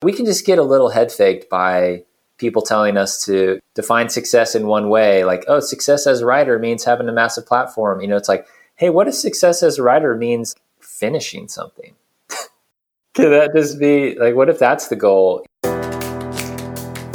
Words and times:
we 0.00 0.12
can 0.12 0.24
just 0.24 0.46
get 0.46 0.60
a 0.60 0.62
little 0.62 0.90
head 0.90 1.10
faked 1.10 1.50
by 1.50 2.04
people 2.36 2.62
telling 2.62 2.96
us 2.96 3.24
to 3.24 3.58
define 3.74 4.08
success 4.08 4.54
in 4.54 4.68
one 4.68 4.88
way. 4.90 5.24
Like, 5.24 5.44
oh, 5.48 5.58
success 5.58 6.06
as 6.06 6.20
a 6.20 6.26
writer 6.26 6.56
means 6.58 6.84
having 6.84 7.08
a 7.08 7.12
massive 7.12 7.46
platform. 7.46 8.00
You 8.00 8.06
know, 8.06 8.16
it's 8.16 8.28
like, 8.28 8.46
hey, 8.76 8.90
what 8.90 9.08
if 9.08 9.14
success 9.14 9.60
as 9.60 9.78
a 9.78 9.82
writer 9.82 10.14
means 10.14 10.54
finishing 10.78 11.48
something? 11.48 11.94
Could 13.14 13.30
that 13.30 13.50
just 13.56 13.80
be 13.80 14.16
like, 14.16 14.36
what 14.36 14.48
if 14.48 14.60
that's 14.60 14.86
the 14.86 14.94
goal? 14.94 15.44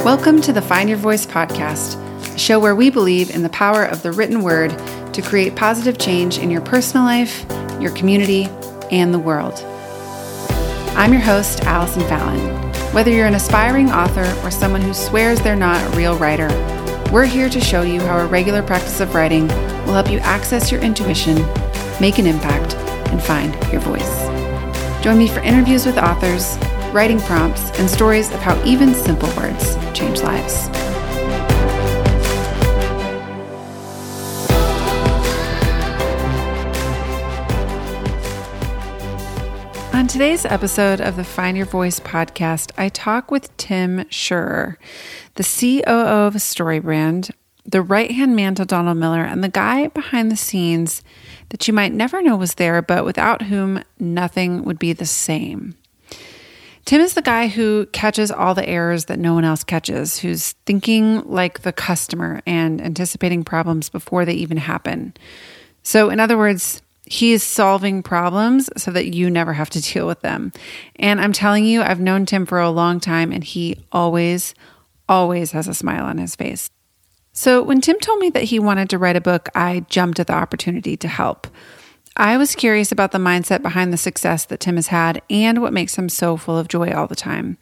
Welcome 0.04 0.42
to 0.42 0.52
the 0.52 0.60
Find 0.60 0.90
Your 0.90 0.98
Voice 0.98 1.24
podcast, 1.24 1.96
a 2.34 2.38
show 2.38 2.60
where 2.60 2.76
we 2.76 2.90
believe 2.90 3.30
in 3.30 3.42
the 3.42 3.48
power 3.48 3.84
of 3.84 4.02
the 4.02 4.12
written 4.12 4.42
word 4.42 4.70
to 5.14 5.22
create 5.22 5.56
positive 5.56 5.96
change 5.96 6.36
in 6.36 6.50
your 6.50 6.60
personal 6.60 7.06
life, 7.06 7.46
your 7.80 7.92
community, 7.92 8.44
and 8.90 9.14
the 9.14 9.18
world. 9.18 9.58
I'm 10.96 11.14
your 11.14 11.22
host, 11.22 11.62
Allison 11.62 12.02
Fallon. 12.02 12.73
Whether 12.94 13.10
you're 13.10 13.26
an 13.26 13.34
aspiring 13.34 13.90
author 13.90 14.22
or 14.46 14.52
someone 14.52 14.80
who 14.80 14.94
swears 14.94 15.40
they're 15.40 15.56
not 15.56 15.84
a 15.84 15.96
real 15.96 16.16
writer, 16.16 16.46
we're 17.10 17.26
here 17.26 17.50
to 17.50 17.60
show 17.60 17.82
you 17.82 18.00
how 18.00 18.20
a 18.20 18.26
regular 18.26 18.62
practice 18.62 19.00
of 19.00 19.16
writing 19.16 19.48
will 19.48 19.94
help 19.94 20.08
you 20.08 20.20
access 20.20 20.70
your 20.70 20.80
intuition, 20.80 21.34
make 22.00 22.18
an 22.18 22.26
impact, 22.28 22.76
and 23.10 23.20
find 23.20 23.52
your 23.72 23.80
voice. 23.80 24.28
Join 25.02 25.18
me 25.18 25.26
for 25.26 25.40
interviews 25.40 25.86
with 25.86 25.98
authors, 25.98 26.56
writing 26.92 27.18
prompts, 27.18 27.68
and 27.80 27.90
stories 27.90 28.30
of 28.30 28.38
how 28.38 28.62
even 28.64 28.94
simple 28.94 29.28
words 29.36 29.74
change 29.92 30.22
lives. 30.22 30.68
Today's 40.14 40.44
episode 40.44 41.00
of 41.00 41.16
the 41.16 41.24
Find 41.24 41.56
Your 41.56 41.66
Voice 41.66 41.98
podcast, 41.98 42.70
I 42.78 42.88
talk 42.88 43.32
with 43.32 43.54
Tim 43.56 44.04
Schurrer, 44.10 44.78
the 45.34 45.42
COO 45.42 45.90
of 45.90 46.34
StoryBrand, 46.34 47.32
the 47.66 47.82
right 47.82 48.12
hand 48.12 48.36
man 48.36 48.54
to 48.54 48.64
Donald 48.64 48.96
Miller, 48.96 49.24
and 49.24 49.42
the 49.42 49.48
guy 49.48 49.88
behind 49.88 50.30
the 50.30 50.36
scenes 50.36 51.02
that 51.48 51.66
you 51.66 51.74
might 51.74 51.92
never 51.92 52.22
know 52.22 52.36
was 52.36 52.54
there, 52.54 52.80
but 52.80 53.04
without 53.04 53.42
whom 53.42 53.82
nothing 53.98 54.62
would 54.62 54.78
be 54.78 54.92
the 54.92 55.04
same. 55.04 55.74
Tim 56.84 57.00
is 57.00 57.14
the 57.14 57.20
guy 57.20 57.48
who 57.48 57.86
catches 57.86 58.30
all 58.30 58.54
the 58.54 58.68
errors 58.68 59.06
that 59.06 59.18
no 59.18 59.34
one 59.34 59.44
else 59.44 59.64
catches, 59.64 60.20
who's 60.20 60.52
thinking 60.64 61.22
like 61.28 61.62
the 61.62 61.72
customer 61.72 62.40
and 62.46 62.80
anticipating 62.80 63.42
problems 63.42 63.88
before 63.88 64.24
they 64.24 64.34
even 64.34 64.58
happen. 64.58 65.12
So, 65.82 66.08
in 66.08 66.20
other 66.20 66.38
words, 66.38 66.83
he 67.06 67.32
is 67.32 67.42
solving 67.42 68.02
problems 68.02 68.70
so 68.76 68.90
that 68.90 69.14
you 69.14 69.28
never 69.30 69.52
have 69.52 69.70
to 69.70 69.82
deal 69.82 70.06
with 70.06 70.20
them. 70.20 70.52
And 70.96 71.20
I'm 71.20 71.32
telling 71.32 71.64
you, 71.64 71.82
I've 71.82 72.00
known 72.00 72.26
Tim 72.26 72.46
for 72.46 72.60
a 72.60 72.70
long 72.70 73.00
time 73.00 73.32
and 73.32 73.44
he 73.44 73.84
always, 73.92 74.54
always 75.08 75.52
has 75.52 75.68
a 75.68 75.74
smile 75.74 76.04
on 76.04 76.18
his 76.18 76.34
face. 76.34 76.70
So 77.32 77.62
when 77.62 77.80
Tim 77.80 77.98
told 77.98 78.20
me 78.20 78.30
that 78.30 78.44
he 78.44 78.58
wanted 78.58 78.88
to 78.90 78.98
write 78.98 79.16
a 79.16 79.20
book, 79.20 79.48
I 79.54 79.84
jumped 79.88 80.20
at 80.20 80.28
the 80.28 80.34
opportunity 80.34 80.96
to 80.96 81.08
help. 81.08 81.48
I 82.16 82.36
was 82.36 82.54
curious 82.54 82.92
about 82.92 83.10
the 83.10 83.18
mindset 83.18 83.60
behind 83.60 83.92
the 83.92 83.96
success 83.96 84.44
that 84.46 84.60
Tim 84.60 84.76
has 84.76 84.86
had 84.86 85.20
and 85.28 85.60
what 85.60 85.72
makes 85.72 85.96
him 85.96 86.08
so 86.08 86.36
full 86.36 86.56
of 86.56 86.68
joy 86.68 86.92
all 86.92 87.08
the 87.08 87.16
time. 87.16 87.58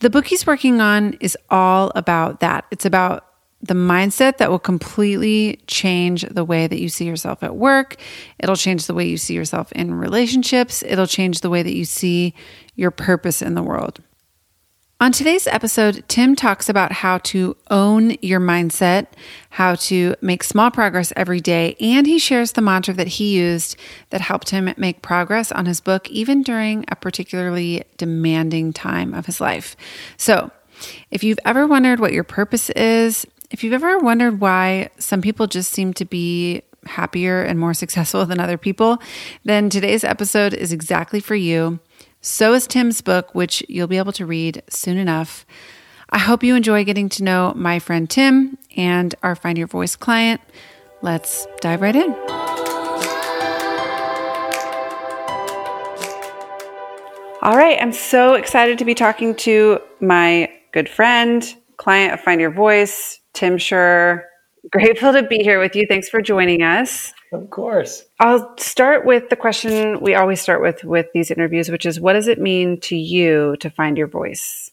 The 0.00 0.10
book 0.10 0.26
he's 0.26 0.46
working 0.46 0.80
on 0.80 1.12
is 1.20 1.36
all 1.50 1.92
about 1.94 2.40
that. 2.40 2.64
It's 2.70 2.86
about 2.86 3.26
the 3.66 3.74
mindset 3.74 4.38
that 4.38 4.50
will 4.50 4.58
completely 4.58 5.60
change 5.66 6.22
the 6.22 6.44
way 6.44 6.66
that 6.66 6.80
you 6.80 6.88
see 6.88 7.04
yourself 7.04 7.42
at 7.42 7.56
work. 7.56 7.96
It'll 8.38 8.56
change 8.56 8.86
the 8.86 8.94
way 8.94 9.06
you 9.06 9.16
see 9.16 9.34
yourself 9.34 9.72
in 9.72 9.94
relationships. 9.94 10.82
It'll 10.82 11.06
change 11.06 11.40
the 11.40 11.50
way 11.50 11.62
that 11.62 11.74
you 11.74 11.84
see 11.84 12.34
your 12.74 12.90
purpose 12.90 13.42
in 13.42 13.54
the 13.54 13.62
world. 13.62 14.00
On 14.98 15.12
today's 15.12 15.46
episode, 15.46 16.04
Tim 16.08 16.34
talks 16.34 16.70
about 16.70 16.90
how 16.90 17.18
to 17.18 17.54
own 17.70 18.16
your 18.22 18.40
mindset, 18.40 19.08
how 19.50 19.74
to 19.74 20.14
make 20.22 20.42
small 20.42 20.70
progress 20.70 21.12
every 21.14 21.38
day, 21.38 21.76
and 21.78 22.06
he 22.06 22.18
shares 22.18 22.52
the 22.52 22.62
mantra 22.62 22.94
that 22.94 23.06
he 23.06 23.36
used 23.36 23.76
that 24.08 24.22
helped 24.22 24.48
him 24.48 24.72
make 24.78 25.02
progress 25.02 25.52
on 25.52 25.66
his 25.66 25.82
book, 25.82 26.08
even 26.08 26.42
during 26.42 26.86
a 26.88 26.96
particularly 26.96 27.82
demanding 27.98 28.72
time 28.72 29.12
of 29.12 29.26
his 29.26 29.38
life. 29.38 29.76
So, 30.16 30.50
if 31.10 31.22
you've 31.22 31.38
ever 31.44 31.66
wondered 31.66 32.00
what 32.00 32.14
your 32.14 32.24
purpose 32.24 32.70
is, 32.70 33.26
if 33.50 33.62
you've 33.62 33.72
ever 33.72 33.98
wondered 33.98 34.40
why 34.40 34.90
some 34.98 35.20
people 35.20 35.46
just 35.46 35.72
seem 35.72 35.92
to 35.94 36.04
be 36.04 36.62
happier 36.86 37.42
and 37.42 37.58
more 37.58 37.74
successful 37.82 38.26
than 38.26 38.40
other 38.40 38.58
people, 38.58 38.98
then 39.44 39.70
today's 39.70 40.04
episode 40.04 40.54
is 40.54 40.72
exactly 40.72 41.20
for 41.20 41.34
you. 41.34 41.78
So 42.20 42.54
is 42.54 42.66
Tim's 42.66 43.00
book, 43.00 43.34
which 43.34 43.64
you'll 43.68 43.86
be 43.86 43.98
able 43.98 44.12
to 44.12 44.26
read 44.26 44.62
soon 44.68 44.98
enough. 44.98 45.46
I 46.10 46.18
hope 46.18 46.42
you 46.42 46.54
enjoy 46.54 46.84
getting 46.84 47.08
to 47.10 47.24
know 47.24 47.52
my 47.56 47.78
friend 47.78 48.08
Tim 48.08 48.58
and 48.76 49.14
our 49.22 49.34
Find 49.34 49.58
Your 49.58 49.66
Voice 49.66 49.96
client. 49.96 50.40
Let's 51.02 51.46
dive 51.60 51.82
right 51.82 51.94
in. 51.94 52.14
All 57.42 57.56
right, 57.56 57.78
I'm 57.80 57.92
so 57.92 58.34
excited 58.34 58.78
to 58.78 58.84
be 58.84 58.94
talking 58.94 59.34
to 59.36 59.78
my 60.00 60.50
good 60.72 60.88
friend, 60.88 61.44
client 61.76 62.12
of 62.12 62.20
Find 62.20 62.40
Your 62.40 62.50
Voice, 62.50 63.20
Tim 63.36 63.58
Schurrer. 63.58 64.22
Grateful 64.70 65.12
to 65.12 65.22
be 65.22 65.38
here 65.44 65.60
with 65.60 65.76
you. 65.76 65.86
Thanks 65.86 66.08
for 66.08 66.20
joining 66.20 66.62
us. 66.62 67.12
Of 67.32 67.50
course. 67.50 68.04
I'll 68.18 68.56
start 68.58 69.04
with 69.04 69.28
the 69.28 69.36
question 69.36 70.00
we 70.00 70.14
always 70.14 70.40
start 70.40 70.60
with 70.60 70.82
with 70.82 71.06
these 71.14 71.30
interviews, 71.30 71.70
which 71.70 71.86
is 71.86 72.00
what 72.00 72.14
does 72.14 72.26
it 72.26 72.40
mean 72.40 72.80
to 72.80 72.96
you 72.96 73.56
to 73.60 73.70
find 73.70 73.96
your 73.96 74.08
voice? 74.08 74.72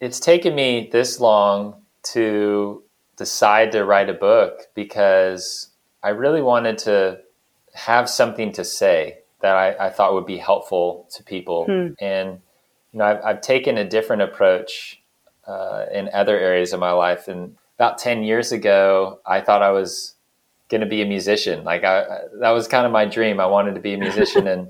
It's 0.00 0.20
taken 0.20 0.54
me 0.54 0.90
this 0.92 1.20
long 1.20 1.76
to 2.14 2.82
decide 3.16 3.72
to 3.72 3.84
write 3.84 4.10
a 4.10 4.14
book 4.14 4.62
because 4.74 5.70
I 6.02 6.10
really 6.10 6.42
wanted 6.42 6.78
to 6.78 7.20
have 7.74 8.10
something 8.10 8.52
to 8.52 8.64
say 8.64 9.18
that 9.40 9.56
I, 9.56 9.86
I 9.86 9.90
thought 9.90 10.14
would 10.14 10.26
be 10.26 10.38
helpful 10.38 11.08
to 11.14 11.22
people. 11.22 11.66
Hmm. 11.66 11.88
And, 12.00 12.40
you 12.92 12.98
know, 12.98 13.04
I've, 13.04 13.24
I've, 13.24 13.40
taken 13.40 13.78
a 13.78 13.88
different 13.88 14.22
approach 14.22 15.00
uh, 15.46 15.86
in 15.92 16.10
other 16.12 16.38
areas 16.38 16.72
of 16.72 16.80
my 16.80 16.92
life. 16.92 17.28
And 17.28 17.56
about 17.82 17.98
10 17.98 18.22
years 18.22 18.52
ago, 18.52 19.18
I 19.26 19.40
thought 19.40 19.60
I 19.60 19.72
was 19.72 20.14
going 20.68 20.82
to 20.82 20.86
be 20.86 21.02
a 21.02 21.04
musician. 21.04 21.64
Like 21.64 21.82
I, 21.82 22.20
that 22.38 22.50
was 22.50 22.68
kind 22.68 22.86
of 22.86 22.92
my 22.92 23.06
dream. 23.06 23.40
I 23.40 23.46
wanted 23.46 23.74
to 23.74 23.80
be 23.80 23.92
a 23.94 23.98
musician. 23.98 24.46
and 24.54 24.68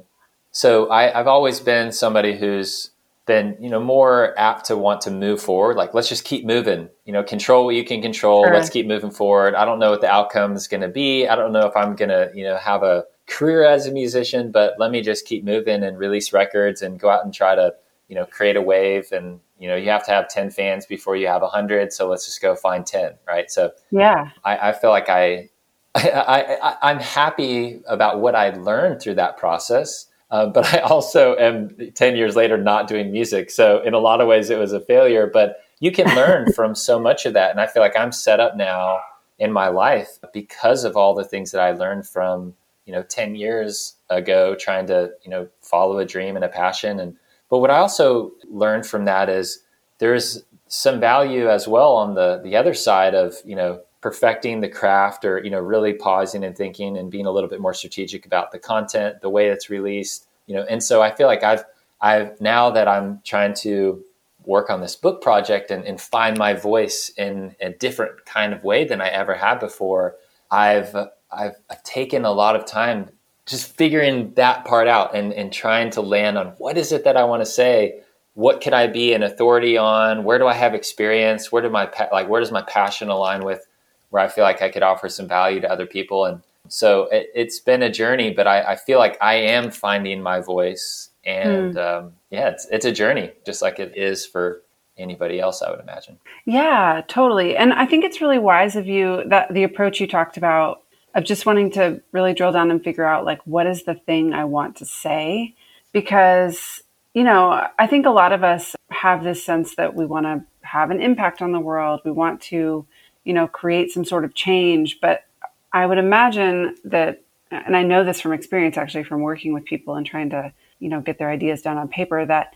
so 0.50 0.88
I, 0.88 1.20
I've 1.20 1.26
always 1.26 1.60
been 1.60 1.92
somebody 1.92 2.38
who's 2.38 2.90
been, 3.26 3.54
you 3.60 3.68
know, 3.68 3.80
more 3.80 4.32
apt 4.38 4.64
to 4.66 4.78
want 4.78 5.02
to 5.02 5.10
move 5.10 5.42
forward. 5.42 5.76
Like, 5.76 5.92
let's 5.92 6.08
just 6.08 6.24
keep 6.24 6.46
moving, 6.46 6.88
you 7.04 7.12
know, 7.12 7.22
control 7.22 7.66
what 7.66 7.74
you 7.74 7.84
can 7.84 8.00
control. 8.00 8.44
Sure. 8.44 8.54
Let's 8.54 8.70
keep 8.70 8.86
moving 8.86 9.10
forward. 9.10 9.54
I 9.56 9.66
don't 9.66 9.78
know 9.78 9.90
what 9.90 10.00
the 10.00 10.10
outcome 10.10 10.54
is 10.54 10.66
going 10.66 10.80
to 10.80 10.88
be. 10.88 11.28
I 11.28 11.36
don't 11.36 11.52
know 11.52 11.66
if 11.66 11.76
I'm 11.76 11.94
going 11.94 12.08
to, 12.08 12.30
you 12.34 12.44
know, 12.44 12.56
have 12.56 12.82
a 12.82 13.04
career 13.26 13.62
as 13.62 13.86
a 13.86 13.92
musician, 13.92 14.52
but 14.52 14.76
let 14.78 14.90
me 14.90 15.02
just 15.02 15.26
keep 15.26 15.44
moving 15.44 15.82
and 15.82 15.98
release 15.98 16.32
records 16.32 16.80
and 16.80 16.98
go 16.98 17.10
out 17.10 17.26
and 17.26 17.34
try 17.34 17.54
to, 17.56 17.74
you 18.12 18.16
know, 18.18 18.26
create 18.26 18.56
a 18.56 18.60
wave 18.60 19.10
and, 19.10 19.40
you 19.58 19.66
know, 19.66 19.74
you 19.74 19.88
have 19.88 20.04
to 20.04 20.10
have 20.10 20.28
10 20.28 20.50
fans 20.50 20.84
before 20.84 21.16
you 21.16 21.26
have 21.28 21.40
100. 21.40 21.94
So 21.94 22.10
let's 22.10 22.26
just 22.26 22.42
go 22.42 22.54
find 22.54 22.84
10, 22.84 23.14
right? 23.26 23.50
So, 23.50 23.72
yeah, 23.90 24.28
I, 24.44 24.68
I 24.68 24.72
feel 24.74 24.90
like 24.90 25.08
I, 25.08 25.48
I, 25.94 26.76
I, 26.82 26.90
am 26.90 26.98
happy 26.98 27.80
about 27.86 28.20
what 28.20 28.34
I 28.34 28.50
learned 28.50 29.00
through 29.00 29.14
that 29.14 29.38
process. 29.38 30.08
Uh, 30.30 30.44
but 30.44 30.74
I 30.74 30.80
also 30.80 31.36
am 31.38 31.74
10 31.94 32.16
years 32.16 32.36
later 32.36 32.58
not 32.58 32.86
doing 32.86 33.12
music. 33.12 33.50
So, 33.50 33.80
in 33.80 33.94
a 33.94 33.98
lot 33.98 34.20
of 34.20 34.28
ways, 34.28 34.50
it 34.50 34.58
was 34.58 34.74
a 34.74 34.80
failure. 34.80 35.26
But 35.26 35.60
you 35.80 35.90
can 35.90 36.06
learn 36.14 36.52
from 36.52 36.74
so 36.74 37.00
much 37.00 37.24
of 37.24 37.32
that. 37.32 37.50
And 37.50 37.62
I 37.62 37.66
feel 37.66 37.82
like 37.82 37.96
I'm 37.96 38.12
set 38.12 38.40
up 38.40 38.58
now 38.58 39.00
in 39.38 39.50
my 39.54 39.68
life 39.68 40.18
because 40.34 40.84
of 40.84 40.98
all 40.98 41.14
the 41.14 41.24
things 41.24 41.50
that 41.52 41.62
I 41.62 41.70
learned 41.70 42.06
from, 42.06 42.52
you 42.84 42.92
know, 42.92 43.04
10 43.04 43.36
years 43.36 43.94
ago, 44.10 44.54
trying 44.54 44.86
to, 44.88 45.12
you 45.24 45.30
know, 45.30 45.48
follow 45.62 45.96
a 45.96 46.04
dream 46.04 46.36
and 46.36 46.44
a 46.44 46.48
passion. 46.48 47.00
And 47.00 47.16
but 47.52 47.58
what 47.58 47.70
I 47.70 47.80
also 47.80 48.32
learned 48.50 48.86
from 48.86 49.04
that 49.04 49.28
is 49.28 49.62
there's 49.98 50.42
some 50.68 50.98
value 50.98 51.50
as 51.50 51.68
well 51.68 51.92
on 51.92 52.14
the 52.14 52.40
the 52.42 52.56
other 52.56 52.72
side 52.72 53.14
of 53.14 53.34
you 53.44 53.54
know 53.54 53.82
perfecting 54.00 54.62
the 54.62 54.70
craft 54.70 55.22
or 55.26 55.38
you 55.44 55.50
know 55.50 55.60
really 55.60 55.92
pausing 55.92 56.44
and 56.44 56.56
thinking 56.56 56.96
and 56.96 57.10
being 57.10 57.26
a 57.26 57.30
little 57.30 57.50
bit 57.50 57.60
more 57.60 57.74
strategic 57.74 58.24
about 58.24 58.52
the 58.52 58.58
content 58.58 59.20
the 59.20 59.28
way 59.28 59.48
it's 59.48 59.68
released 59.68 60.28
you 60.46 60.54
know. 60.54 60.62
And 60.62 60.82
so 60.82 61.02
i 61.02 61.14
feel 61.14 61.26
like 61.26 61.42
i've 61.42 61.62
i've 62.00 62.40
now 62.40 62.70
that 62.70 62.88
i'm 62.88 63.20
trying 63.22 63.52
to 63.56 64.02
work 64.46 64.70
on 64.70 64.80
this 64.80 64.96
book 64.96 65.20
project 65.20 65.70
and, 65.70 65.84
and 65.84 66.00
find 66.00 66.38
my 66.38 66.54
voice 66.54 67.10
in 67.18 67.54
a 67.60 67.68
different 67.68 68.24
kind 68.24 68.54
of 68.54 68.64
way 68.64 68.84
than 68.84 69.02
i 69.02 69.08
ever 69.08 69.34
had 69.34 69.60
before 69.60 70.16
i've 70.50 70.96
i've, 71.30 71.56
I've 71.70 71.82
taken 71.82 72.24
a 72.24 72.32
lot 72.32 72.56
of 72.56 72.64
time 72.64 73.10
just 73.46 73.76
figuring 73.76 74.32
that 74.34 74.64
part 74.64 74.88
out 74.88 75.14
and, 75.14 75.32
and 75.32 75.52
trying 75.52 75.90
to 75.90 76.00
land 76.00 76.38
on 76.38 76.48
what 76.58 76.78
is 76.78 76.92
it 76.92 77.04
that 77.04 77.16
I 77.16 77.24
want 77.24 77.42
to 77.42 77.46
say? 77.46 78.00
What 78.34 78.60
can 78.60 78.72
I 78.72 78.86
be 78.86 79.12
an 79.12 79.22
authority 79.22 79.76
on? 79.76 80.24
Where 80.24 80.38
do 80.38 80.46
I 80.46 80.54
have 80.54 80.74
experience? 80.74 81.50
Where 81.52 81.62
do 81.62 81.68
my 81.68 81.90
like 82.12 82.28
where 82.28 82.40
does 82.40 82.52
my 82.52 82.62
passion 82.62 83.08
align 83.08 83.44
with 83.44 83.66
where 84.10 84.22
I 84.22 84.28
feel 84.28 84.44
like 84.44 84.62
I 84.62 84.70
could 84.70 84.82
offer 84.82 85.08
some 85.08 85.28
value 85.28 85.60
to 85.60 85.70
other 85.70 85.86
people? 85.86 86.24
And 86.24 86.42
so 86.68 87.08
it, 87.10 87.30
has 87.34 87.60
been 87.60 87.82
a 87.82 87.90
journey, 87.90 88.32
but 88.32 88.46
I, 88.46 88.62
I, 88.62 88.76
feel 88.76 88.98
like 88.98 89.18
I 89.20 89.34
am 89.34 89.70
finding 89.70 90.22
my 90.22 90.40
voice 90.40 91.10
And 91.24 91.74
mm. 91.74 91.98
um, 92.04 92.12
yeah, 92.30 92.50
it's 92.50 92.66
it's 92.70 92.86
a 92.86 92.92
journey, 92.92 93.32
just 93.44 93.60
like 93.60 93.78
it 93.78 93.96
is 93.96 94.24
for 94.24 94.62
anybody 94.96 95.40
else, 95.40 95.62
I 95.62 95.70
would 95.70 95.80
imagine. 95.80 96.18
Yeah, 96.44 97.02
totally. 97.08 97.56
And 97.56 97.72
I 97.72 97.86
think 97.86 98.04
it's 98.04 98.20
really 98.20 98.38
wise 98.38 98.76
of 98.76 98.86
you 98.86 99.24
that 99.26 99.52
the 99.52 99.64
approach 99.64 100.00
you 100.00 100.06
talked 100.06 100.36
about 100.36 100.81
of 101.14 101.24
just 101.24 101.46
wanting 101.46 101.70
to 101.72 102.02
really 102.12 102.34
drill 102.34 102.52
down 102.52 102.70
and 102.70 102.82
figure 102.82 103.04
out 103.04 103.24
like 103.24 103.40
what 103.46 103.66
is 103.66 103.84
the 103.84 103.94
thing 103.94 104.32
I 104.32 104.44
want 104.44 104.76
to 104.76 104.86
say 104.86 105.54
because 105.92 106.82
you 107.14 107.24
know, 107.24 107.68
I 107.78 107.86
think 107.86 108.06
a 108.06 108.10
lot 108.10 108.32
of 108.32 108.42
us 108.42 108.74
have 108.90 109.22
this 109.22 109.44
sense 109.44 109.74
that 109.76 109.94
we 109.94 110.06
want 110.06 110.24
to 110.24 110.44
have 110.62 110.90
an 110.90 111.02
impact 111.02 111.42
on 111.42 111.52
the 111.52 111.60
world. 111.60 112.00
We 112.04 112.10
want 112.10 112.40
to, 112.42 112.86
you 113.24 113.32
know, 113.34 113.46
create 113.46 113.90
some 113.90 114.04
sort 114.04 114.24
of 114.24 114.34
change, 114.34 114.98
but 115.00 115.24
I 115.72 115.86
would 115.86 115.98
imagine 115.98 116.76
that 116.84 117.22
and 117.50 117.76
I 117.76 117.82
know 117.82 118.02
this 118.02 118.22
from 118.22 118.32
experience 118.32 118.78
actually 118.78 119.04
from 119.04 119.20
working 119.20 119.52
with 119.52 119.66
people 119.66 119.94
and 119.94 120.06
trying 120.06 120.30
to, 120.30 120.54
you 120.78 120.88
know, 120.88 121.02
get 121.02 121.18
their 121.18 121.30
ideas 121.30 121.60
down 121.60 121.76
on 121.76 121.88
paper 121.88 122.24
that 122.24 122.54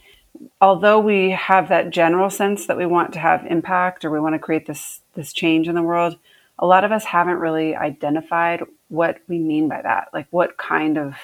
although 0.59 0.99
we 0.99 1.31
have 1.31 1.69
that 1.69 1.91
general 1.91 2.31
sense 2.31 2.67
that 2.67 2.79
we 2.79 2.87
want 2.87 3.13
to 3.13 3.19
have 3.19 3.45
impact 3.45 4.07
or 4.07 4.11
we 4.11 4.21
want 4.21 4.35
to 4.35 4.39
create 4.39 4.67
this 4.67 5.01
this 5.15 5.35
change 5.35 5.69
in 5.69 5.75
the 5.75 5.83
world, 5.83 6.17
a 6.59 6.67
lot 6.67 6.85
of 6.85 6.93
us 6.93 7.05
haven't 7.05 7.39
really 7.39 7.75
identified 7.75 8.63
what 8.89 9.19
we 9.29 9.39
mean 9.39 9.69
by 9.69 9.83
that. 9.83 10.09
Like 10.13 10.27
what 10.31 10.57
kind 10.57 10.99
of 10.99 11.15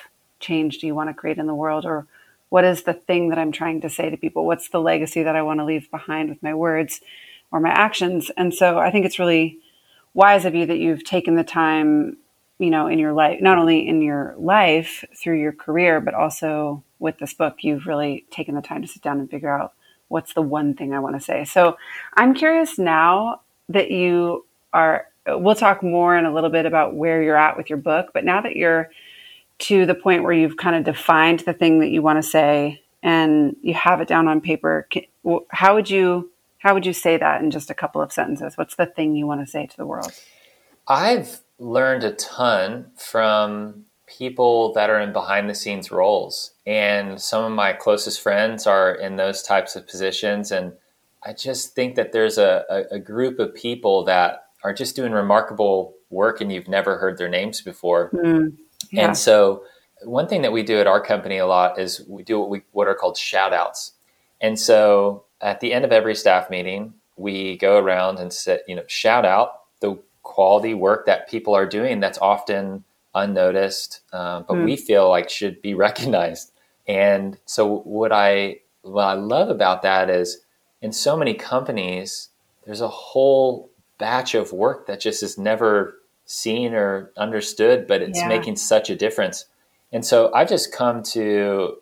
change 0.40 0.78
do 0.78 0.86
you 0.86 0.94
want 0.94 1.08
to 1.10 1.14
create 1.14 1.38
in 1.38 1.46
the 1.46 1.54
world 1.54 1.84
or 1.84 2.06
what 2.48 2.64
is 2.64 2.82
the 2.82 2.92
thing 2.92 3.30
that 3.30 3.38
I'm 3.38 3.52
trying 3.52 3.80
to 3.80 3.88
say 3.88 4.10
to 4.10 4.16
people? 4.16 4.44
What's 4.44 4.68
the 4.68 4.80
legacy 4.80 5.22
that 5.22 5.36
I 5.36 5.42
want 5.42 5.60
to 5.60 5.64
leave 5.64 5.90
behind 5.90 6.28
with 6.28 6.42
my 6.42 6.52
words 6.52 7.00
or 7.50 7.60
my 7.60 7.70
actions? 7.70 8.30
And 8.36 8.52
so 8.52 8.78
I 8.78 8.90
think 8.90 9.06
it's 9.06 9.18
really 9.18 9.58
wise 10.14 10.44
of 10.44 10.54
you 10.54 10.66
that 10.66 10.78
you've 10.78 11.04
taken 11.04 11.36
the 11.36 11.44
time 11.44 12.18
you 12.58 12.70
know 12.70 12.86
in 12.86 12.98
your 12.98 13.12
life 13.12 13.40
not 13.40 13.58
only 13.58 13.86
in 13.86 14.02
your 14.02 14.34
life 14.38 15.04
through 15.16 15.40
your 15.40 15.52
career 15.52 16.00
but 16.00 16.14
also 16.14 16.82
with 16.98 17.18
this 17.18 17.34
book 17.34 17.56
you've 17.62 17.86
really 17.86 18.24
taken 18.30 18.54
the 18.54 18.62
time 18.62 18.82
to 18.82 18.88
sit 18.88 19.02
down 19.02 19.18
and 19.18 19.30
figure 19.30 19.50
out 19.50 19.72
what's 20.08 20.34
the 20.34 20.42
one 20.42 20.74
thing 20.74 20.94
i 20.94 20.98
want 20.98 21.16
to 21.16 21.20
say 21.20 21.44
so 21.44 21.76
i'm 22.14 22.34
curious 22.34 22.78
now 22.78 23.40
that 23.68 23.90
you 23.90 24.44
are 24.72 25.06
we'll 25.26 25.54
talk 25.54 25.82
more 25.82 26.16
in 26.16 26.24
a 26.24 26.32
little 26.32 26.50
bit 26.50 26.66
about 26.66 26.94
where 26.94 27.22
you're 27.22 27.36
at 27.36 27.56
with 27.56 27.68
your 27.68 27.78
book 27.78 28.10
but 28.12 28.24
now 28.24 28.40
that 28.40 28.56
you're 28.56 28.90
to 29.58 29.86
the 29.86 29.94
point 29.94 30.22
where 30.22 30.32
you've 30.32 30.56
kind 30.56 30.74
of 30.74 30.84
defined 30.84 31.40
the 31.40 31.52
thing 31.52 31.80
that 31.80 31.90
you 31.90 32.02
want 32.02 32.22
to 32.22 32.28
say 32.28 32.82
and 33.02 33.56
you 33.62 33.74
have 33.74 34.00
it 34.00 34.08
down 34.08 34.28
on 34.28 34.40
paper 34.40 34.88
how 35.50 35.74
would 35.74 35.88
you 35.90 36.30
how 36.58 36.74
would 36.74 36.86
you 36.86 36.92
say 36.92 37.16
that 37.16 37.42
in 37.42 37.50
just 37.50 37.70
a 37.70 37.74
couple 37.74 38.00
of 38.00 38.12
sentences 38.12 38.56
what's 38.56 38.76
the 38.76 38.86
thing 38.86 39.14
you 39.14 39.26
want 39.26 39.40
to 39.40 39.46
say 39.46 39.66
to 39.66 39.76
the 39.76 39.86
world 39.86 40.12
i've 40.88 41.40
learned 41.58 42.02
a 42.02 42.12
ton 42.12 42.86
from 42.96 43.84
people 44.18 44.72
that 44.74 44.90
are 44.90 45.00
in 45.00 45.12
behind 45.12 45.48
the 45.48 45.54
scenes 45.54 45.90
roles. 45.90 46.52
And 46.66 47.20
some 47.20 47.44
of 47.44 47.52
my 47.52 47.72
closest 47.72 48.20
friends 48.20 48.66
are 48.66 48.94
in 48.94 49.16
those 49.16 49.42
types 49.42 49.76
of 49.76 49.86
positions. 49.86 50.50
And 50.50 50.72
I 51.22 51.32
just 51.32 51.74
think 51.74 51.94
that 51.94 52.12
there's 52.12 52.38
a, 52.38 52.64
a, 52.68 52.96
a 52.96 52.98
group 52.98 53.38
of 53.38 53.54
people 53.54 54.04
that 54.04 54.48
are 54.64 54.72
just 54.72 54.96
doing 54.96 55.12
remarkable 55.12 55.94
work 56.10 56.40
and 56.40 56.52
you've 56.52 56.68
never 56.68 56.98
heard 56.98 57.18
their 57.18 57.28
names 57.28 57.60
before. 57.60 58.10
Mm, 58.10 58.56
yeah. 58.90 59.06
And 59.06 59.16
so, 59.16 59.64
one 60.04 60.28
thing 60.28 60.42
that 60.42 60.52
we 60.52 60.62
do 60.62 60.80
at 60.80 60.86
our 60.86 61.00
company 61.00 61.38
a 61.38 61.46
lot 61.46 61.78
is 61.78 62.04
we 62.08 62.22
do 62.22 62.38
what 62.40 62.50
we 62.50 62.62
what 62.72 62.88
are 62.88 62.94
called 62.94 63.16
shout 63.16 63.52
outs. 63.52 63.92
And 64.40 64.58
so, 64.58 65.24
at 65.40 65.60
the 65.60 65.72
end 65.72 65.84
of 65.84 65.92
every 65.92 66.14
staff 66.14 66.50
meeting, 66.50 66.94
we 67.16 67.56
go 67.56 67.78
around 67.78 68.18
and 68.18 68.32
set, 68.32 68.62
you 68.68 68.74
know, 68.74 68.84
shout 68.86 69.24
out 69.24 69.60
the 69.80 69.98
quality 70.22 70.74
work 70.74 71.06
that 71.06 71.28
people 71.28 71.54
are 71.54 71.66
doing 71.66 72.00
that's 72.00 72.18
often 72.18 72.84
unnoticed, 73.14 74.00
uh, 74.12 74.40
but 74.40 74.54
mm. 74.54 74.64
we 74.64 74.76
feel 74.76 75.08
like 75.08 75.28
should 75.28 75.60
be 75.62 75.74
recognized. 75.86 76.52
And 76.86 77.38
so, 77.46 77.78
what 77.80 78.12
I 78.12 78.60
what 78.82 79.04
I 79.04 79.14
love 79.14 79.48
about 79.48 79.82
that 79.82 80.10
is, 80.10 80.44
in 80.80 80.92
so 80.92 81.16
many 81.16 81.34
companies, 81.34 82.30
there's 82.64 82.80
a 82.80 82.88
whole 82.88 83.70
batch 84.02 84.34
of 84.34 84.52
work 84.52 84.88
that 84.88 85.00
just 85.00 85.22
is 85.22 85.38
never 85.38 85.98
seen 86.24 86.74
or 86.74 87.12
understood, 87.16 87.86
but 87.86 88.02
it's 88.02 88.18
yeah. 88.18 88.26
making 88.26 88.56
such 88.56 88.90
a 88.90 88.96
difference. 88.96 89.44
And 89.92 90.04
so, 90.04 90.32
I've 90.34 90.48
just 90.48 90.74
come 90.74 91.04
to 91.14 91.76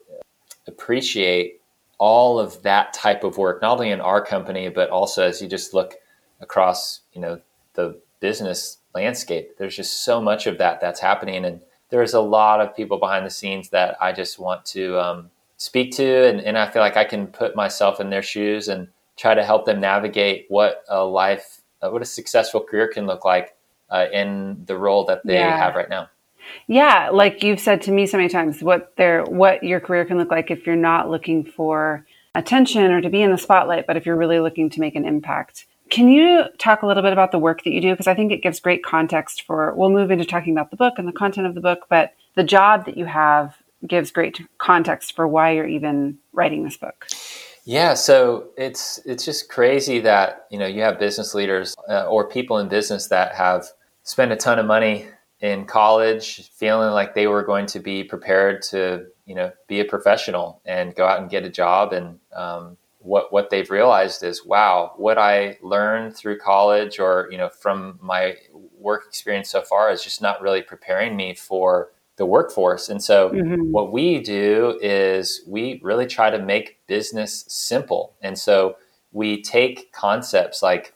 appreciate 0.66 1.62
all 1.96 2.38
of 2.38 2.62
that 2.62 2.92
type 2.92 3.24
of 3.24 3.38
work, 3.38 3.62
not 3.62 3.72
only 3.72 3.90
in 3.90 4.02
our 4.02 4.22
company, 4.22 4.68
but 4.68 4.90
also 4.90 5.26
as 5.26 5.40
you 5.40 5.48
just 5.48 5.72
look 5.72 5.94
across, 6.40 7.00
you 7.14 7.22
know, 7.22 7.40
the 7.72 7.98
business 8.20 8.78
landscape. 8.94 9.56
There's 9.56 9.76
just 9.76 10.04
so 10.04 10.20
much 10.20 10.46
of 10.46 10.58
that 10.58 10.82
that's 10.82 11.00
happening, 11.00 11.46
and 11.46 11.62
there's 11.88 12.12
a 12.12 12.20
lot 12.20 12.60
of 12.60 12.76
people 12.76 12.98
behind 12.98 13.24
the 13.24 13.30
scenes 13.30 13.70
that 13.70 13.96
I 13.98 14.12
just 14.12 14.38
want 14.38 14.66
to 14.66 14.98
um, 15.00 15.30
speak 15.56 15.92
to, 15.92 16.28
and, 16.28 16.38
and 16.40 16.58
I 16.58 16.70
feel 16.70 16.82
like 16.82 16.98
I 16.98 17.04
can 17.04 17.28
put 17.28 17.56
myself 17.56 17.98
in 17.98 18.10
their 18.10 18.22
shoes 18.22 18.68
and 18.68 18.88
try 19.16 19.34
to 19.34 19.44
help 19.44 19.64
them 19.64 19.80
navigate 19.80 20.46
what 20.48 20.84
a 20.88 21.04
life, 21.04 21.59
uh, 21.82 21.90
what 21.90 22.02
a 22.02 22.06
successful 22.06 22.60
career 22.60 22.88
can 22.88 23.06
look 23.06 23.24
like 23.24 23.56
uh, 23.90 24.06
in 24.12 24.62
the 24.66 24.76
role 24.76 25.04
that 25.04 25.24
they 25.24 25.34
yeah. 25.34 25.56
have 25.56 25.74
right 25.74 25.88
now. 25.88 26.08
Yeah, 26.66 27.10
like 27.12 27.42
you've 27.42 27.60
said 27.60 27.82
to 27.82 27.92
me 27.92 28.06
so 28.06 28.16
many 28.16 28.28
times, 28.28 28.62
what 28.62 28.96
their 28.96 29.24
what 29.24 29.62
your 29.62 29.80
career 29.80 30.04
can 30.04 30.18
look 30.18 30.30
like 30.30 30.50
if 30.50 30.66
you're 30.66 30.76
not 30.76 31.10
looking 31.10 31.44
for 31.44 32.06
attention 32.34 32.90
or 32.90 33.00
to 33.00 33.10
be 33.10 33.22
in 33.22 33.30
the 33.30 33.38
spotlight, 33.38 33.86
but 33.86 33.96
if 33.96 34.06
you're 34.06 34.16
really 34.16 34.40
looking 34.40 34.70
to 34.70 34.80
make 34.80 34.94
an 34.94 35.04
impact. 35.04 35.66
Can 35.90 36.08
you 36.08 36.44
talk 36.58 36.82
a 36.82 36.86
little 36.86 37.02
bit 37.02 37.12
about 37.12 37.32
the 37.32 37.38
work 37.38 37.64
that 37.64 37.72
you 37.72 37.80
do? 37.80 37.90
Because 37.90 38.06
I 38.06 38.14
think 38.14 38.30
it 38.30 38.42
gives 38.42 38.60
great 38.60 38.84
context 38.84 39.42
for, 39.42 39.74
we'll 39.74 39.90
move 39.90 40.12
into 40.12 40.24
talking 40.24 40.52
about 40.52 40.70
the 40.70 40.76
book 40.76 40.94
and 40.98 41.08
the 41.08 41.12
content 41.12 41.48
of 41.48 41.56
the 41.56 41.60
book, 41.60 41.86
but 41.88 42.14
the 42.36 42.44
job 42.44 42.86
that 42.86 42.96
you 42.96 43.06
have 43.06 43.56
gives 43.84 44.12
great 44.12 44.40
context 44.58 45.16
for 45.16 45.26
why 45.26 45.50
you're 45.50 45.66
even 45.66 46.18
writing 46.32 46.62
this 46.62 46.76
book. 46.76 47.08
Yeah, 47.70 47.94
so 47.94 48.48
it's 48.56 48.98
it's 49.06 49.24
just 49.24 49.48
crazy 49.48 50.00
that 50.00 50.46
you 50.50 50.58
know 50.58 50.66
you 50.66 50.82
have 50.82 50.98
business 50.98 51.34
leaders 51.34 51.76
uh, 51.88 52.04
or 52.06 52.28
people 52.28 52.58
in 52.58 52.66
business 52.66 53.06
that 53.06 53.32
have 53.36 53.64
spent 54.02 54.32
a 54.32 54.36
ton 54.36 54.58
of 54.58 54.66
money 54.66 55.06
in 55.38 55.66
college, 55.66 56.50
feeling 56.50 56.90
like 56.90 57.14
they 57.14 57.28
were 57.28 57.44
going 57.44 57.66
to 57.66 57.78
be 57.78 58.02
prepared 58.02 58.60
to 58.70 59.06
you 59.24 59.36
know 59.36 59.52
be 59.68 59.78
a 59.78 59.84
professional 59.84 60.60
and 60.64 60.96
go 60.96 61.06
out 61.06 61.20
and 61.20 61.30
get 61.30 61.44
a 61.44 61.48
job, 61.48 61.92
and 61.92 62.18
um, 62.34 62.76
what 62.98 63.32
what 63.32 63.50
they've 63.50 63.70
realized 63.70 64.24
is 64.24 64.44
wow 64.44 64.92
what 64.96 65.16
i 65.16 65.56
learned 65.62 66.14
through 66.14 66.38
college 66.38 66.98
or 66.98 67.28
you 67.30 67.38
know 67.38 67.48
from 67.48 67.98
my 68.02 68.34
work 68.78 69.04
experience 69.06 69.48
so 69.48 69.62
far 69.62 69.90
is 69.90 70.02
just 70.02 70.20
not 70.20 70.42
really 70.42 70.60
preparing 70.60 71.16
me 71.16 71.34
for 71.34 71.92
the 72.20 72.26
workforce 72.26 72.88
and 72.88 73.02
so 73.02 73.30
mm-hmm. 73.30 73.72
what 73.72 73.92
we 73.92 74.20
do 74.20 74.78
is 74.80 75.42
we 75.48 75.80
really 75.82 76.06
try 76.06 76.30
to 76.30 76.38
make 76.38 76.86
business 76.86 77.44
simple 77.48 78.14
and 78.22 78.38
so 78.38 78.76
we 79.10 79.42
take 79.42 79.90
concepts 79.90 80.62
like 80.62 80.94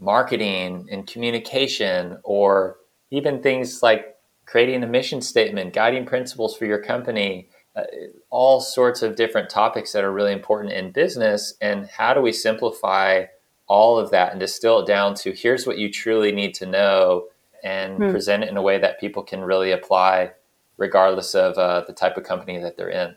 marketing 0.00 0.86
and 0.90 1.06
communication 1.06 2.18
or 2.24 2.76
even 3.10 3.42
things 3.42 3.82
like 3.82 4.16
creating 4.46 4.82
a 4.82 4.86
mission 4.86 5.20
statement 5.20 5.74
guiding 5.74 6.06
principles 6.06 6.56
for 6.56 6.64
your 6.64 6.82
company 6.82 7.48
uh, 7.76 7.82
all 8.30 8.60
sorts 8.60 9.02
of 9.02 9.14
different 9.14 9.48
topics 9.48 9.92
that 9.92 10.02
are 10.02 10.12
really 10.12 10.32
important 10.32 10.72
in 10.72 10.90
business. 10.90 11.54
And 11.60 11.86
how 11.86 12.14
do 12.14 12.20
we 12.20 12.32
simplify 12.32 13.26
all 13.68 13.96
of 13.96 14.10
that 14.10 14.32
and 14.32 14.40
distill 14.40 14.80
it 14.80 14.86
down 14.88 15.14
to 15.14 15.32
here's 15.32 15.68
what 15.68 15.78
you 15.78 15.88
truly 15.88 16.32
need 16.32 16.54
to 16.54 16.66
know 16.66 17.28
and 17.62 17.96
hmm. 17.96 18.10
present 18.10 18.42
it 18.42 18.48
in 18.48 18.56
a 18.56 18.62
way 18.62 18.78
that 18.78 18.98
people 18.98 19.22
can 19.22 19.42
really 19.44 19.70
apply 19.70 20.32
regardless 20.80 21.36
of 21.36 21.56
uh, 21.56 21.84
the 21.86 21.92
type 21.92 22.16
of 22.16 22.24
company 22.24 22.58
that 22.58 22.76
they're 22.76 22.88
in? 22.88 23.14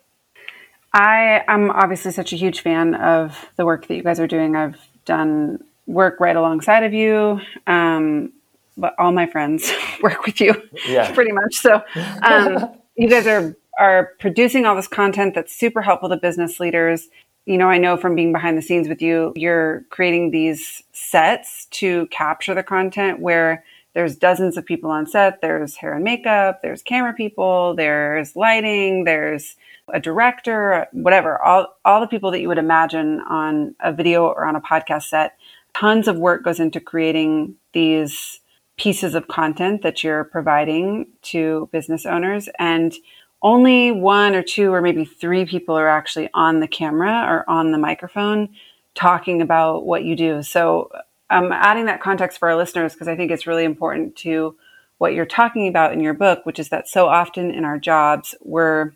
I 0.94 1.44
am 1.48 1.72
obviously 1.72 2.12
such 2.12 2.32
a 2.34 2.36
huge 2.36 2.62
fan 2.62 2.94
of 2.94 3.50
the 3.56 3.66
work 3.66 3.88
that 3.88 3.96
you 3.96 4.04
guys 4.04 4.20
are 4.20 4.28
doing. 4.28 4.56
I've 4.56 4.78
done 5.06 5.64
work 5.88 6.20
right 6.20 6.36
alongside 6.36 6.84
of 6.84 6.94
you. 6.94 7.42
Um, 7.66 8.32
but 8.78 8.94
all 9.00 9.12
my 9.12 9.26
friends 9.26 9.72
work 10.04 10.26
with 10.26 10.40
you 10.40 10.54
yeah. 10.88 11.12
pretty 11.16 11.32
much. 11.32 11.56
So 11.56 11.82
um, 12.22 12.76
you 12.96 13.10
guys 13.10 13.26
are 13.26 13.56
are 13.80 14.12
producing 14.20 14.68
all 14.68 14.76
this 14.76 14.88
content 14.88 15.34
that's 15.34 15.52
super 15.52 15.82
helpful 15.82 16.10
to 16.10 16.18
business 16.18 16.60
leaders. 16.60 17.08
You 17.46 17.58
know, 17.58 17.68
I 17.70 17.80
know 17.80 17.98
from 17.98 18.14
being 18.14 18.32
behind 18.32 18.56
the 18.56 18.62
scenes 18.62 18.88
with 18.88 19.02
you, 19.02 19.34
you're 19.36 19.84
creating 19.90 20.30
these 20.30 20.84
sets 20.94 21.66
to 21.72 22.06
capture 22.08 22.54
the 22.54 22.62
content 22.62 23.20
where 23.20 23.64
there's 23.94 24.16
dozens 24.16 24.58
of 24.58 24.66
people 24.66 24.90
on 24.90 25.06
set. 25.06 25.42
There's 25.42 25.76
hair 25.76 25.94
and 25.94 26.04
makeup, 26.04 26.62
there's 26.62 26.82
camera 26.82 27.14
people, 27.14 27.76
there's 27.76 28.36
lighting, 28.36 29.04
there's 29.04 29.56
a 29.94 30.00
director, 30.00 30.88
whatever, 30.94 31.42
all, 31.42 31.76
all 31.86 32.02
the 32.02 32.08
people 32.08 32.32
that 32.32 32.42
you 32.42 32.48
would 32.48 32.58
imagine 32.58 33.20
on 33.22 33.76
a 33.82 33.92
video 33.92 34.26
or 34.26 34.46
on 34.46 34.56
a 34.56 34.62
podcast 34.62 35.04
set. 35.04 35.38
Tons 35.76 36.08
of 36.08 36.18
work 36.18 36.44
goes 36.44 36.60
into 36.60 36.80
creating 36.80 37.56
these 37.74 38.40
pieces 38.78 39.14
of 39.14 39.28
content 39.28 39.82
that 39.82 40.04
you're 40.04 40.24
providing 40.24 41.08
to 41.22 41.70
business 41.72 42.06
owners. 42.06 42.50
And 42.60 42.94
only 43.42 43.92
one 43.92 44.36
or 44.36 44.42
two 44.42 44.74
or 44.74 44.82
maybe 44.82 45.06
three 45.06 45.46
people 45.46 45.76
are 45.78 45.90
actually 45.90 46.30
on 46.34 46.60
the 46.60 46.68
camera 46.68 47.26
or 47.28 47.48
on 47.50 47.72
the 47.72 47.78
microphone 47.78 48.50
talking 48.96 49.42
about 49.42 49.86
what 49.86 50.04
you 50.04 50.16
do. 50.16 50.42
So 50.42 50.90
I'm 51.34 51.52
adding 51.52 51.86
that 51.86 52.02
context 52.02 52.40
for 52.40 52.50
our 52.50 52.56
listeners 52.56 52.94
because 52.94 53.08
I 53.08 53.16
think 53.16 53.32
it's 53.32 53.48
really 53.48 53.66
important 53.66 54.16
to 54.18 54.56
what 54.98 55.14
you're 55.14 55.26
talking 55.26 55.68
about 55.68 55.94
in 55.94 56.00
your 56.00 56.14
book, 56.14 56.46
which 56.46 56.60
is 56.60 56.70
that 56.70 56.88
so 56.88 57.08
often 57.08 57.52
in 57.52 57.66
our 57.66 57.78
jobs, 57.78 58.36
we're 58.42 58.92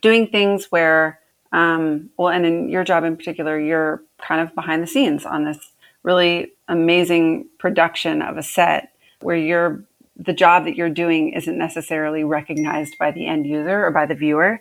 doing 0.00 0.26
things 0.28 0.66
where 0.70 1.18
Um, 1.52 2.08
well, 2.16 2.30
and 2.30 2.46
in 2.46 2.70
your 2.70 2.82
job 2.82 3.04
in 3.04 3.14
particular, 3.16 3.60
you're 3.60 4.02
kind 4.26 4.40
of 4.40 4.54
behind 4.54 4.82
the 4.82 4.86
scenes 4.86 5.26
on 5.26 5.44
this 5.44 5.58
really 6.02 6.52
amazing 6.66 7.46
production 7.58 8.22
of 8.22 8.38
a 8.38 8.42
set 8.42 8.94
where 9.20 9.36
you're 9.36 9.84
the 10.16 10.32
job 10.32 10.64
that 10.64 10.76
you're 10.76 10.88
doing 11.04 11.32
isn't 11.34 11.58
necessarily 11.58 12.24
recognized 12.24 12.96
by 12.98 13.10
the 13.10 13.26
end 13.26 13.46
user 13.46 13.84
or 13.84 13.90
by 13.90 14.06
the 14.06 14.14
viewer. 14.14 14.60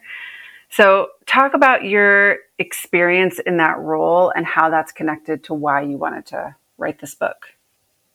So, 0.69 1.09
talk 1.25 1.53
about 1.53 1.83
your 1.85 2.37
experience 2.57 3.39
in 3.39 3.57
that 3.57 3.77
role 3.79 4.31
and 4.35 4.45
how 4.45 4.69
that's 4.69 4.91
connected 4.91 5.43
to 5.45 5.53
why 5.53 5.81
you 5.81 5.97
wanted 5.97 6.25
to 6.27 6.55
write 6.81 6.99
this 6.99 7.15
book. 7.15 7.47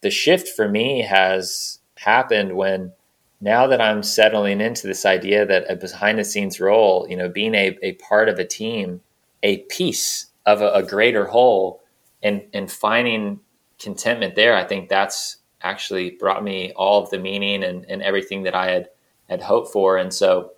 The 0.03 0.11
shift 0.11 0.49
for 0.49 0.69
me 0.69 1.03
has 1.03 1.79
happened 1.97 2.57
when 2.57 2.93
now 3.41 3.67
that 3.67 3.81
I'm 3.81 4.03
settling 4.03 4.61
into 4.61 4.87
this 4.87 5.07
idea 5.07 5.47
that 5.47 5.71
a 5.71 5.77
behind 5.77 6.19
the 6.19 6.25
scenes 6.25 6.61
role, 6.61 7.07
you 7.09 7.17
know, 7.17 7.29
being 7.29 7.55
a, 7.55 7.79
a 7.83 7.93
part 7.95 8.29
of 8.29 8.39
a 8.39 8.45
team, 8.45 9.01
a 9.43 9.59
piece 9.65 10.27
of 10.45 10.63
a, 10.63 10.71
a 10.73 10.83
greater 10.83 11.27
whole, 11.27 11.83
and 12.23 12.43
and 12.53 12.71
finding 12.71 13.41
contentment 13.79 14.35
there, 14.35 14.55
I 14.55 14.65
think 14.65 14.89
that's 14.89 15.39
actually 15.63 16.11
brought 16.11 16.45
me 16.45 16.73
all 16.77 17.03
of 17.03 17.11
the 17.11 17.19
meaning 17.19 17.63
and, 17.65 17.85
and 17.89 18.03
everything 18.03 18.43
that 18.45 18.55
I 18.55 18.71
had 18.71 18.89
had 19.29 19.43
hoped 19.43 19.73
for. 19.73 19.97
And 19.97 20.13
so 20.13 20.53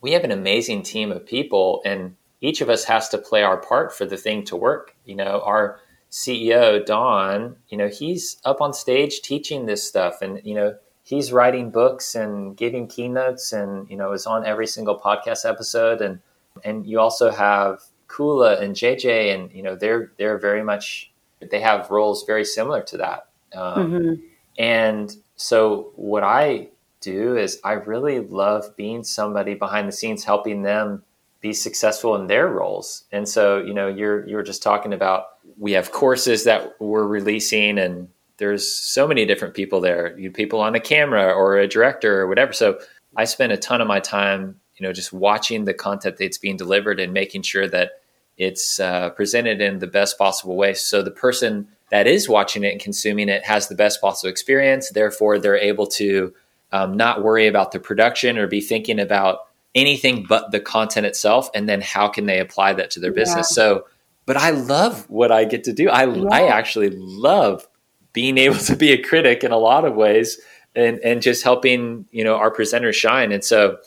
we 0.00 0.12
have 0.12 0.24
an 0.24 0.30
amazing 0.30 0.82
team 0.82 1.10
of 1.10 1.26
people 1.26 1.82
and 1.84 2.16
each 2.40 2.60
of 2.60 2.70
us 2.70 2.84
has 2.84 3.08
to 3.10 3.18
play 3.18 3.42
our 3.42 3.56
part 3.56 3.94
for 3.94 4.06
the 4.06 4.16
thing 4.16 4.44
to 4.44 4.56
work. 4.56 4.94
You 5.04 5.14
know, 5.14 5.42
our 5.44 5.80
CEO, 6.10 6.84
Don, 6.84 7.56
you 7.68 7.78
know, 7.78 7.88
he's 7.88 8.38
up 8.44 8.60
on 8.60 8.72
stage 8.72 9.20
teaching 9.22 9.66
this 9.66 9.86
stuff 9.86 10.22
and, 10.22 10.40
you 10.44 10.54
know, 10.54 10.74
he's 11.04 11.32
writing 11.32 11.70
books 11.70 12.14
and 12.14 12.56
giving 12.56 12.88
keynotes 12.88 13.52
and, 13.52 13.88
you 13.88 13.96
know, 13.96 14.12
is 14.12 14.26
on 14.26 14.44
every 14.44 14.66
single 14.66 14.98
podcast 14.98 15.48
episode. 15.48 16.00
And, 16.00 16.20
and 16.64 16.86
you 16.86 16.98
also 16.98 17.30
have 17.30 17.82
Koula 18.08 18.60
and 18.60 18.74
JJ 18.74 19.34
and, 19.34 19.52
you 19.52 19.62
know, 19.62 19.76
they're, 19.76 20.12
they're 20.18 20.38
very 20.38 20.64
much, 20.64 21.12
they 21.50 21.60
have 21.60 21.90
roles 21.90 22.24
very 22.24 22.44
similar 22.44 22.82
to 22.82 22.96
that. 22.96 23.28
Um, 23.54 23.92
mm-hmm. 23.92 24.14
And 24.58 25.16
so 25.36 25.92
what 25.94 26.24
I 26.24 26.68
do 27.00 27.36
is 27.36 27.60
I 27.64 27.72
really 27.72 28.20
love 28.20 28.76
being 28.76 29.04
somebody 29.04 29.54
behind 29.54 29.88
the 29.88 29.92
scenes 29.92 30.24
helping 30.24 30.62
them 30.62 31.02
be 31.40 31.52
successful 31.52 32.14
in 32.16 32.26
their 32.26 32.48
roles. 32.48 33.04
And 33.12 33.28
so, 33.28 33.58
you 33.58 33.72
know, 33.72 33.88
you're 33.88 34.28
you're 34.28 34.42
just 34.42 34.62
talking 34.62 34.92
about 34.92 35.39
we 35.60 35.72
have 35.72 35.92
courses 35.92 36.44
that 36.44 36.80
we're 36.80 37.06
releasing 37.06 37.78
and 37.78 38.08
there's 38.38 38.66
so 38.66 39.06
many 39.06 39.26
different 39.26 39.54
people 39.54 39.82
there. 39.82 40.18
You 40.18 40.30
people 40.30 40.62
on 40.62 40.74
a 40.74 40.80
camera 40.80 41.30
or 41.34 41.58
a 41.58 41.68
director 41.68 42.22
or 42.22 42.26
whatever. 42.26 42.54
So 42.54 42.80
I 43.14 43.26
spend 43.26 43.52
a 43.52 43.58
ton 43.58 43.82
of 43.82 43.86
my 43.86 44.00
time, 44.00 44.58
you 44.76 44.86
know, 44.86 44.94
just 44.94 45.12
watching 45.12 45.66
the 45.66 45.74
content 45.74 46.16
that's 46.18 46.38
being 46.38 46.56
delivered 46.56 46.98
and 46.98 47.12
making 47.12 47.42
sure 47.42 47.68
that 47.68 48.00
it's 48.38 48.80
uh, 48.80 49.10
presented 49.10 49.60
in 49.60 49.80
the 49.80 49.86
best 49.86 50.16
possible 50.16 50.56
way. 50.56 50.72
So 50.72 51.02
the 51.02 51.10
person 51.10 51.68
that 51.90 52.06
is 52.06 52.26
watching 52.26 52.64
it 52.64 52.72
and 52.72 52.80
consuming 52.80 53.28
it 53.28 53.44
has 53.44 53.68
the 53.68 53.74
best 53.74 54.00
possible 54.00 54.30
experience. 54.30 54.88
Therefore, 54.88 55.38
they're 55.38 55.58
able 55.58 55.88
to 55.88 56.32
um, 56.72 56.96
not 56.96 57.22
worry 57.22 57.46
about 57.46 57.72
the 57.72 57.80
production 57.80 58.38
or 58.38 58.46
be 58.46 58.62
thinking 58.62 58.98
about 58.98 59.40
anything 59.74 60.24
but 60.26 60.50
the 60.52 60.60
content 60.60 61.04
itself 61.04 61.50
and 61.54 61.68
then 61.68 61.82
how 61.82 62.08
can 62.08 62.24
they 62.24 62.40
apply 62.40 62.72
that 62.72 62.90
to 62.92 63.00
their 63.00 63.12
business 63.12 63.48
yeah. 63.50 63.54
so 63.54 63.84
but 64.30 64.36
i 64.36 64.50
love 64.50 65.10
what 65.10 65.32
i 65.32 65.44
get 65.44 65.64
to 65.64 65.72
do. 65.72 65.90
I 65.90 66.04
yeah. 66.04 66.28
i 66.30 66.46
actually 66.46 66.90
love 66.90 67.66
being 68.12 68.38
able 68.38 68.58
to 68.58 68.76
be 68.76 68.92
a 68.92 69.02
critic 69.02 69.42
in 69.42 69.50
a 69.50 69.56
lot 69.56 69.84
of 69.84 69.96
ways 69.96 70.40
and 70.76 71.00
and 71.00 71.20
just 71.20 71.42
helping 71.42 72.06
you 72.12 72.22
know 72.22 72.36
our 72.36 72.54
presenters 72.54 72.94
shine. 72.94 73.32
And 73.32 73.42
so 73.42 73.78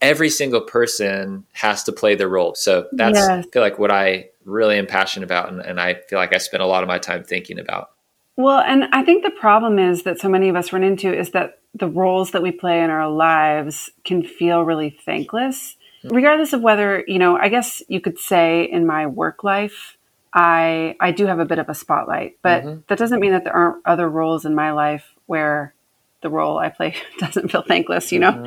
every 0.00 0.30
single 0.30 0.60
person 0.60 1.44
has 1.50 1.82
to 1.82 1.90
play 1.90 2.14
their 2.14 2.28
role. 2.28 2.54
So 2.54 2.86
that's 2.92 3.18
yes. 3.18 3.28
i 3.28 3.42
feel 3.50 3.60
like 3.60 3.80
what 3.80 3.90
i 3.90 4.28
really 4.44 4.78
am 4.78 4.86
passionate 4.86 5.24
about 5.24 5.48
and, 5.48 5.60
and 5.60 5.80
i 5.80 5.94
feel 6.08 6.20
like 6.20 6.32
i 6.32 6.38
spend 6.38 6.62
a 6.62 6.66
lot 6.66 6.84
of 6.84 6.86
my 6.86 7.00
time 7.00 7.24
thinking 7.24 7.58
about. 7.58 7.90
Well 8.36 8.60
and 8.60 8.84
i 8.92 9.02
think 9.02 9.24
the 9.24 9.32
problem 9.32 9.80
is 9.80 10.04
that 10.04 10.20
so 10.20 10.28
many 10.28 10.48
of 10.48 10.54
us 10.54 10.72
run 10.72 10.84
into 10.84 11.12
is 11.12 11.32
that 11.32 11.58
the 11.74 11.88
roles 11.88 12.30
that 12.30 12.42
we 12.42 12.52
play 12.52 12.84
in 12.84 12.90
our 12.90 13.10
lives 13.10 13.90
can 14.04 14.22
feel 14.22 14.62
really 14.62 14.90
thankless, 15.04 15.76
regardless 16.04 16.52
of 16.52 16.60
whether, 16.60 17.04
you 17.06 17.18
know, 17.18 17.36
I 17.36 17.48
guess 17.48 17.82
you 17.88 18.00
could 18.00 18.18
say 18.18 18.64
in 18.64 18.86
my 18.86 19.06
work 19.06 19.44
life, 19.44 19.96
I 20.32 20.96
I 21.00 21.12
do 21.12 21.26
have 21.26 21.38
a 21.38 21.44
bit 21.44 21.58
of 21.58 21.68
a 21.68 21.74
spotlight, 21.74 22.38
but 22.42 22.62
mm-hmm. 22.62 22.80
that 22.88 22.98
doesn't 22.98 23.20
mean 23.20 23.32
that 23.32 23.44
there 23.44 23.54
aren't 23.54 23.86
other 23.86 24.08
roles 24.08 24.44
in 24.44 24.54
my 24.54 24.72
life 24.72 25.14
where 25.26 25.74
the 26.20 26.30
role 26.30 26.58
I 26.58 26.68
play 26.68 26.94
doesn't 27.18 27.50
feel 27.50 27.62
thankless, 27.62 28.12
you 28.12 28.18
know. 28.18 28.32
Mm-hmm. 28.32 28.44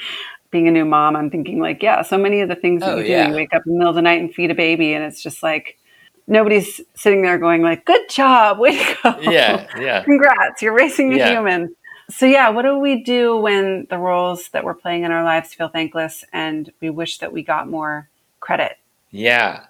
Being 0.51 0.67
a 0.67 0.71
new 0.71 0.83
mom, 0.83 1.15
I'm 1.15 1.29
thinking 1.29 1.61
like, 1.61 1.81
yeah, 1.81 2.01
so 2.01 2.17
many 2.17 2.41
of 2.41 2.49
the 2.49 2.55
things 2.55 2.81
that 2.81 2.89
oh, 2.89 2.97
you 2.97 3.03
do, 3.03 3.09
yeah. 3.09 3.29
you 3.29 3.33
wake 3.33 3.53
up 3.53 3.63
in 3.65 3.71
the 3.71 3.77
middle 3.77 3.91
of 3.91 3.95
the 3.95 4.01
night 4.01 4.19
and 4.19 4.33
feed 4.33 4.51
a 4.51 4.55
baby 4.55 4.93
and 4.93 5.03
it's 5.05 5.23
just 5.23 5.41
like 5.41 5.77
nobody's 6.27 6.81
sitting 6.95 7.21
there 7.21 7.37
going 7.37 7.61
like, 7.61 7.85
"Good 7.85 8.09
job, 8.09 8.59
way 8.59 8.77
to 8.77 8.97
go!" 9.03 9.19
Yeah, 9.21 9.67
yeah. 9.77 10.03
Congrats, 10.05 10.61
you're 10.61 10.73
raising 10.73 11.13
a 11.13 11.17
yeah. 11.17 11.31
human. 11.31 11.75
So, 12.09 12.25
yeah, 12.25 12.49
what 12.49 12.63
do 12.63 12.77
we 12.77 13.03
do 13.03 13.37
when 13.37 13.87
the 13.89 13.97
roles 13.97 14.49
that 14.49 14.63
we're 14.63 14.73
playing 14.73 15.03
in 15.03 15.11
our 15.11 15.23
lives 15.23 15.53
feel 15.53 15.69
thankless 15.69 16.25
and 16.33 16.71
we 16.81 16.89
wish 16.89 17.19
that 17.19 17.31
we 17.31 17.43
got 17.43 17.69
more 17.69 18.09
credit? 18.39 18.77
Yeah, 19.11 19.65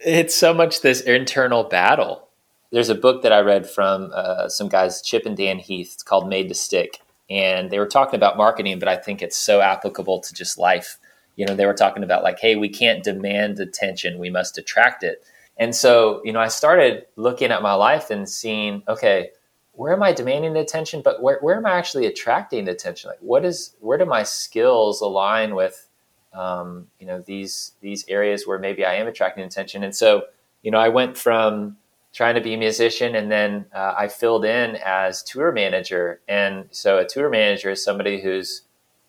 it's 0.00 0.34
so 0.34 0.52
much 0.52 0.80
this 0.80 1.00
internal 1.00 1.64
battle. 1.64 2.28
There's 2.70 2.88
a 2.88 2.94
book 2.94 3.22
that 3.22 3.32
I 3.32 3.40
read 3.40 3.68
from 3.68 4.10
uh, 4.12 4.48
some 4.48 4.68
guys, 4.68 5.00
Chip 5.00 5.26
and 5.26 5.36
Dan 5.36 5.58
Heath. 5.58 5.92
It's 5.94 6.02
called 6.02 6.28
Made 6.28 6.48
to 6.48 6.54
Stick. 6.54 7.00
And 7.30 7.70
they 7.70 7.78
were 7.78 7.86
talking 7.86 8.16
about 8.16 8.36
marketing, 8.36 8.78
but 8.78 8.88
I 8.88 8.96
think 8.96 9.22
it's 9.22 9.36
so 9.36 9.60
applicable 9.60 10.20
to 10.20 10.34
just 10.34 10.58
life. 10.58 10.98
You 11.36 11.46
know, 11.46 11.54
they 11.54 11.66
were 11.66 11.74
talking 11.74 12.02
about 12.02 12.22
like, 12.22 12.38
hey, 12.38 12.56
we 12.56 12.68
can't 12.68 13.02
demand 13.02 13.58
attention, 13.60 14.18
we 14.18 14.30
must 14.30 14.58
attract 14.58 15.02
it. 15.02 15.24
And 15.56 15.74
so, 15.74 16.20
you 16.24 16.32
know, 16.32 16.40
I 16.40 16.48
started 16.48 17.06
looking 17.16 17.50
at 17.50 17.62
my 17.62 17.74
life 17.74 18.10
and 18.10 18.28
seeing, 18.28 18.82
okay, 18.88 19.30
where 19.76 19.92
am 19.92 20.02
I 20.02 20.12
demanding 20.12 20.56
attention, 20.56 21.02
but 21.02 21.22
where, 21.22 21.38
where 21.40 21.56
am 21.56 21.66
I 21.66 21.72
actually 21.72 22.06
attracting 22.06 22.68
attention? 22.68 23.10
Like, 23.10 23.18
what 23.20 23.44
is 23.44 23.74
where 23.80 23.98
do 23.98 24.06
my 24.06 24.22
skills 24.22 25.00
align 25.00 25.54
with, 25.54 25.88
um, 26.32 26.86
you 26.98 27.06
know, 27.06 27.20
these 27.20 27.72
these 27.80 28.04
areas 28.08 28.46
where 28.46 28.58
maybe 28.58 28.84
I 28.84 28.94
am 28.94 29.06
attracting 29.06 29.44
attention? 29.44 29.82
And 29.82 29.94
so, 29.94 30.24
you 30.62 30.70
know, 30.70 30.78
I 30.78 30.88
went 30.88 31.18
from 31.18 31.76
trying 32.12 32.36
to 32.36 32.40
be 32.40 32.54
a 32.54 32.58
musician, 32.58 33.16
and 33.16 33.30
then 33.30 33.66
uh, 33.74 33.94
I 33.98 34.08
filled 34.08 34.44
in 34.44 34.76
as 34.84 35.22
tour 35.22 35.50
manager. 35.50 36.20
And 36.28 36.66
so, 36.70 36.98
a 36.98 37.04
tour 37.04 37.28
manager 37.28 37.70
is 37.70 37.82
somebody 37.82 38.20
who's 38.20 38.62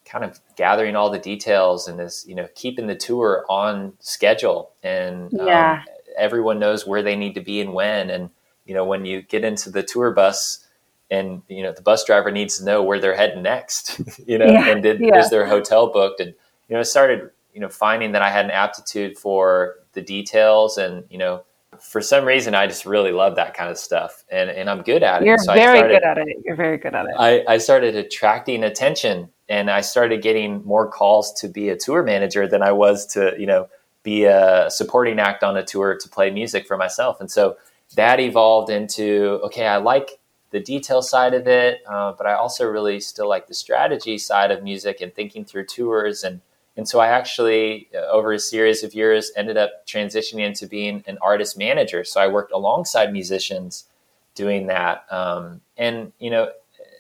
kind 0.04 0.24
of 0.24 0.40
gathering 0.56 0.96
all 0.96 1.10
the 1.10 1.20
details 1.20 1.88
and 1.88 2.00
is 2.00 2.26
you 2.28 2.36
know 2.36 2.48
keeping 2.56 2.88
the 2.88 2.96
tour 2.96 3.46
on 3.50 3.94
schedule, 4.00 4.72
and 4.82 5.30
yeah. 5.32 5.84
um, 5.88 5.94
everyone 6.18 6.58
knows 6.58 6.88
where 6.88 7.04
they 7.04 7.16
need 7.16 7.36
to 7.36 7.42
be 7.42 7.62
and 7.62 7.74
when, 7.74 8.10
and 8.10 8.32
you 8.66 8.74
know, 8.74 8.86
when 8.86 9.06
you 9.06 9.22
get 9.22 9.44
into 9.44 9.70
the 9.70 9.84
tour 9.84 10.12
bus 10.12 10.66
and, 11.12 11.42
you 11.48 11.64
know, 11.64 11.72
the 11.72 11.82
bus 11.82 12.04
driver 12.04 12.32
needs 12.32 12.58
to 12.58 12.66
know 12.66 12.82
where 12.84 13.00
they're 13.00 13.16
heading 13.16 13.44
next, 13.44 14.00
you 14.28 14.38
know, 14.38 14.46
yeah, 14.46 14.70
and 14.70 14.84
did, 14.84 15.00
yeah. 15.00 15.20
is 15.20 15.30
their 15.30 15.46
hotel 15.46 15.92
booked? 15.92 16.20
And, 16.20 16.34
you 16.68 16.74
know, 16.74 16.80
I 16.80 16.84
started, 16.84 17.30
you 17.54 17.62
know, 17.62 17.70
finding 17.70 18.12
that 18.14 18.22
I 18.22 18.30
had 18.30 18.46
an 18.46 18.52
aptitude 18.52 19.18
for 19.18 19.76
the 19.94 20.02
details 20.02 20.78
and, 20.78 21.04
you 21.10 21.18
know, 21.18 21.44
for 21.80 22.02
some 22.02 22.26
reason, 22.26 22.56
I 22.56 22.68
just 22.68 22.86
really 22.86 23.12
love 23.12 23.36
that 23.36 23.54
kind 23.54 23.70
of 23.70 23.78
stuff, 23.78 24.24
and, 24.30 24.50
and 24.50 24.70
I'm 24.70 24.82
good 24.82 25.04
at 25.04 25.22
it. 25.22 25.26
You're 25.26 25.38
so 25.38 25.54
very 25.54 25.80
started, 25.80 25.94
good 25.94 26.04
at 26.04 26.18
it. 26.18 26.38
You're 26.44 26.56
very 26.56 26.78
good 26.78 26.96
at 26.96 27.06
it. 27.06 27.12
I, 27.18 27.44
I 27.48 27.58
started 27.58 27.96
attracting 27.96 28.64
attention, 28.64 29.30
and 29.50 29.70
I 29.70 29.82
started 29.82 30.22
getting 30.22 30.64
more 30.66 30.90
calls 30.90 31.34
to 31.42 31.48
be 31.48 31.70
a 31.70 31.78
tour 31.78 32.04
manager 32.04 32.48
than 32.48 32.62
I 32.62 32.72
was 32.72 33.06
to, 33.08 33.36
you 33.38 33.46
know, 33.46 33.68
be 34.04 34.26
a 34.26 34.70
supporting 34.70 35.20
act 35.20 35.44
on 35.44 35.58
a 35.58 35.64
tour 35.64 35.98
to 35.98 36.10
play 36.10 36.30
music 36.30 36.68
for 36.68 36.78
myself. 36.78 37.20
And 37.20 37.30
so 37.30 37.58
that 37.96 38.20
evolved 38.20 38.70
into 38.70 39.40
okay, 39.46 39.68
I 39.68 39.78
like 39.78 40.20
the 40.52 40.60
detail 40.60 41.02
side 41.02 41.34
of 41.34 41.48
it, 41.48 41.82
uh, 41.88 42.14
but 42.14 42.28
I 42.28 42.34
also 42.34 42.66
really 42.66 43.00
still 43.00 43.28
like 43.28 43.48
the 43.48 43.54
strategy 43.54 44.18
side 44.18 44.52
of 44.52 44.64
music 44.64 45.02
and 45.02 45.14
thinking 45.14 45.44
through 45.44 45.66
tours. 45.66 46.24
And 46.24 46.42
and 46.78 46.88
so 46.88 47.00
I 47.00 47.08
actually 47.08 47.90
uh, 47.94 48.12
over 48.12 48.32
a 48.32 48.40
series 48.40 48.84
of 48.84 48.94
years 48.94 49.32
ended 49.36 49.58
up 49.58 49.86
transitioning 49.88 50.46
into 50.46 50.68
being 50.68 51.04
an 51.08 51.18
artist 51.22 51.58
manager. 51.58 52.04
So 52.04 52.22
I 52.22 52.28
worked 52.28 52.52
alongside 52.52 53.12
musicians 53.12 53.86
doing 54.34 54.68
that, 54.68 55.06
um, 55.12 55.62
and 55.78 56.12
you 56.20 56.30
know, 56.30 56.52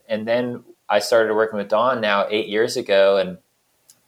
and 0.07 0.27
then 0.27 0.63
I 0.89 0.99
started 0.99 1.33
working 1.33 1.57
with 1.57 1.69
Don 1.69 2.01
now 2.01 2.27
eight 2.29 2.47
years 2.47 2.77
ago, 2.77 3.17
and 3.17 3.37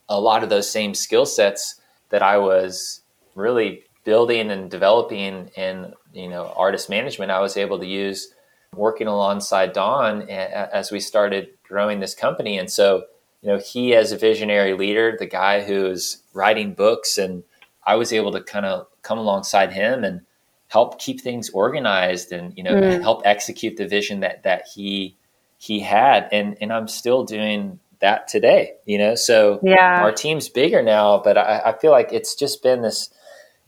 a 0.10 0.20
lot 0.20 0.44
of 0.44 0.50
those 0.50 0.70
same 0.70 0.94
skill 0.94 1.25
sets 1.25 1.82
that 2.10 2.22
I 2.22 2.38
was 2.38 3.01
really 3.36 3.84
building 4.08 4.52
and 4.52 4.72
developing 4.72 5.52
in 5.58 5.94
you 6.14 6.30
know 6.30 6.54
artist 6.56 6.90
management, 6.90 7.30
I 7.30 7.42
was 7.42 7.58
able 7.58 7.78
to 7.80 7.86
use 7.86 8.34
working 8.74 9.08
alongside 9.08 9.74
Don 9.74 10.22
as 10.22 10.92
we 10.92 11.02
started 11.02 11.50
growing 11.64 12.00
this 12.00 12.16
company. 12.16 12.58
And 12.58 12.72
so, 12.72 13.04
you 13.42 13.50
know, 13.50 13.60
he 13.60 13.94
as 13.94 14.14
a 14.14 14.18
visionary 14.18 14.74
leader, 14.74 15.18
the 15.20 15.26
guy 15.26 15.62
who's 15.62 16.24
writing 16.34 16.74
books, 16.74 17.18
and 17.18 17.44
I 17.86 17.96
was 17.96 18.14
able 18.14 18.32
to 18.32 18.42
kind 18.42 18.66
of 18.66 18.88
come 19.02 19.18
alongside 19.18 19.74
him 19.74 20.06
and 20.06 20.22
help 20.70 21.00
keep 21.00 21.20
things 21.20 21.50
organized 21.50 22.32
and 22.32 22.58
you 22.58 22.64
know 22.64 22.76
mm. 22.76 23.02
help 23.02 23.22
execute 23.26 23.76
the 23.76 23.88
vision 23.88 24.22
that 24.22 24.44
that 24.44 24.68
he 24.74 25.18
he 25.58 25.82
had 25.82 26.30
and 26.32 26.58
and 26.62 26.72
I'm 26.72 26.88
still 26.88 27.24
doing 27.24 27.80
that 28.00 28.28
today 28.28 28.74
you 28.86 28.98
know 28.98 29.16
so 29.16 29.62
yeah 29.64 30.02
our 30.02 30.12
team's 30.12 30.50
bigger 30.50 30.84
now 30.84 31.22
but 31.24 31.38
I, 31.38 31.62
I 31.68 31.78
feel 31.80 31.92
like 31.92 32.12
it's 32.12 32.36
just 32.36 32.62
been 32.62 32.82
this 32.82 33.10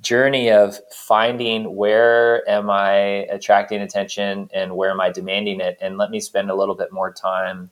journey 0.01 0.49
of 0.49 0.79
finding 0.91 1.75
where 1.75 2.47
am 2.49 2.69
I 2.69 2.93
attracting 3.29 3.81
attention 3.81 4.49
and 4.53 4.75
where 4.75 4.91
am 4.91 5.01
I 5.01 5.11
demanding 5.11 5.59
it, 5.59 5.77
and 5.81 5.97
let 5.97 6.09
me 6.11 6.19
spend 6.19 6.49
a 6.49 6.55
little 6.55 6.75
bit 6.75 6.91
more 6.91 7.11
time 7.11 7.69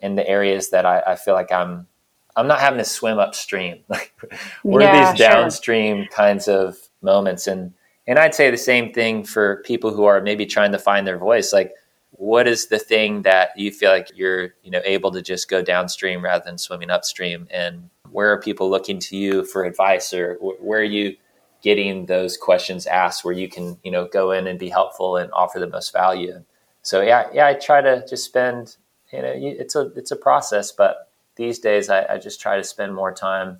in 0.00 0.14
the 0.14 0.26
areas 0.28 0.70
that 0.70 0.86
I, 0.86 1.02
I 1.06 1.16
feel 1.16 1.34
like 1.34 1.52
I'm 1.52 1.86
I'm 2.36 2.46
not 2.46 2.60
having 2.60 2.78
to 2.78 2.84
swim 2.84 3.18
upstream. 3.18 3.78
Like 3.88 4.12
where 4.62 4.82
yeah, 4.82 5.12
these 5.12 5.18
downstream 5.18 6.04
sure. 6.04 6.12
kinds 6.12 6.48
of 6.48 6.76
moments 7.02 7.46
and 7.46 7.72
and 8.06 8.18
I'd 8.18 8.34
say 8.34 8.50
the 8.50 8.56
same 8.56 8.92
thing 8.92 9.24
for 9.24 9.62
people 9.64 9.92
who 9.92 10.04
are 10.04 10.20
maybe 10.20 10.46
trying 10.46 10.72
to 10.72 10.78
find 10.78 11.06
their 11.06 11.18
voice. 11.18 11.52
Like 11.52 11.72
what 12.12 12.46
is 12.46 12.68
the 12.68 12.78
thing 12.78 13.22
that 13.22 13.50
you 13.56 13.70
feel 13.70 13.90
like 13.90 14.10
you're, 14.14 14.54
you 14.62 14.70
know, 14.70 14.80
able 14.84 15.10
to 15.10 15.22
just 15.22 15.48
go 15.48 15.62
downstream 15.62 16.24
rather 16.24 16.44
than 16.44 16.56
swimming 16.56 16.90
upstream 16.90 17.48
and 17.50 17.90
where 18.10 18.32
are 18.32 18.40
people 18.40 18.70
looking 18.70 18.98
to 18.98 19.16
you 19.16 19.44
for 19.44 19.64
advice 19.64 20.12
or 20.12 20.34
where 20.40 20.80
are 20.80 20.84
you 20.84 21.16
getting 21.62 22.06
those 22.06 22.36
questions 22.36 22.86
asked 22.86 23.24
where 23.24 23.34
you 23.34 23.48
can, 23.48 23.78
you 23.82 23.90
know, 23.90 24.06
go 24.06 24.30
in 24.32 24.46
and 24.46 24.58
be 24.58 24.68
helpful 24.68 25.16
and 25.16 25.30
offer 25.32 25.58
the 25.58 25.66
most 25.66 25.92
value. 25.92 26.44
So 26.82 27.00
yeah, 27.02 27.28
yeah, 27.32 27.46
I 27.46 27.54
try 27.54 27.80
to 27.80 28.06
just 28.08 28.24
spend, 28.24 28.76
you 29.12 29.22
know, 29.22 29.32
it's 29.34 29.74
a 29.74 29.92
it's 29.96 30.10
a 30.10 30.16
process, 30.16 30.70
but 30.72 31.08
these 31.36 31.58
days 31.58 31.90
I, 31.90 32.04
I 32.14 32.18
just 32.18 32.40
try 32.40 32.56
to 32.56 32.64
spend 32.64 32.94
more 32.94 33.12
time 33.12 33.58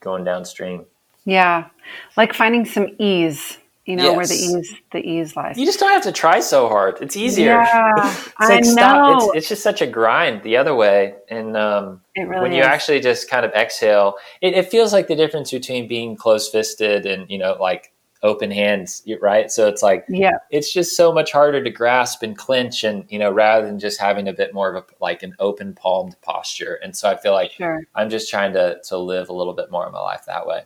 going 0.00 0.24
downstream. 0.24 0.86
Yeah, 1.24 1.68
like 2.16 2.32
finding 2.32 2.64
some 2.64 2.88
ease 2.98 3.58
you 3.90 3.96
know 3.96 4.04
yes. 4.04 4.16
where 4.16 4.26
the 4.26 4.34
ease 4.34 4.74
the 4.92 4.98
ease 4.98 5.36
lies. 5.36 5.58
You 5.58 5.66
just 5.66 5.80
don't 5.80 5.90
have 5.90 6.04
to 6.04 6.12
try 6.12 6.38
so 6.38 6.68
hard. 6.68 6.98
It's 7.00 7.16
easier. 7.16 7.60
Yeah, 7.60 7.92
it's 7.96 8.32
I 8.38 8.48
like, 8.48 8.64
know. 8.64 8.70
Stop. 8.70 9.22
It's, 9.22 9.36
it's, 9.36 9.48
just 9.48 9.62
such 9.64 9.82
a 9.82 9.86
grind 9.86 10.44
the 10.44 10.56
other 10.56 10.74
way. 10.76 11.14
And 11.28 11.56
um, 11.56 12.00
really 12.16 12.40
when 12.40 12.52
is. 12.52 12.58
you 12.58 12.62
actually 12.62 13.00
just 13.00 13.28
kind 13.28 13.44
of 13.44 13.50
exhale, 13.52 14.14
it, 14.40 14.54
it 14.54 14.70
feels 14.70 14.92
like 14.92 15.08
the 15.08 15.16
difference 15.16 15.50
between 15.50 15.88
being 15.88 16.14
close 16.14 16.48
fisted 16.48 17.04
and 17.04 17.28
you 17.28 17.38
know 17.38 17.56
like 17.60 17.92
open 18.22 18.50
hands, 18.52 19.02
right? 19.20 19.50
So 19.50 19.66
it's 19.66 19.82
like 19.82 20.04
yeah, 20.08 20.38
it's 20.50 20.72
just 20.72 20.96
so 20.96 21.12
much 21.12 21.32
harder 21.32 21.64
to 21.64 21.70
grasp 21.70 22.22
and 22.22 22.38
clinch, 22.38 22.84
and 22.84 23.04
you 23.08 23.18
know 23.18 23.32
rather 23.32 23.66
than 23.66 23.80
just 23.80 24.00
having 24.00 24.28
a 24.28 24.32
bit 24.32 24.54
more 24.54 24.72
of 24.72 24.84
a 24.84 24.86
like 25.00 25.24
an 25.24 25.34
open 25.40 25.74
palmed 25.74 26.14
posture. 26.22 26.78
And 26.82 26.96
so 26.96 27.10
I 27.10 27.16
feel 27.16 27.32
like 27.32 27.52
sure. 27.52 27.82
I'm 27.96 28.08
just 28.08 28.30
trying 28.30 28.52
to 28.52 28.80
to 28.84 28.98
live 28.98 29.28
a 29.28 29.32
little 29.32 29.54
bit 29.54 29.72
more 29.72 29.84
of 29.84 29.92
my 29.92 30.00
life 30.00 30.26
that 30.26 30.46
way. 30.46 30.62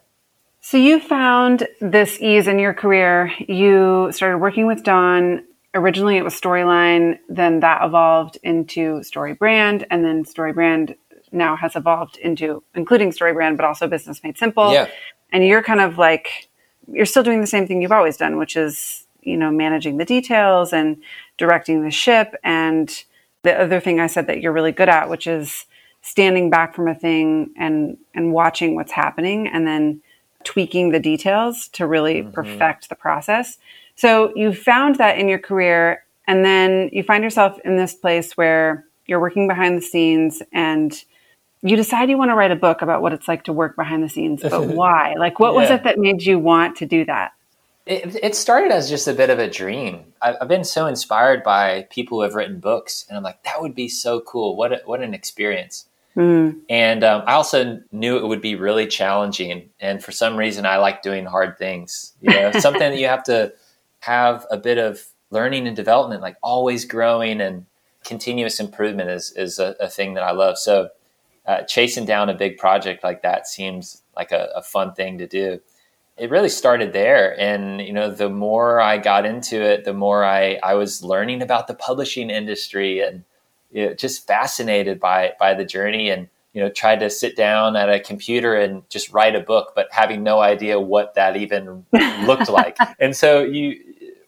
So 0.67 0.79
you 0.79 0.99
found 0.99 1.69
this 1.83 2.19
ease 2.23 2.49
in 2.49 2.59
your 2.59 2.73
career. 2.73 3.31
You 3.39 4.09
started 4.13 4.39
working 4.39 4.67
with 4.67 4.83
Don. 4.83 5.45
Originally, 5.75 6.17
it 6.17 6.25
was 6.25 6.33
Storyline. 6.41 7.19
Then 7.29 7.61
that 7.61 7.85
evolved 7.85 8.39
into 8.43 9.03
Story 9.03 9.35
Brand, 9.35 9.87
and 9.91 10.03
then 10.03 10.25
Story 10.25 10.55
Brand 10.55 10.95
now 11.31 11.55
has 11.55 11.77
evolved 11.77 12.17
into 12.17 12.63
including 12.75 13.13
Story 13.13 13.35
Brand, 13.35 13.59
but 13.59 13.67
also 13.67 13.87
Business 13.87 14.25
Made 14.25 14.39
Simple. 14.39 14.73
Yeah. 14.73 14.89
And 15.35 15.47
you're 15.47 15.63
kind 15.63 15.83
of 15.83 15.99
like 15.99 16.49
you're 16.91 17.05
still 17.05 17.23
doing 17.23 17.43
the 17.43 17.47
same 17.47 17.67
thing 17.67 17.83
you've 17.83 17.93
always 17.93 18.17
done, 18.17 18.39
which 18.39 18.57
is 18.57 19.07
you 19.21 19.37
know 19.37 19.51
managing 19.51 19.99
the 19.99 20.07
details 20.07 20.73
and 20.73 20.97
directing 21.37 21.83
the 21.83 21.91
ship. 21.91 22.37
And 22.43 22.91
the 23.43 23.53
other 23.53 23.81
thing 23.81 24.01
I 24.01 24.07
said 24.07 24.29
that 24.29 24.41
you're 24.41 24.51
really 24.51 24.73
good 24.73 24.89
at, 24.89 25.11
which 25.11 25.27
is 25.27 25.67
standing 26.01 26.49
back 26.49 26.75
from 26.75 26.89
a 26.89 26.95
thing 26.95 27.53
and 27.59 27.99
and 28.15 28.33
watching 28.33 28.75
what's 28.75 28.93
happening, 28.93 29.47
and 29.47 29.67
then 29.67 30.01
tweaking 30.45 30.91
the 30.91 31.01
details 31.01 31.69
to 31.69 31.87
really 31.87 32.23
mm-hmm. 32.23 32.31
perfect 32.31 32.89
the 32.89 32.95
process. 32.95 33.59
So 33.97 34.33
you 34.37 34.53
found 34.53 34.97
that 34.97 35.19
in 35.19 35.29
your 35.29 35.39
career, 35.39 36.05
and 36.27 36.45
then 36.45 36.91
you 36.93 37.03
find 37.03 37.23
yourself 37.23 37.59
in 37.65 37.77
this 37.77 37.95
place 37.95 38.37
where 38.37 38.87
you're 39.07 39.21
working 39.21 39.47
behind 39.47 39.77
the 39.77 39.83
scenes 39.83 40.43
and 40.53 41.05
you 41.63 41.77
decide 41.77 42.11
you 42.11 42.19
want 42.19 42.31
to 42.31 42.35
write 42.35 42.51
a 42.51 42.57
book 42.57 42.83
about 42.83 43.01
what 43.01 43.13
it's 43.13 43.27
like 43.27 43.45
to 43.45 43.53
work 43.53 43.75
behind 43.75 44.03
the 44.03 44.09
scenes, 44.09 44.43
but 44.43 44.67
why? 44.69 45.15
Like, 45.19 45.41
what 45.41 45.55
yeah. 45.55 45.61
was 45.61 45.71
it 45.71 45.85
that 45.85 45.99
made 45.99 46.23
you 46.23 46.39
want 46.39 46.77
to 46.77 46.87
do 46.87 47.05
that? 47.07 47.33
It, 47.87 48.17
it 48.23 48.35
started 48.35 48.71
as 48.71 48.89
just 48.89 49.09
a 49.09 49.13
bit 49.13 49.31
of 49.31 49.39
a 49.39 49.49
dream. 49.49 50.13
I've, 50.21 50.37
I've, 50.41 50.49
been 50.49 50.65
so 50.65 50.87
inspired 50.87 51.43
by 51.43 51.87
people 51.91 52.19
who 52.19 52.23
have 52.23 52.35
written 52.35 52.59
books, 52.59 53.05
and 53.09 53.17
I'm 53.17 53.23
like, 53.23 53.43
that 53.45 53.61
would 53.61 53.75
be 53.75 53.89
so 53.89 54.21
cool. 54.21 54.57
What 54.57 54.73
a, 54.73 54.81
what 54.85 55.03
an 55.03 55.13
experience! 55.13 55.87
Mm. 56.17 56.61
And 56.69 57.03
um, 57.03 57.23
I 57.27 57.33
also 57.33 57.81
knew 57.91 58.17
it 58.17 58.27
would 58.27 58.41
be 58.41 58.55
really 58.55 58.87
challenging. 58.87 59.71
And 59.81 60.03
for 60.03 60.13
some 60.13 60.37
reason, 60.37 60.65
I 60.65 60.77
like 60.77 61.03
doing 61.03 61.27
hard 61.27 61.59
things. 61.59 62.15
You 62.21 62.31
know, 62.31 62.53
something 62.53 62.81
that 62.81 62.99
you 62.99 63.09
have 63.09 63.25
to 63.25 63.53
have 64.01 64.47
a 64.51 64.57
bit 64.57 64.79
of 64.79 65.03
learning 65.31 65.67
and 65.67 65.75
development, 65.75 66.23
like 66.23 66.37
always 66.41 66.85
growing 66.85 67.41
and 67.41 67.67
continuous 68.05 68.61
improvement 68.61 69.11
is, 69.11 69.33
is 69.35 69.59
a, 69.59 69.75
a 69.81 69.89
thing 69.89 70.15
that 70.15 70.23
I 70.23 70.31
love. 70.31 70.57
So 70.57 70.91
uh, 71.47 71.63
chasing 71.63 72.05
down 72.05 72.29
a 72.29 72.35
big 72.35 72.59
project 72.59 73.03
like 73.03 73.23
that 73.23 73.49
seems 73.49 74.03
like 74.15 74.31
a, 74.31 74.51
a 74.55 74.63
fun 74.63 74.95
thing 74.95 75.19
to 75.19 75.27
do. 75.27 75.61
It 76.17 76.31
really 76.31 76.49
started 76.49 76.93
there. 76.93 77.37
And, 77.41 77.81
you 77.81 77.93
know, 77.93 78.09
the 78.09 78.31
more 78.31 78.81
I 78.81 78.99
got 78.99 79.27
into 79.27 79.61
it, 79.61 79.85
the 79.85 79.95
more 79.95 80.25
I, 80.25 80.61
I 80.63 80.75
was 80.75 81.03
learning 81.03 81.43
about 81.43 81.67
the 81.67 81.75
publishing 81.75 82.31
industry 82.31 83.01
and, 83.01 83.25
you 83.75 83.87
know, 83.87 83.95
just 83.95 84.27
fascinated 84.27 84.99
by 85.01 85.33
by 85.39 85.53
the 85.53 85.65
journey 85.65 86.09
and 86.09 86.29
you 86.55 86.63
know 86.63 86.71
tried 86.71 87.01
to 87.01 87.11
sit 87.11 87.37
down 87.37 87.77
at 87.77 87.91
a 87.91 88.01
computer 88.01 88.55
and 88.55 88.89
just 88.89 89.13
write 89.13 89.35
a 89.35 89.41
book 89.41 89.73
but 89.75 89.89
having 89.91 90.23
no 90.23 90.39
idea 90.39 90.81
what 90.81 91.15
that 91.15 91.37
even 91.37 91.85
looked 92.25 92.49
like. 92.61 92.79
And 92.99 93.15
so 93.15 93.43
you 93.43 93.79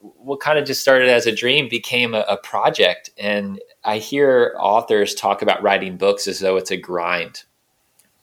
what 0.03 0.41
kind 0.41 0.59
of 0.59 0.67
just 0.67 0.83
started 0.83 1.09
as 1.09 1.27
a 1.27 1.35
dream 1.35 1.69
became 1.69 2.13
a, 2.13 2.25
a 2.29 2.37
project. 2.37 3.11
And 3.17 3.61
i 3.85 3.99
hear 3.99 4.57
authors 4.59 5.15
talk 5.15 5.41
about 5.41 5.63
writing 5.63 5.97
books 5.97 6.27
as 6.27 6.41
though 6.41 6.57
it's 6.57 6.73
a 6.73 6.77
grind. 6.77 7.45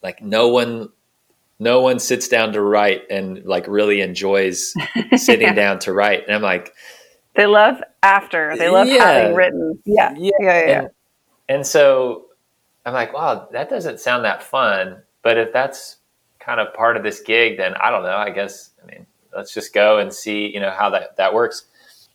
Like 0.02 0.22
no 0.22 0.48
one 0.48 0.90
no 1.58 1.80
one 1.80 1.98
sits 1.98 2.28
down 2.28 2.52
to 2.52 2.60
write 2.60 3.04
and 3.10 3.42
like 3.46 3.66
really 3.66 4.02
enjoys 4.02 4.74
sitting 5.16 5.48
yeah. 5.48 5.54
down 5.54 5.78
to 5.80 5.92
write. 5.94 6.26
And 6.26 6.36
i'm 6.36 6.42
like 6.42 6.74
they 7.34 7.46
love 7.46 7.82
after. 8.02 8.56
They 8.56 8.68
love 8.68 8.86
yeah, 8.86 9.04
having 9.04 9.34
written 9.34 9.78
yeah. 9.86 10.14
Yeah 10.16 10.30
yeah, 10.38 10.66
yeah. 10.66 10.80
And, 10.80 10.90
and 11.48 11.66
so 11.66 12.26
I'm 12.86 12.94
like, 12.94 13.12
wow, 13.12 13.48
that 13.52 13.70
doesn't 13.70 14.00
sound 14.00 14.24
that 14.24 14.42
fun. 14.42 15.02
But 15.22 15.38
if 15.38 15.52
that's 15.52 15.96
kind 16.38 16.60
of 16.60 16.74
part 16.74 16.96
of 16.96 17.02
this 17.02 17.20
gig, 17.20 17.56
then 17.56 17.74
I 17.74 17.90
don't 17.90 18.02
know. 18.02 18.16
I 18.16 18.30
guess 18.30 18.70
I 18.82 18.86
mean, 18.86 19.06
let's 19.34 19.52
just 19.54 19.72
go 19.72 19.98
and 19.98 20.12
see, 20.12 20.52
you 20.52 20.60
know, 20.60 20.70
how 20.70 20.90
that 20.90 21.16
that 21.16 21.34
works. 21.34 21.66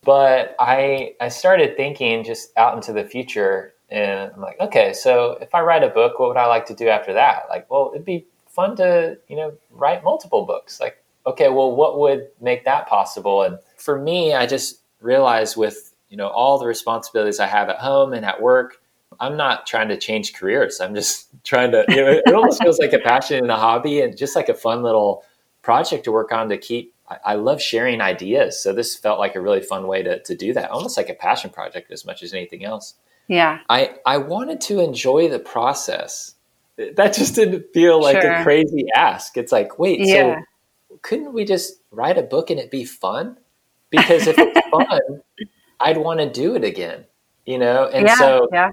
But 0.04 0.56
I 0.60 1.15
I 1.20 1.30
started 1.30 1.76
thinking 1.76 2.24
just 2.24 2.56
out 2.58 2.76
into 2.76 2.94
the 2.94 3.04
future, 3.04 3.74
and 3.89 4.32
I'm 4.34 4.42
like, 4.42 4.60
okay, 4.60 4.94
so 4.94 5.38
if 5.42 5.54
I 5.54 5.62
write 5.62 5.84
a 5.84 5.89
book, 5.89 6.20
what 6.20 6.30
would 6.30 6.38
I 6.38 6.46
like 6.46 6.65
to 6.68 6.76
do 6.76 6.88
after 6.88 7.13
that? 7.13 7.44
Like, 7.50 7.70
well, 7.70 7.92
it'd 7.94 8.06
be 8.06 8.26
fun 8.48 8.76
to 8.78 9.18
you 9.28 9.36
know 9.36 9.54
write 9.72 10.04
multiple 10.04 10.46
books. 10.46 10.80
Like, 10.80 11.04
okay, 11.26 11.50
well, 11.50 11.76
what 11.76 12.00
would 12.00 12.28
make 12.39 12.63
that 12.65 12.88
possible? 12.88 13.44
And 13.44 13.58
for 13.78 14.00
me, 14.00 14.34
I 14.34 14.46
just 14.46 14.82
realized 15.02 15.58
with 15.58 15.96
you 16.10 16.18
know 16.18 16.28
all 16.28 16.60
the 16.60 16.68
responsibilities 16.68 17.39
I 17.39 17.48
have 17.48 17.70
at 17.70 17.78
home 17.78 18.13
and 18.13 18.24
at 18.24 18.42
work 18.42 18.79
I'm 19.19 19.36
not 19.36 19.67
trying 19.67 19.89
to 19.89 19.97
change 19.97 20.34
careers. 20.34 20.79
I'm 20.79 20.95
just 20.95 21.27
trying 21.43 21.71
to, 21.71 21.86
you 21.89 21.97
know, 21.97 22.21
it 22.25 22.34
almost 22.34 22.62
feels 22.62 22.79
like 22.79 22.93
a 22.93 22.99
passion 22.99 23.38
and 23.39 23.51
a 23.51 23.58
hobby 23.58 24.01
and 24.01 24.17
just 24.17 24.36
like 24.36 24.49
a 24.49 24.53
fun 24.53 24.84
little 24.84 25.23
project 25.62 26.05
to 26.05 26.12
work 26.12 26.32
on 26.32 26.49
to 26.49 26.58
keep. 26.58 26.93
I, 27.10 27.17
I 27.25 27.36
love 27.36 27.62
sharing 27.62 28.01
ideas. 28.01 28.62
So 28.62 28.73
this 28.73 28.95
felt 28.95 29.19
like 29.19 29.36
a 29.36 29.41
really 29.41 29.62
fun 29.62 29.88
way 29.88 30.03
to, 30.03 30.21
to 30.23 30.36
do 30.36 30.53
that, 30.53 30.71
almost 30.71 30.97
like 30.97 31.10
a 31.10 31.13
passion 31.13 31.49
project 31.49 31.91
as 31.91 32.05
much 32.05 32.23
as 32.23 32.34
anything 32.34 32.63
else. 32.63 32.95
Yeah. 33.27 33.60
I, 33.69 33.95
I 34.05 34.17
wanted 34.17 34.62
to 34.62 34.79
enjoy 34.79 35.29
the 35.29 35.39
process. 35.39 36.36
That 36.77 37.13
just 37.13 37.36
didn't 37.36 37.73
feel 37.73 38.01
like 38.01 38.21
sure. 38.21 38.32
a 38.32 38.43
crazy 38.43 38.88
ask. 38.95 39.38
It's 39.38 39.51
like, 39.51 39.77
wait, 39.77 39.99
yeah. 39.99 40.39
so 40.89 40.97
couldn't 41.01 41.34
we 41.34 41.45
just 41.45 41.73
write 41.91 42.17
a 42.17 42.23
book 42.23 42.49
and 42.49 42.60
it 42.60 42.71
be 42.71 42.86
fun? 42.86 43.38
Because 43.89 44.27
if 44.27 44.38
it's 44.38 44.67
fun, 44.71 45.21
I'd 45.79 45.97
want 45.97 46.19
to 46.21 46.29
do 46.29 46.55
it 46.55 46.63
again, 46.63 47.05
you 47.45 47.58
know? 47.58 47.88
And 47.88 48.08
yeah, 48.08 48.15
so 48.15 48.47
yeah. 48.51 48.71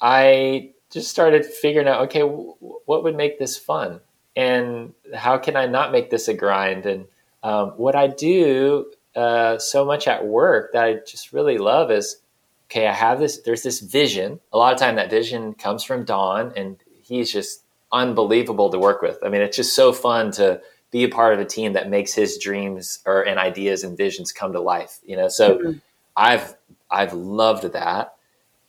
I 0.00 0.70
just 0.90 1.10
started 1.10 1.44
figuring 1.44 1.88
out, 1.88 2.02
okay, 2.02 2.20
w- 2.20 2.54
what 2.86 3.04
would 3.04 3.16
make 3.16 3.38
this 3.38 3.56
fun, 3.56 4.00
and 4.36 4.94
how 5.14 5.38
can 5.38 5.56
I 5.56 5.66
not 5.66 5.92
make 5.92 6.10
this 6.10 6.28
a 6.28 6.34
grind? 6.34 6.86
And 6.86 7.06
um, 7.42 7.70
what 7.76 7.94
I 7.94 8.06
do 8.06 8.92
uh, 9.16 9.58
so 9.58 9.84
much 9.84 10.06
at 10.06 10.26
work 10.26 10.72
that 10.72 10.84
I 10.84 10.94
just 11.06 11.32
really 11.32 11.58
love 11.58 11.90
is, 11.90 12.20
okay, 12.66 12.86
I 12.86 12.92
have 12.92 13.18
this. 13.18 13.40
There's 13.40 13.62
this 13.62 13.80
vision. 13.80 14.40
A 14.52 14.58
lot 14.58 14.72
of 14.72 14.78
time, 14.78 14.96
that 14.96 15.10
vision 15.10 15.54
comes 15.54 15.82
from 15.82 16.04
Don, 16.04 16.52
and 16.56 16.76
he's 17.02 17.32
just 17.32 17.62
unbelievable 17.90 18.70
to 18.70 18.78
work 18.78 19.02
with. 19.02 19.18
I 19.24 19.28
mean, 19.28 19.40
it's 19.40 19.56
just 19.56 19.74
so 19.74 19.92
fun 19.92 20.30
to 20.32 20.60
be 20.90 21.04
a 21.04 21.08
part 21.08 21.34
of 21.34 21.40
a 21.40 21.44
team 21.44 21.72
that 21.72 21.90
makes 21.90 22.14
his 22.14 22.38
dreams 22.38 23.00
or 23.04 23.22
and 23.22 23.38
ideas 23.38 23.84
and 23.84 23.96
visions 23.96 24.32
come 24.32 24.52
to 24.52 24.60
life. 24.60 25.00
You 25.04 25.16
know, 25.16 25.28
so 25.28 25.58
mm-hmm. 25.58 25.72
I've 26.16 26.54
I've 26.90 27.12
loved 27.12 27.72
that. 27.72 28.14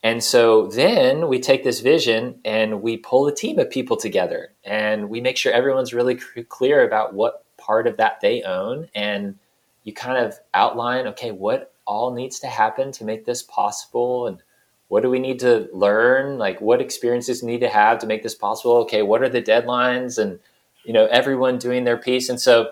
And 0.02 0.24
so 0.24 0.66
then 0.66 1.28
we 1.28 1.40
take 1.40 1.62
this 1.62 1.80
vision 1.80 2.40
and 2.44 2.80
we 2.80 2.96
pull 2.96 3.26
a 3.26 3.34
team 3.34 3.58
of 3.58 3.70
people 3.70 3.96
together 3.96 4.52
and 4.64 5.10
we 5.10 5.20
make 5.20 5.36
sure 5.36 5.52
everyone's 5.52 5.92
really 5.92 6.14
clear 6.48 6.86
about 6.86 7.12
what 7.12 7.44
part 7.58 7.86
of 7.86 7.98
that 7.98 8.20
they 8.20 8.42
own. 8.42 8.88
And 8.94 9.38
you 9.84 9.92
kind 9.92 10.24
of 10.24 10.38
outline, 10.54 11.06
okay, 11.08 11.32
what 11.32 11.74
all 11.86 12.14
needs 12.14 12.38
to 12.40 12.46
happen 12.46 12.92
to 12.92 13.04
make 13.04 13.26
this 13.26 13.42
possible? 13.42 14.26
And 14.26 14.42
what 14.88 15.02
do 15.02 15.10
we 15.10 15.18
need 15.18 15.40
to 15.40 15.68
learn? 15.72 16.38
Like, 16.38 16.60
what 16.60 16.80
experiences 16.80 17.42
need 17.42 17.60
to 17.60 17.68
have 17.68 17.98
to 17.98 18.06
make 18.06 18.22
this 18.22 18.34
possible? 18.34 18.76
Okay, 18.78 19.02
what 19.02 19.22
are 19.22 19.28
the 19.28 19.42
deadlines? 19.42 20.16
And, 20.16 20.38
you 20.84 20.92
know, 20.94 21.06
everyone 21.06 21.58
doing 21.58 21.84
their 21.84 21.98
piece. 21.98 22.28
And 22.28 22.40
so 22.40 22.70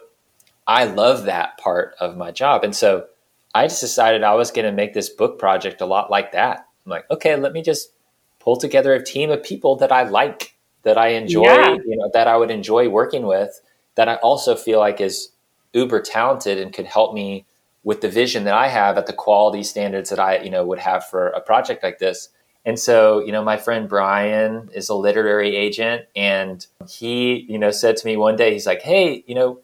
I 0.67 0.85
love 0.85 1.25
that 1.25 1.59
part 1.59 1.95
of 2.01 2.17
my 2.17 2.31
job. 2.31 2.65
And 2.65 2.75
so 2.75 3.07
I 3.55 3.67
just 3.67 3.81
decided 3.81 4.23
I 4.23 4.35
was 4.35 4.51
going 4.51 4.67
to 4.67 4.73
make 4.73 4.95
this 4.95 5.09
book 5.09 5.39
project 5.39 5.81
a 5.81 5.87
lot 5.87 6.11
like 6.11 6.33
that. 6.33 6.68
I'm 6.89 6.97
like, 6.97 7.11
okay, 7.11 7.37
let 7.37 7.53
me 7.53 7.63
just 7.63 7.93
pull 8.39 8.57
together 8.57 8.95
a 8.95 9.05
team 9.05 9.31
of 9.31 9.43
people 9.43 9.77
that 9.77 9.93
I 9.93 10.05
like, 10.05 10.57
that 10.83 10.97
I 10.97 11.09
enjoy, 11.09 11.43
yeah. 11.45 11.75
you 11.75 11.97
know, 11.97 12.11
that 12.15 12.27
I 12.27 12.37
would 12.37 12.51
enjoy 12.51 12.89
working 12.89 13.27
with, 13.27 13.61
that 13.97 14.09
I 14.09 14.15
also 14.17 14.57
feel 14.57 14.79
like 14.79 15.01
is 15.01 15.33
uber 15.75 16.01
talented 16.01 16.59
and 16.59 16.73
could 16.73 16.87
help 16.87 17.13
me 17.13 17.45
with 17.85 18.01
the 18.01 18.09
vision 18.09 18.45
that 18.45 18.55
I 18.55 18.69
have 18.69 18.97
at 18.97 19.07
the 19.07 19.13
quality 19.13 19.63
standards 19.63 20.09
that 20.11 20.19
I, 20.19 20.39
you 20.39 20.51
know, 20.51 20.65
would 20.65 20.79
have 20.79 21.07
for 21.07 21.29
a 21.29 21.41
project 21.41 21.83
like 21.83 21.99
this. 21.99 22.31
And 22.65 22.79
so, 22.79 23.21
you 23.21 23.33
know, 23.33 23.45
my 23.45 23.57
friend 23.57 23.89
Brian 23.89 24.71
is 24.75 24.89
a 24.89 24.95
literary 24.95 25.57
agent 25.57 26.07
and 26.17 26.67
he, 26.89 27.47
you 27.49 27.59
know, 27.59 27.71
said 27.71 27.97
to 27.99 28.07
me 28.07 28.17
one 28.17 28.37
day, 28.37 28.53
he's 28.53 28.67
like, 28.67 28.83
Hey, 28.83 29.25
you 29.27 29.35
know, 29.35 29.61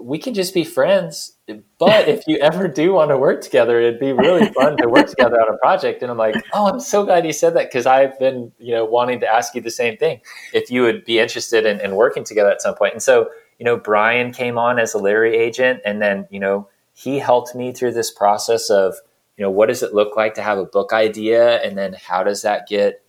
we 0.00 0.18
can 0.18 0.34
just 0.34 0.54
be 0.54 0.64
friends. 0.64 1.36
But 1.78 2.08
if 2.08 2.24
you 2.26 2.38
ever 2.38 2.68
do 2.68 2.92
want 2.92 3.10
to 3.10 3.18
work 3.18 3.42
together, 3.42 3.78
it'd 3.80 4.00
be 4.00 4.12
really 4.12 4.48
fun 4.52 4.76
to 4.78 4.88
work 4.88 5.08
together 5.08 5.40
on 5.40 5.54
a 5.54 5.58
project. 5.58 6.02
And 6.02 6.10
I'm 6.10 6.16
like, 6.16 6.36
oh, 6.52 6.66
I'm 6.66 6.80
so 6.80 7.04
glad 7.04 7.26
you 7.26 7.32
said 7.32 7.54
that 7.54 7.68
because 7.68 7.86
I've 7.86 8.18
been, 8.18 8.52
you 8.58 8.72
know, 8.72 8.84
wanting 8.84 9.20
to 9.20 9.26
ask 9.26 9.54
you 9.54 9.60
the 9.60 9.70
same 9.70 9.96
thing. 9.96 10.20
If 10.52 10.70
you 10.70 10.82
would 10.82 11.04
be 11.04 11.18
interested 11.18 11.66
in, 11.66 11.80
in 11.80 11.96
working 11.96 12.24
together 12.24 12.50
at 12.50 12.62
some 12.62 12.74
point. 12.74 12.94
And 12.94 13.02
so, 13.02 13.28
you 13.58 13.64
know, 13.64 13.76
Brian 13.76 14.32
came 14.32 14.56
on 14.56 14.78
as 14.78 14.94
a 14.94 14.98
literary 14.98 15.36
agent, 15.36 15.80
and 15.84 16.00
then, 16.00 16.26
you 16.30 16.40
know, 16.40 16.68
he 16.94 17.18
helped 17.18 17.54
me 17.54 17.72
through 17.72 17.92
this 17.92 18.10
process 18.10 18.70
of, 18.70 18.94
you 19.36 19.42
know, 19.44 19.50
what 19.50 19.66
does 19.66 19.82
it 19.82 19.94
look 19.94 20.16
like 20.16 20.34
to 20.34 20.42
have 20.42 20.58
a 20.58 20.64
book 20.64 20.92
idea, 20.92 21.60
and 21.62 21.76
then 21.76 21.94
how 21.94 22.22
does 22.22 22.42
that 22.42 22.68
get 22.68 23.02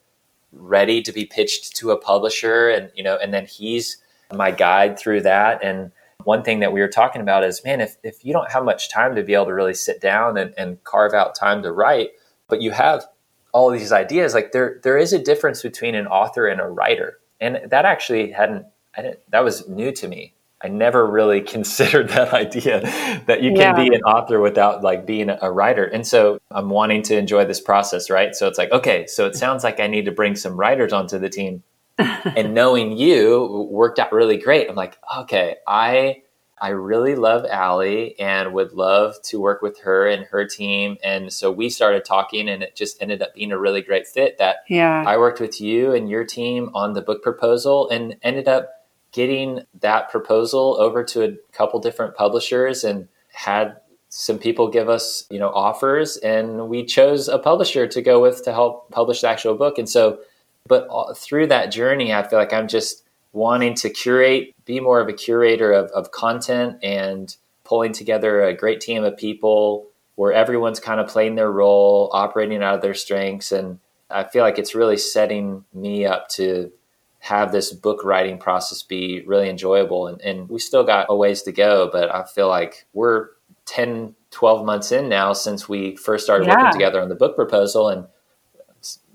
ready 0.51 1.01
to 1.03 1.11
be 1.11 1.25
pitched 1.25 1.75
to 1.77 1.91
a 1.91 1.97
publisher, 1.97 2.69
and 2.69 2.91
you 2.95 3.03
know, 3.03 3.17
and 3.17 3.33
then 3.33 3.45
he's 3.45 3.97
my 4.33 4.51
guide 4.51 4.97
through 4.97 5.21
that, 5.21 5.63
and 5.63 5.91
one 6.23 6.43
thing 6.43 6.59
that 6.59 6.73
we 6.73 6.81
were 6.81 6.87
talking 6.87 7.21
about 7.21 7.43
is 7.43 7.63
man 7.63 7.81
if, 7.81 7.97
if 8.03 8.23
you 8.25 8.33
don't 8.33 8.51
have 8.51 8.63
much 8.63 8.89
time 8.89 9.15
to 9.15 9.23
be 9.23 9.33
able 9.33 9.45
to 9.45 9.53
really 9.53 9.73
sit 9.73 10.01
down 10.01 10.37
and, 10.37 10.53
and 10.57 10.83
carve 10.83 11.13
out 11.13 11.35
time 11.35 11.63
to 11.63 11.71
write 11.71 12.09
but 12.47 12.61
you 12.61 12.71
have 12.71 13.05
all 13.51 13.69
these 13.71 13.91
ideas 13.91 14.33
like 14.33 14.51
there 14.51 14.79
there 14.83 14.97
is 14.97 15.13
a 15.13 15.19
difference 15.19 15.61
between 15.61 15.95
an 15.95 16.07
author 16.07 16.47
and 16.47 16.61
a 16.61 16.67
writer 16.67 17.19
and 17.39 17.59
that 17.69 17.85
actually 17.85 18.31
hadn't 18.31 18.65
I 18.95 19.01
didn't 19.01 19.19
that 19.29 19.43
was 19.43 19.67
new 19.67 19.91
to 19.93 20.07
me 20.07 20.33
I 20.61 20.67
never 20.67 21.05
really 21.05 21.41
considered 21.55 22.09
that 22.09 22.33
idea 22.33 22.81
that 23.27 23.41
you 23.41 23.51
can 23.51 23.75
yeah. 23.75 23.83
be 23.83 23.95
an 23.95 24.01
author 24.03 24.39
without 24.39 24.83
like 24.83 25.05
being 25.05 25.29
a 25.29 25.51
writer. 25.51 25.85
And 25.85 26.05
so 26.05 26.39
I'm 26.51 26.69
wanting 26.69 27.01
to 27.03 27.17
enjoy 27.17 27.45
this 27.45 27.61
process, 27.61 28.09
right? 28.09 28.35
So 28.35 28.47
it's 28.47 28.57
like, 28.57 28.71
okay, 28.71 29.07
so 29.07 29.25
it 29.25 29.35
sounds 29.35 29.63
like 29.63 29.79
I 29.79 29.87
need 29.87 30.05
to 30.05 30.11
bring 30.11 30.35
some 30.35 30.57
writers 30.57 30.93
onto 30.93 31.17
the 31.17 31.29
team 31.29 31.63
and 31.99 32.53
knowing 32.53 32.97
you 32.97 33.67
worked 33.69 33.99
out 33.99 34.11
really 34.11 34.37
great. 34.37 34.69
I'm 34.69 34.75
like, 34.75 34.97
okay, 35.19 35.57
I 35.67 36.23
I 36.61 36.69
really 36.69 37.15
love 37.15 37.45
Allie 37.49 38.19
and 38.19 38.53
would 38.53 38.73
love 38.73 39.21
to 39.23 39.39
work 39.39 39.61
with 39.61 39.79
her 39.79 40.07
and 40.07 40.25
her 40.25 40.45
team. 40.45 40.97
And 41.03 41.31
so 41.31 41.51
we 41.51 41.69
started 41.69 42.03
talking 42.03 42.49
and 42.49 42.61
it 42.61 42.75
just 42.75 43.01
ended 43.01 43.21
up 43.21 43.33
being 43.33 43.51
a 43.51 43.57
really 43.57 43.81
great 43.81 44.07
fit 44.07 44.37
that 44.39 44.57
yeah. 44.67 45.03
I 45.07 45.17
worked 45.17 45.39
with 45.39 45.61
you 45.61 45.93
and 45.93 46.09
your 46.09 46.25
team 46.25 46.69
on 46.73 46.93
the 46.93 47.01
book 47.01 47.23
proposal 47.23 47.89
and 47.89 48.17
ended 48.23 48.47
up 48.47 48.69
getting 49.11 49.61
that 49.79 50.09
proposal 50.09 50.75
over 50.79 51.03
to 51.03 51.23
a 51.23 51.35
couple 51.51 51.79
different 51.79 52.15
publishers 52.15 52.83
and 52.83 53.07
had 53.31 53.77
some 54.09 54.37
people 54.37 54.67
give 54.67 54.89
us, 54.89 55.25
you 55.29 55.39
know, 55.39 55.49
offers 55.49 56.17
and 56.17 56.67
we 56.67 56.83
chose 56.83 57.27
a 57.27 57.39
publisher 57.39 57.87
to 57.87 58.01
go 58.01 58.19
with 58.21 58.43
to 58.43 58.51
help 58.51 58.91
publish 58.91 59.21
the 59.21 59.29
actual 59.29 59.55
book. 59.55 59.77
And 59.77 59.87
so 59.87 60.19
but 60.67 60.87
through 61.17 61.47
that 61.47 61.71
journey, 61.71 62.13
I 62.13 62.27
feel 62.27 62.39
like 62.39 62.53
I'm 62.53 62.67
just 62.67 63.03
wanting 63.31 63.75
to 63.75 63.89
curate, 63.89 64.55
be 64.65 64.79
more 64.79 64.99
of 64.99 65.07
a 65.07 65.13
curator 65.13 65.71
of, 65.71 65.91
of 65.91 66.11
content 66.11 66.77
and 66.83 67.35
pulling 67.63 67.93
together 67.93 68.43
a 68.43 68.53
great 68.53 68.81
team 68.81 69.03
of 69.03 69.17
people 69.17 69.87
where 70.15 70.33
everyone's 70.33 70.79
kind 70.79 70.99
of 70.99 71.07
playing 71.07 71.35
their 71.35 71.51
role, 71.51 72.09
operating 72.11 72.61
out 72.61 72.75
of 72.75 72.81
their 72.81 72.93
strengths. 72.93 73.51
And 73.51 73.79
I 74.09 74.23
feel 74.23 74.43
like 74.43 74.57
it's 74.57 74.75
really 74.75 74.97
setting 74.97 75.63
me 75.73 76.05
up 76.05 76.27
to 76.29 76.71
have 77.19 77.51
this 77.51 77.71
book 77.71 78.03
writing 78.03 78.37
process 78.37 78.81
be 78.81 79.23
really 79.25 79.49
enjoyable. 79.49 80.07
And, 80.07 80.19
and 80.21 80.49
we 80.49 80.59
still 80.59 80.83
got 80.83 81.07
a 81.09 81.15
ways 81.15 81.43
to 81.43 81.51
go, 81.51 81.89
but 81.91 82.13
I 82.13 82.23
feel 82.23 82.47
like 82.47 82.85
we're 82.93 83.29
10, 83.65 84.15
12 84.31 84.65
months 84.65 84.91
in 84.91 85.09
now 85.09 85.33
since 85.33 85.69
we 85.69 85.95
first 85.95 86.23
started 86.23 86.47
yeah. 86.47 86.55
working 86.55 86.71
together 86.73 87.01
on 87.01 87.09
the 87.09 87.15
book 87.15 87.35
proposal. 87.35 87.89
And 87.89 88.07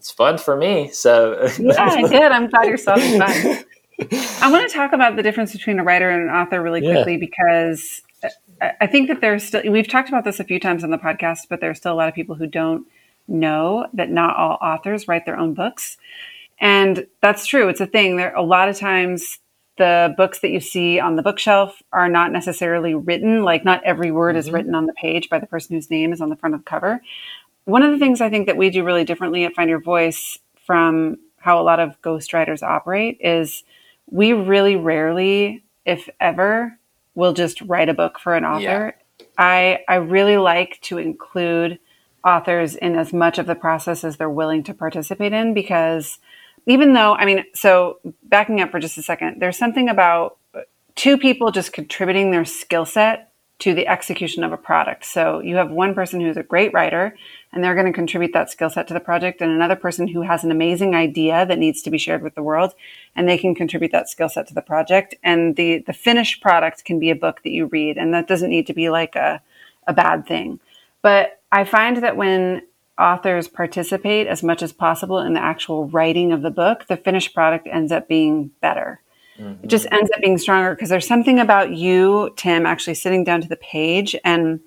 it's 0.04 0.10
fun 0.10 0.36
for 0.36 0.54
me. 0.54 0.90
So 0.90 1.48
yeah, 1.58 2.02
good. 2.02 2.30
I'm 2.30 2.50
glad 2.50 2.66
you're 2.66 2.76
so 2.76 2.94
fun. 2.94 3.22
I 4.42 4.52
want 4.52 4.68
to 4.68 4.74
talk 4.76 4.92
about 4.92 5.16
the 5.16 5.22
difference 5.22 5.52
between 5.52 5.78
a 5.78 5.82
writer 5.82 6.10
and 6.10 6.28
an 6.28 6.28
author 6.28 6.60
really 6.60 6.82
quickly 6.82 7.12
yeah. 7.12 7.18
because 7.18 8.02
I 8.82 8.86
think 8.86 9.08
that 9.08 9.22
there's 9.22 9.42
still 9.44 9.62
we've 9.70 9.88
talked 9.88 10.10
about 10.10 10.24
this 10.24 10.40
a 10.40 10.44
few 10.44 10.60
times 10.60 10.84
on 10.84 10.90
the 10.90 10.98
podcast, 10.98 11.48
but 11.48 11.62
there's 11.62 11.78
still 11.78 11.94
a 11.94 11.96
lot 11.96 12.10
of 12.10 12.14
people 12.14 12.34
who 12.34 12.46
don't 12.46 12.86
know 13.28 13.86
that 13.94 14.10
not 14.10 14.36
all 14.36 14.58
authors 14.60 15.08
write 15.08 15.24
their 15.24 15.38
own 15.38 15.54
books. 15.54 15.96
And 16.60 17.06
that's 17.22 17.46
true. 17.46 17.70
It's 17.70 17.80
a 17.80 17.86
thing. 17.86 18.16
There 18.16 18.34
a 18.34 18.42
lot 18.42 18.68
of 18.68 18.76
times 18.76 19.38
the 19.78 20.12
books 20.18 20.40
that 20.40 20.50
you 20.50 20.60
see 20.60 21.00
on 21.00 21.16
the 21.16 21.22
bookshelf 21.22 21.82
are 21.94 22.10
not 22.10 22.30
necessarily 22.30 22.94
written, 22.94 23.42
like 23.42 23.64
not 23.64 23.82
every 23.84 24.10
word 24.10 24.32
mm-hmm. 24.32 24.40
is 24.40 24.50
written 24.50 24.74
on 24.74 24.84
the 24.84 24.92
page 24.92 25.30
by 25.30 25.38
the 25.38 25.46
person 25.46 25.74
whose 25.74 25.90
name 25.90 26.12
is 26.12 26.20
on 26.20 26.28
the 26.28 26.36
front 26.36 26.54
of 26.54 26.60
the 26.60 26.68
cover 26.68 27.00
one 27.64 27.82
of 27.82 27.92
the 27.92 27.98
things 27.98 28.20
I 28.20 28.30
think 28.30 28.46
that 28.46 28.56
we 28.56 28.70
do 28.70 28.84
really 28.84 29.04
differently 29.04 29.44
at 29.44 29.54
Find 29.54 29.70
Your 29.70 29.80
Voice 29.80 30.38
from 30.66 31.18
how 31.38 31.60
a 31.60 31.62
lot 31.62 31.80
of 31.80 32.00
ghostwriters 32.02 32.62
operate 32.62 33.18
is 33.20 33.64
we 34.10 34.32
really 34.32 34.76
rarely, 34.76 35.64
if 35.84 36.08
ever, 36.20 36.78
will 37.14 37.32
just 37.32 37.60
write 37.62 37.88
a 37.88 37.94
book 37.94 38.18
for 38.18 38.34
an 38.34 38.44
author. 38.44 38.94
Yeah. 39.18 39.26
I 39.38 39.80
I 39.88 39.96
really 39.96 40.36
like 40.36 40.80
to 40.82 40.98
include 40.98 41.78
authors 42.24 42.74
in 42.74 42.96
as 42.96 43.12
much 43.12 43.38
of 43.38 43.46
the 43.46 43.54
process 43.54 44.04
as 44.04 44.16
they're 44.16 44.30
willing 44.30 44.62
to 44.64 44.74
participate 44.74 45.32
in 45.32 45.54
because 45.54 46.18
even 46.66 46.94
though 46.94 47.14
I 47.14 47.24
mean, 47.24 47.44
so 47.54 47.98
backing 48.22 48.60
up 48.60 48.70
for 48.70 48.80
just 48.80 48.98
a 48.98 49.02
second, 49.02 49.40
there's 49.40 49.58
something 49.58 49.88
about 49.88 50.38
two 50.94 51.18
people 51.18 51.50
just 51.50 51.72
contributing 51.72 52.30
their 52.30 52.44
skill 52.44 52.84
set 52.84 53.32
to 53.60 53.74
the 53.74 53.86
execution 53.86 54.42
of 54.44 54.52
a 54.52 54.56
product. 54.56 55.04
So 55.04 55.40
you 55.40 55.56
have 55.56 55.70
one 55.70 55.94
person 55.94 56.20
who's 56.20 56.36
a 56.36 56.42
great 56.42 56.72
writer 56.72 57.16
and 57.54 57.62
they're 57.62 57.74
going 57.74 57.86
to 57.86 57.92
contribute 57.92 58.32
that 58.32 58.50
skill 58.50 58.68
set 58.68 58.88
to 58.88 58.94
the 58.94 59.00
project 59.00 59.40
and 59.40 59.50
another 59.50 59.76
person 59.76 60.08
who 60.08 60.22
has 60.22 60.44
an 60.44 60.50
amazing 60.50 60.94
idea 60.94 61.46
that 61.46 61.58
needs 61.58 61.80
to 61.82 61.90
be 61.90 61.98
shared 61.98 62.22
with 62.22 62.34
the 62.34 62.42
world 62.42 62.74
and 63.14 63.28
they 63.28 63.38
can 63.38 63.54
contribute 63.54 63.92
that 63.92 64.08
skill 64.08 64.28
set 64.28 64.46
to 64.48 64.54
the 64.54 64.60
project 64.62 65.14
and 65.22 65.56
the 65.56 65.78
the 65.86 65.92
finished 65.92 66.42
product 66.42 66.84
can 66.84 66.98
be 66.98 67.10
a 67.10 67.14
book 67.14 67.42
that 67.42 67.50
you 67.50 67.66
read 67.66 67.96
and 67.96 68.12
that 68.12 68.28
doesn't 68.28 68.50
need 68.50 68.66
to 68.66 68.74
be 68.74 68.90
like 68.90 69.14
a 69.14 69.40
a 69.86 69.92
bad 69.92 70.26
thing. 70.26 70.60
But 71.02 71.40
I 71.52 71.64
find 71.64 71.98
that 71.98 72.16
when 72.16 72.62
authors 72.98 73.48
participate 73.48 74.26
as 74.26 74.42
much 74.42 74.62
as 74.62 74.72
possible 74.72 75.18
in 75.18 75.34
the 75.34 75.42
actual 75.42 75.88
writing 75.88 76.32
of 76.32 76.42
the 76.42 76.50
book, 76.50 76.86
the 76.86 76.96
finished 76.96 77.34
product 77.34 77.66
ends 77.70 77.92
up 77.92 78.08
being 78.08 78.50
better. 78.60 79.00
Mm-hmm. 79.38 79.64
It 79.64 79.68
just 79.68 79.86
ends 79.90 80.10
up 80.14 80.20
being 80.20 80.38
stronger 80.38 80.74
because 80.74 80.88
there's 80.88 81.06
something 81.06 81.40
about 81.40 81.72
you, 81.72 82.32
Tim, 82.36 82.66
actually 82.66 82.94
sitting 82.94 83.24
down 83.24 83.40
to 83.40 83.48
the 83.48 83.56
page 83.56 84.14
and 84.24 84.60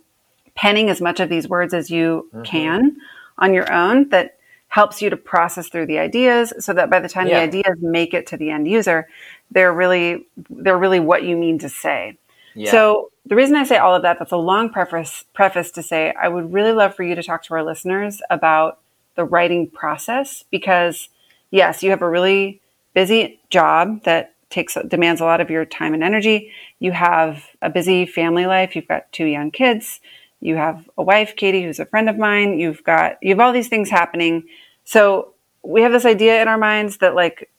penning 0.57 0.89
as 0.89 0.99
much 0.99 1.21
of 1.21 1.29
these 1.29 1.47
words 1.47 1.73
as 1.73 1.89
you 1.89 2.27
mm-hmm. 2.33 2.43
can 2.43 2.97
on 3.37 3.53
your 3.53 3.71
own 3.71 4.09
that 4.09 4.37
helps 4.69 5.01
you 5.01 5.09
to 5.09 5.15
process 5.15 5.69
through 5.69 5.85
the 5.85 5.99
ideas 5.99 6.53
so 6.59 6.73
that 6.73 6.89
by 6.89 6.99
the 6.99 7.07
time 7.07 7.27
yeah. 7.27 7.39
the 7.39 7.43
ideas 7.43 7.77
make 7.79 8.13
it 8.13 8.27
to 8.27 8.35
the 8.35 8.49
end 8.49 8.67
user, 8.67 9.07
they're 9.51 9.71
really 9.71 10.27
they're 10.49 10.77
really 10.77 10.99
what 10.99 11.23
you 11.23 11.37
mean 11.37 11.57
to 11.59 11.69
say. 11.69 12.17
Yeah. 12.53 12.71
So 12.71 13.11
the 13.25 13.35
reason 13.35 13.55
I 13.55 13.63
say 13.63 13.77
all 13.77 13.95
of 13.95 14.01
that, 14.01 14.19
that's 14.19 14.31
a 14.31 14.37
long 14.37 14.69
preface 14.69 15.23
preface 15.33 15.71
to 15.71 15.83
say 15.83 16.13
I 16.19 16.27
would 16.27 16.51
really 16.51 16.73
love 16.73 16.95
for 16.95 17.03
you 17.03 17.15
to 17.15 17.23
talk 17.23 17.43
to 17.43 17.53
our 17.53 17.63
listeners 17.63 18.21
about 18.29 18.79
the 19.15 19.23
writing 19.23 19.69
process 19.69 20.43
because 20.51 21.07
yes, 21.51 21.81
you 21.81 21.91
have 21.91 22.01
a 22.01 22.09
really 22.09 22.61
busy 22.93 23.39
job 23.49 24.03
that 24.03 24.33
takes 24.49 24.77
demands 24.87 25.21
a 25.21 25.25
lot 25.25 25.41
of 25.41 25.49
your 25.49 25.65
time 25.65 25.93
and 25.93 26.03
energy. 26.03 26.51
You 26.79 26.91
have 26.91 27.45
a 27.61 27.69
busy 27.69 28.05
family 28.05 28.45
life. 28.45 28.75
You've 28.75 28.87
got 28.87 29.11
two 29.11 29.25
young 29.25 29.51
kids. 29.51 29.99
You 30.39 30.55
have 30.55 30.87
a 30.97 31.03
wife, 31.03 31.35
Katie, 31.35 31.63
who's 31.63 31.79
a 31.79 31.85
friend 31.85 32.09
of 32.09 32.17
mine. 32.17 32.59
You've 32.59 32.83
got 32.83 33.17
you 33.21 33.29
have 33.29 33.39
all 33.39 33.53
these 33.53 33.69
things 33.69 33.89
happening. 33.89 34.43
So 34.83 35.33
we 35.63 35.81
have 35.81 35.91
this 35.91 36.05
idea 36.05 36.41
in 36.41 36.47
our 36.47 36.57
minds 36.57 36.97
that 36.97 37.15
like 37.15 37.49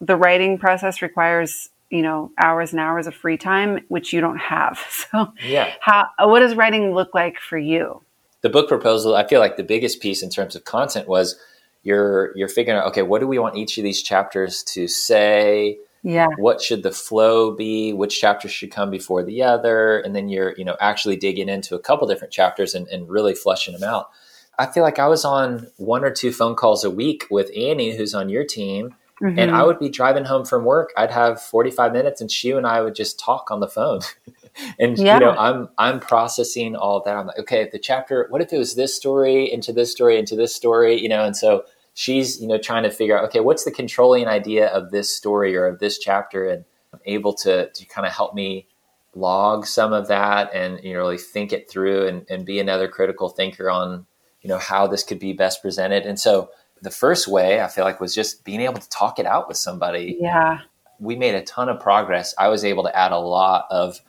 the 0.00 0.16
writing 0.16 0.58
process 0.58 1.02
requires 1.02 1.70
you 1.90 2.02
know 2.02 2.30
hours 2.38 2.72
and 2.72 2.80
hours 2.80 3.06
of 3.06 3.14
free 3.14 3.36
time, 3.36 3.84
which 3.88 4.12
you 4.12 4.20
don't 4.20 4.38
have. 4.38 4.78
So 5.10 5.32
yeah, 5.44 5.72
how 5.80 6.08
what 6.20 6.40
does 6.40 6.54
writing 6.54 6.94
look 6.94 7.14
like 7.14 7.38
for 7.38 7.58
you? 7.58 8.02
The 8.42 8.48
book 8.48 8.68
proposal, 8.68 9.14
I 9.16 9.26
feel 9.26 9.40
like 9.40 9.56
the 9.56 9.64
biggest 9.64 10.00
piece 10.00 10.22
in 10.22 10.30
terms 10.30 10.54
of 10.56 10.64
content 10.64 11.08
was 11.08 11.38
you're 11.82 12.36
you're 12.36 12.48
figuring 12.48 12.78
out 12.78 12.86
okay, 12.88 13.02
what 13.02 13.20
do 13.20 13.26
we 13.26 13.38
want 13.38 13.56
each 13.56 13.78
of 13.78 13.84
these 13.84 14.02
chapters 14.02 14.62
to 14.64 14.86
say? 14.88 15.78
Yeah 16.02 16.28
what 16.38 16.60
should 16.60 16.82
the 16.82 16.90
flow 16.90 17.54
be 17.54 17.92
which 17.92 18.20
chapters 18.20 18.50
should 18.50 18.70
come 18.70 18.90
before 18.90 19.22
the 19.22 19.42
other 19.42 19.98
and 19.98 20.14
then 20.14 20.28
you're 20.28 20.54
you 20.56 20.64
know 20.64 20.76
actually 20.80 21.16
digging 21.16 21.48
into 21.48 21.74
a 21.74 21.80
couple 21.80 22.06
different 22.06 22.32
chapters 22.32 22.74
and, 22.74 22.88
and 22.88 23.08
really 23.08 23.34
fleshing 23.34 23.74
them 23.74 23.88
out 23.88 24.10
i 24.58 24.66
feel 24.66 24.82
like 24.82 24.98
i 24.98 25.06
was 25.06 25.24
on 25.24 25.66
one 25.76 26.04
or 26.04 26.10
two 26.10 26.32
phone 26.32 26.54
calls 26.54 26.84
a 26.84 26.90
week 26.90 27.26
with 27.30 27.50
annie 27.56 27.96
who's 27.96 28.14
on 28.14 28.28
your 28.28 28.44
team 28.44 28.94
Mm-hmm. 29.22 29.38
And 29.38 29.50
I 29.50 29.64
would 29.64 29.78
be 29.78 29.90
driving 29.90 30.24
home 30.24 30.46
from 30.46 30.64
work. 30.64 30.92
I'd 30.96 31.10
have 31.10 31.42
45 31.42 31.92
minutes 31.92 32.20
and 32.22 32.30
she 32.30 32.52
and 32.52 32.66
I 32.66 32.80
would 32.80 32.94
just 32.94 33.20
talk 33.20 33.50
on 33.50 33.60
the 33.60 33.68
phone. 33.68 34.00
and 34.78 34.98
yeah. 34.98 35.14
you 35.14 35.20
know, 35.20 35.32
I'm 35.32 35.68
I'm 35.76 36.00
processing 36.00 36.74
all 36.74 37.02
that. 37.02 37.16
I'm 37.16 37.26
like, 37.26 37.38
okay, 37.38 37.68
the 37.70 37.78
chapter, 37.78 38.26
what 38.30 38.40
if 38.40 38.52
it 38.52 38.58
was 38.58 38.76
this 38.76 38.94
story 38.94 39.52
into 39.52 39.74
this 39.74 39.92
story 39.92 40.18
into 40.18 40.36
this 40.36 40.54
story, 40.54 40.98
you 40.98 41.08
know, 41.08 41.22
and 41.22 41.36
so 41.36 41.64
she's, 41.94 42.40
you 42.40 42.48
know, 42.48 42.58
trying 42.58 42.82
to 42.82 42.90
figure 42.90 43.18
out, 43.18 43.24
okay, 43.24 43.40
what's 43.40 43.64
the 43.64 43.70
controlling 43.70 44.26
idea 44.26 44.68
of 44.68 44.90
this 44.90 45.14
story 45.14 45.56
or 45.56 45.66
of 45.66 45.78
this 45.78 45.98
chapter 45.98 46.48
and 46.48 46.64
able 47.06 47.32
to 47.32 47.70
to 47.70 47.84
kind 47.86 48.06
of 48.06 48.12
help 48.12 48.34
me 48.34 48.66
log 49.14 49.66
some 49.66 49.92
of 49.92 50.08
that 50.08 50.52
and 50.54 50.80
you 50.84 50.92
know 50.92 51.00
really 51.00 51.18
think 51.18 51.52
it 51.52 51.68
through 51.68 52.06
and, 52.06 52.26
and 52.28 52.44
be 52.44 52.60
another 52.60 52.88
critical 52.88 53.28
thinker 53.28 53.70
on 53.70 54.06
you 54.42 54.48
know 54.48 54.58
how 54.58 54.86
this 54.86 55.02
could 55.02 55.18
be 55.18 55.32
best 55.32 55.62
presented 55.62 56.04
and 56.04 56.18
so 56.18 56.50
the 56.82 56.90
first 56.90 57.28
way 57.28 57.60
I 57.60 57.68
feel 57.68 57.84
like 57.84 58.00
was 58.00 58.14
just 58.14 58.44
being 58.44 58.60
able 58.60 58.80
to 58.80 58.88
talk 58.88 59.18
it 59.18 59.26
out 59.26 59.48
with 59.48 59.56
somebody. 59.56 60.16
Yeah. 60.20 60.60
We 60.98 61.16
made 61.16 61.34
a 61.34 61.42
ton 61.42 61.68
of 61.68 61.80
progress. 61.80 62.34
I 62.38 62.48
was 62.48 62.64
able 62.64 62.82
to 62.84 62.96
add 62.96 63.12
a 63.12 63.18
lot 63.18 63.66
of 63.70 64.00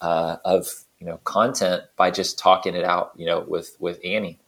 uh, 0.00 0.36
of 0.44 0.68
you 0.98 1.06
know 1.06 1.18
content 1.24 1.82
by 1.96 2.10
just 2.10 2.38
talking 2.38 2.74
it 2.74 2.84
out, 2.84 3.12
you 3.16 3.26
know, 3.26 3.40
with 3.40 3.76
with 3.80 4.00
Annie. 4.04 4.38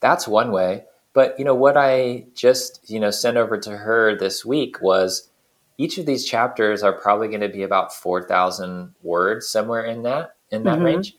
That's 0.00 0.28
one 0.28 0.50
way. 0.52 0.84
But 1.18 1.36
you 1.36 1.44
know 1.44 1.56
what 1.56 1.76
I 1.76 2.26
just 2.36 2.88
you 2.88 3.00
know 3.00 3.10
sent 3.10 3.38
over 3.38 3.58
to 3.58 3.76
her 3.76 4.16
this 4.16 4.44
week 4.44 4.80
was 4.80 5.28
each 5.76 5.98
of 5.98 6.06
these 6.06 6.24
chapters 6.24 6.84
are 6.84 6.92
probably 6.92 7.26
going 7.26 7.40
to 7.40 7.48
be 7.48 7.64
about 7.64 7.92
four 7.92 8.22
thousand 8.22 8.94
words 9.02 9.48
somewhere 9.48 9.82
in 9.82 10.04
that 10.04 10.36
in 10.52 10.62
that 10.62 10.76
mm-hmm. 10.76 10.84
range. 10.84 11.16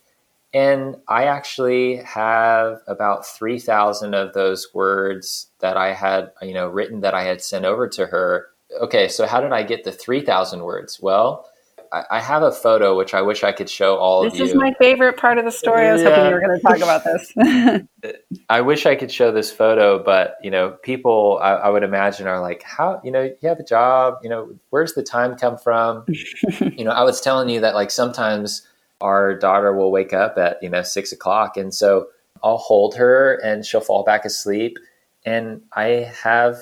And 0.54 0.96
I 1.10 1.26
actually 1.26 1.98
have 1.98 2.80
about 2.88 3.28
3,000 3.28 4.14
of 4.14 4.34
those 4.34 4.74
words 4.74 5.48
that 5.60 5.76
I 5.76 5.94
had, 5.94 6.32
you 6.42 6.54
know, 6.54 6.70
written 6.70 7.02
that 7.02 7.14
I 7.14 7.24
had 7.24 7.42
sent 7.42 7.66
over 7.66 7.88
to 7.90 8.06
her. 8.06 8.48
Okay, 8.82 9.10
so 9.10 9.28
how 9.28 9.42
did 9.42 9.52
I 9.52 9.64
get 9.64 9.84
the 9.84 9.92
3,000 9.92 10.64
words? 10.64 11.00
Well, 11.02 11.46
I, 11.92 12.20
have 12.20 12.44
a 12.44 12.52
photo 12.52 12.98
which 12.98 13.14
I 13.14 13.22
wish 13.22 13.44
I 13.44 13.52
could 13.52 13.70
show 13.70 13.98
all 13.98 14.24
this 14.24 14.34
of 14.34 14.40
you. 14.40 14.46
This 14.46 14.54
is 14.54 14.60
my 14.60 14.74
favorite 14.80 15.18
part 15.18 15.38
of 15.38 15.46
the 15.46 15.52
story. 15.52 15.88
I 15.88 15.94
was 15.94 16.02
yeah. 16.02 16.10
hoping 16.10 16.26
you 16.26 16.34
were 16.34 16.40
going 16.40 16.60
to 16.60 16.66
talk 16.66 16.78
about 16.78 17.04
this. 17.04 18.14
I 18.50 18.62
wish 18.62 18.86
I 18.86 18.96
could 18.96 19.12
show 19.12 19.32
this 19.32 19.52
photo, 19.52 20.04
but 20.04 20.36
you 20.42 20.52
know, 20.52 20.72
people 20.84 21.40
I, 21.42 21.54
I, 21.54 21.70
would 21.70 21.84
imagine 21.84 22.28
are 22.28 22.40
like, 22.40 22.64
"How? 22.64 23.02
You 23.04 23.12
know, 23.12 23.24
you 23.24 23.50
have 23.50 23.60
a 23.60 23.64
job. 23.64 24.20
You 24.24 24.30
know, 24.30 24.56
where's 24.70 24.94
the 24.94 25.04
time 25.04 25.36
come 25.36 25.58
from?" 25.58 26.06
you 26.60 26.84
know, 26.84 26.92
I 26.92 27.04
was 27.04 27.22
telling 27.22 27.50
you 27.50 27.62
that 27.62 27.76
like 27.76 27.92
sometimes 27.92 28.68
our 29.02 29.36
daughter 29.36 29.74
will 29.74 29.92
wake 29.92 30.14
up 30.14 30.38
at 30.38 30.62
you 30.62 30.70
know 30.70 30.82
six 30.82 31.12
o'clock 31.12 31.58
and 31.58 31.74
so 31.74 32.08
i'll 32.44 32.58
hold 32.58 32.96
her 32.96 33.36
and 33.44 33.66
she'll 33.66 33.82
fall 33.82 34.04
back 34.04 34.26
asleep 34.26 34.78
and 35.26 35.62
i 35.74 36.12
have 36.24 36.58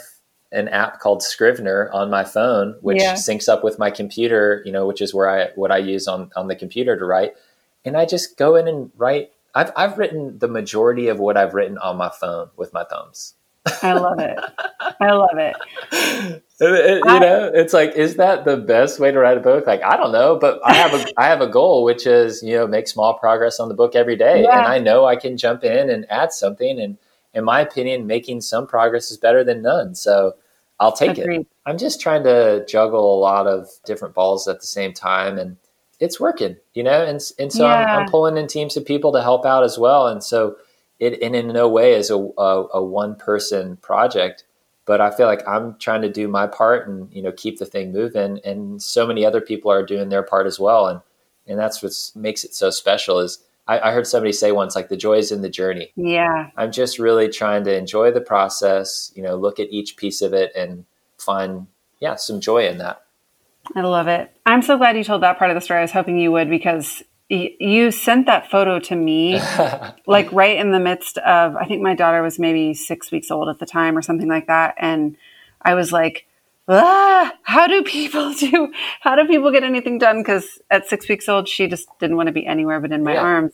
an 0.51 0.67
app 0.69 0.99
called 0.99 1.21
scrivener 1.21 1.89
on 1.91 2.09
my 2.09 2.23
phone 2.23 2.75
which 2.81 3.01
yeah. 3.01 3.13
syncs 3.13 3.49
up 3.49 3.63
with 3.63 3.77
my 3.77 3.91
computer 3.91 4.61
you 4.65 4.71
know 4.71 4.85
which 4.85 5.01
is 5.01 5.13
where 5.13 5.29
i 5.29 5.49
what 5.55 5.71
i 5.71 5.77
use 5.77 6.07
on 6.07 6.31
on 6.35 6.47
the 6.47 6.55
computer 6.55 6.97
to 6.97 7.05
write 7.05 7.33
and 7.83 7.97
i 7.97 8.05
just 8.05 8.37
go 8.37 8.55
in 8.55 8.67
and 8.67 8.91
write 8.95 9.31
i've, 9.53 9.71
I've 9.75 9.97
written 9.97 10.39
the 10.39 10.47
majority 10.47 11.07
of 11.07 11.19
what 11.19 11.37
i've 11.37 11.53
written 11.53 11.77
on 11.77 11.97
my 11.97 12.09
phone 12.09 12.49
with 12.55 12.73
my 12.73 12.83
thumbs 12.83 13.35
I 13.81 13.93
love 13.93 14.19
it. 14.19 14.37
I 14.99 15.11
love 15.11 15.37
it. 15.37 15.55
it 16.59 17.03
you 17.05 17.11
I, 17.11 17.19
know, 17.19 17.51
it's 17.53 17.73
like, 17.73 17.91
is 17.95 18.15
that 18.15 18.45
the 18.45 18.57
best 18.57 18.99
way 18.99 19.11
to 19.11 19.19
write 19.19 19.37
a 19.37 19.41
book? 19.41 19.67
Like, 19.67 19.83
I 19.83 19.97
don't 19.97 20.11
know, 20.11 20.37
but 20.39 20.59
I 20.63 20.73
have 20.73 20.93
a 20.93 21.05
I 21.17 21.25
have 21.27 21.41
a 21.41 21.47
goal, 21.47 21.83
which 21.83 22.05
is 22.07 22.41
you 22.43 22.55
know 22.55 22.67
make 22.67 22.87
small 22.87 23.17
progress 23.17 23.59
on 23.59 23.67
the 23.69 23.75
book 23.75 23.95
every 23.95 24.15
day, 24.15 24.43
yeah. 24.43 24.57
and 24.57 24.67
I 24.67 24.79
know 24.79 25.05
I 25.05 25.15
can 25.15 25.37
jump 25.37 25.63
in 25.63 25.89
and 25.89 26.05
add 26.09 26.31
something. 26.31 26.79
And 26.79 26.97
in 27.37 27.43
my 27.43 27.61
opinion, 27.61 28.07
making 28.07 28.41
some 28.41 28.67
progress 28.67 29.11
is 29.11 29.17
better 29.17 29.43
than 29.43 29.61
none. 29.61 29.95
So 29.95 30.33
I'll 30.79 30.91
take 30.91 31.17
Agreed. 31.17 31.41
it. 31.41 31.47
I'm 31.65 31.77
just 31.77 32.01
trying 32.01 32.23
to 32.23 32.65
juggle 32.67 33.17
a 33.17 33.19
lot 33.19 33.47
of 33.47 33.69
different 33.85 34.13
balls 34.13 34.47
at 34.47 34.59
the 34.59 34.67
same 34.67 34.93
time, 34.93 35.37
and 35.37 35.57
it's 35.99 36.19
working, 36.19 36.57
you 36.73 36.83
know. 36.83 37.03
And 37.03 37.21
and 37.39 37.51
so 37.51 37.67
yeah. 37.67 37.75
I'm, 37.75 37.99
I'm 37.99 38.09
pulling 38.09 38.37
in 38.37 38.47
teams 38.47 38.75
of 38.75 38.85
people 38.85 39.11
to 39.13 39.21
help 39.21 39.45
out 39.45 39.63
as 39.63 39.77
well, 39.77 40.07
and 40.07 40.23
so 40.23 40.57
it 40.99 41.21
and 41.21 41.35
in 41.35 41.47
no 41.47 41.67
way 41.67 41.93
is 41.93 42.09
a, 42.09 42.17
a, 42.17 42.67
a 42.73 42.83
one 42.83 43.15
person 43.15 43.77
project 43.77 44.43
but 44.87 45.01
I 45.01 45.11
feel 45.11 45.27
like 45.27 45.45
I'm 45.47 45.77
trying 45.79 46.01
to 46.01 46.09
do 46.09 46.27
my 46.27 46.47
part 46.47 46.87
and 46.87 47.13
you 47.13 47.21
know 47.21 47.31
keep 47.31 47.59
the 47.59 47.65
thing 47.65 47.91
moving 47.91 48.39
and 48.43 48.81
so 48.81 49.05
many 49.05 49.25
other 49.25 49.41
people 49.41 49.71
are 49.71 49.85
doing 49.85 50.09
their 50.09 50.23
part 50.23 50.47
as 50.47 50.59
well 50.59 50.87
and 50.87 51.01
and 51.45 51.59
that's 51.59 51.83
what 51.83 51.93
makes 52.15 52.43
it 52.43 52.55
so 52.55 52.69
special 52.71 53.19
is 53.19 53.39
I, 53.67 53.79
I, 53.79 53.91
heard 53.91 54.07
somebody 54.07 54.31
say 54.31 54.51
once 54.51 54.75
like 54.75 54.89
the 54.89 54.97
joy 54.97 55.17
is 55.17 55.31
in 55.31 55.41
the 55.41 55.49
journey. 55.49 55.91
Yeah. 55.95 56.51
I'm 56.55 56.71
just 56.71 56.99
really 56.99 57.29
trying 57.29 57.63
to 57.65 57.75
enjoy 57.75 58.11
the 58.11 58.21
process 58.21 59.11
you 59.15 59.23
know 59.23 59.35
look 59.35 59.59
at 59.59 59.69
each 59.69 59.97
piece 59.97 60.21
of 60.21 60.33
it 60.33 60.51
and 60.55 60.85
find 61.17 61.67
yeah 61.99 62.15
some 62.15 62.41
joy 62.41 62.67
in 62.67 62.77
that. 62.79 63.03
I 63.75 63.81
love 63.81 64.07
it. 64.07 64.31
I'm 64.45 64.61
so 64.61 64.77
glad 64.77 64.95
you 64.95 65.03
told 65.03 65.23
that 65.23 65.37
part 65.37 65.51
of 65.51 65.55
the 65.55 65.61
story. 65.61 65.79
I 65.79 65.83
was 65.83 65.91
hoping 65.91 66.17
you 66.17 66.31
would 66.31 66.49
because 66.49 67.03
you 67.29 67.91
sent 67.91 68.25
that 68.27 68.49
photo 68.49 68.79
to 68.79 68.95
me 68.95 69.39
like 70.07 70.31
right 70.31 70.57
in 70.57 70.71
the 70.71 70.79
midst 70.79 71.17
of 71.17 71.57
i 71.57 71.65
think 71.65 71.81
my 71.81 71.93
daughter 71.93 72.21
was 72.21 72.39
maybe 72.39 72.73
six 72.73 73.11
weeks 73.11 73.29
old 73.29 73.49
at 73.49 73.59
the 73.59 73.65
time 73.65 73.97
or 73.97 74.01
something 74.01 74.29
like 74.29 74.47
that. 74.47 74.75
And 74.77 75.17
i 75.61 75.73
was 75.73 75.91
like 75.91 76.25
ah, 76.67 77.33
how 77.43 77.67
do 77.67 77.83
people 77.83 78.33
do 78.39 78.71
how 79.01 79.15
do 79.15 79.25
people 79.25 79.51
get 79.51 79.63
anything 79.63 79.97
done 79.97 80.19
because 80.19 80.59
at 80.69 80.87
six 80.87 81.07
weeks 81.07 81.27
old 81.29 81.47
she 81.47 81.67
just 81.67 81.87
didn't 81.99 82.17
want 82.17 82.27
to 82.27 82.33
be 82.33 82.45
anywhere 82.45 82.79
but 82.79 82.91
in 82.91 83.03
my 83.03 83.13
yeah. 83.13 83.21
arms 83.21 83.53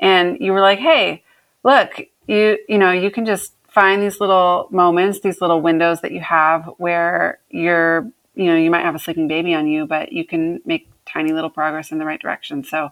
and 0.00 0.38
you 0.40 0.52
were 0.52 0.60
like 0.60 0.78
hey 0.78 1.22
look 1.64 2.00
you 2.26 2.58
you 2.68 2.78
know 2.78 2.90
you 2.90 3.10
can 3.10 3.24
just 3.24 3.54
find 3.68 4.02
these 4.02 4.20
little 4.20 4.68
moments 4.70 5.20
these 5.20 5.40
little 5.40 5.60
windows 5.60 6.00
that 6.00 6.12
you 6.12 6.20
have 6.20 6.68
where 6.78 7.38
you're 7.50 8.10
you 8.34 8.46
know 8.46 8.56
you 8.56 8.70
might 8.70 8.84
have 8.84 8.94
a 8.94 8.98
sleeping 8.98 9.28
baby 9.28 9.54
on 9.54 9.66
you 9.66 9.86
but 9.86 10.12
you 10.12 10.24
can 10.24 10.60
make 10.64 10.88
tiny 11.06 11.32
little 11.32 11.50
progress 11.50 11.92
in 11.92 11.98
the 11.98 12.04
right 12.04 12.20
direction. 12.20 12.64
So 12.64 12.90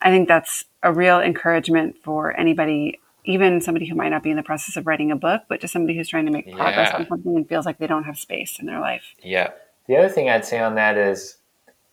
I 0.00 0.10
think 0.10 0.28
that's 0.28 0.64
a 0.82 0.92
real 0.92 1.20
encouragement 1.20 1.96
for 2.02 2.38
anybody, 2.38 3.00
even 3.24 3.60
somebody 3.60 3.88
who 3.88 3.94
might 3.94 4.08
not 4.08 4.22
be 4.22 4.30
in 4.30 4.36
the 4.36 4.42
process 4.42 4.76
of 4.76 4.86
writing 4.86 5.10
a 5.10 5.16
book, 5.16 5.42
but 5.48 5.60
just 5.60 5.72
somebody 5.72 5.96
who's 5.96 6.08
trying 6.08 6.26
to 6.26 6.32
make 6.32 6.46
progress 6.46 6.90
yeah. 6.92 6.96
on 6.98 7.06
something 7.06 7.36
and 7.36 7.48
feels 7.48 7.66
like 7.66 7.78
they 7.78 7.86
don't 7.86 8.04
have 8.04 8.18
space 8.18 8.58
in 8.58 8.66
their 8.66 8.80
life. 8.80 9.14
Yeah. 9.22 9.50
The 9.86 9.96
other 9.96 10.08
thing 10.08 10.28
I'd 10.28 10.44
say 10.44 10.58
on 10.58 10.74
that 10.76 10.96
is 10.96 11.36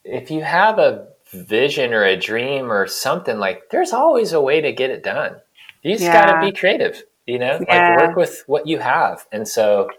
if 0.04 0.32
you 0.32 0.42
have 0.42 0.80
a 0.80 1.08
vision 1.32 1.94
or 1.94 2.04
a 2.04 2.18
dream 2.18 2.72
or 2.72 2.88
something 2.88 3.38
like 3.38 3.70
there's 3.70 3.94
always 3.94 4.34
a 4.34 4.42
way 4.42 4.62
to 4.62 4.72
get 4.72 4.90
it 4.90 5.04
done. 5.04 5.36
You 5.84 5.94
just 5.94 6.04
yeah. 6.04 6.26
got 6.26 6.40
to 6.40 6.46
be 6.46 6.52
creative, 6.52 7.04
you 7.26 7.40
know, 7.40 7.60
yeah. 7.68 7.96
like 7.96 8.08
work 8.08 8.16
with 8.18 8.44
what 8.48 8.68
you 8.68 8.80
have. 8.80 9.26
And 9.32 9.48
so 9.48 9.90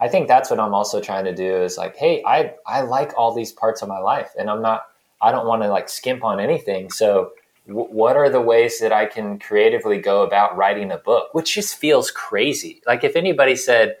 I 0.00 0.08
think 0.08 0.28
that's 0.28 0.50
what 0.50 0.58
I'm 0.58 0.74
also 0.74 1.00
trying 1.00 1.26
to 1.26 1.34
do 1.34 1.56
is 1.62 1.76
like, 1.76 1.96
hey, 1.96 2.22
I 2.26 2.54
I 2.66 2.82
like 2.82 3.12
all 3.16 3.34
these 3.34 3.52
parts 3.52 3.82
of 3.82 3.88
my 3.88 3.98
life 3.98 4.30
and 4.38 4.48
I'm 4.48 4.62
not 4.62 4.86
I 5.20 5.32
don't 5.32 5.46
want 5.46 5.62
to 5.62 5.68
like 5.68 5.88
skimp 5.88 6.24
on 6.24 6.40
anything. 6.40 6.90
So, 6.90 7.14
w- 7.14 7.39
what 7.70 8.16
are 8.16 8.28
the 8.28 8.40
ways 8.40 8.80
that 8.80 8.92
I 8.92 9.06
can 9.06 9.38
creatively 9.38 9.98
go 9.98 10.22
about 10.22 10.56
writing 10.56 10.90
a 10.90 10.98
book, 10.98 11.32
which 11.32 11.54
just 11.54 11.76
feels 11.76 12.10
crazy? 12.10 12.82
Like 12.86 13.04
if 13.04 13.16
anybody 13.16 13.56
said, 13.56 13.96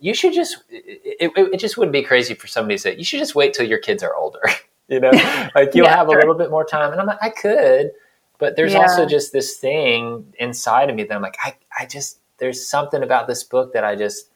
you 0.00 0.14
should 0.14 0.32
just, 0.32 0.58
it, 0.70 1.32
it, 1.36 1.54
it 1.54 1.56
just 1.58 1.76
wouldn't 1.76 1.92
be 1.92 2.02
crazy 2.02 2.34
for 2.34 2.46
somebody 2.46 2.76
to 2.76 2.78
say, 2.80 2.96
you 2.96 3.04
should 3.04 3.18
just 3.18 3.34
wait 3.34 3.54
till 3.54 3.66
your 3.66 3.78
kids 3.78 4.02
are 4.02 4.14
older. 4.14 4.40
you 4.88 5.00
know, 5.00 5.10
like 5.54 5.74
you'll 5.74 5.86
yeah, 5.86 5.96
have 5.96 6.08
a 6.08 6.12
little 6.12 6.34
bit 6.34 6.50
more 6.50 6.64
time. 6.64 6.92
And 6.92 7.00
I'm 7.00 7.06
like, 7.06 7.22
I 7.22 7.30
could, 7.30 7.90
but 8.38 8.56
there's 8.56 8.72
yeah. 8.72 8.80
also 8.80 9.06
just 9.06 9.32
this 9.32 9.56
thing 9.56 10.32
inside 10.38 10.90
of 10.90 10.96
me 10.96 11.04
that 11.04 11.14
I'm 11.14 11.22
like, 11.22 11.36
I, 11.44 11.56
I 11.78 11.86
just, 11.86 12.18
there's 12.38 12.66
something 12.66 13.02
about 13.02 13.26
this 13.26 13.44
book 13.44 13.72
that 13.74 13.84
I 13.84 13.96
just, 13.96 14.30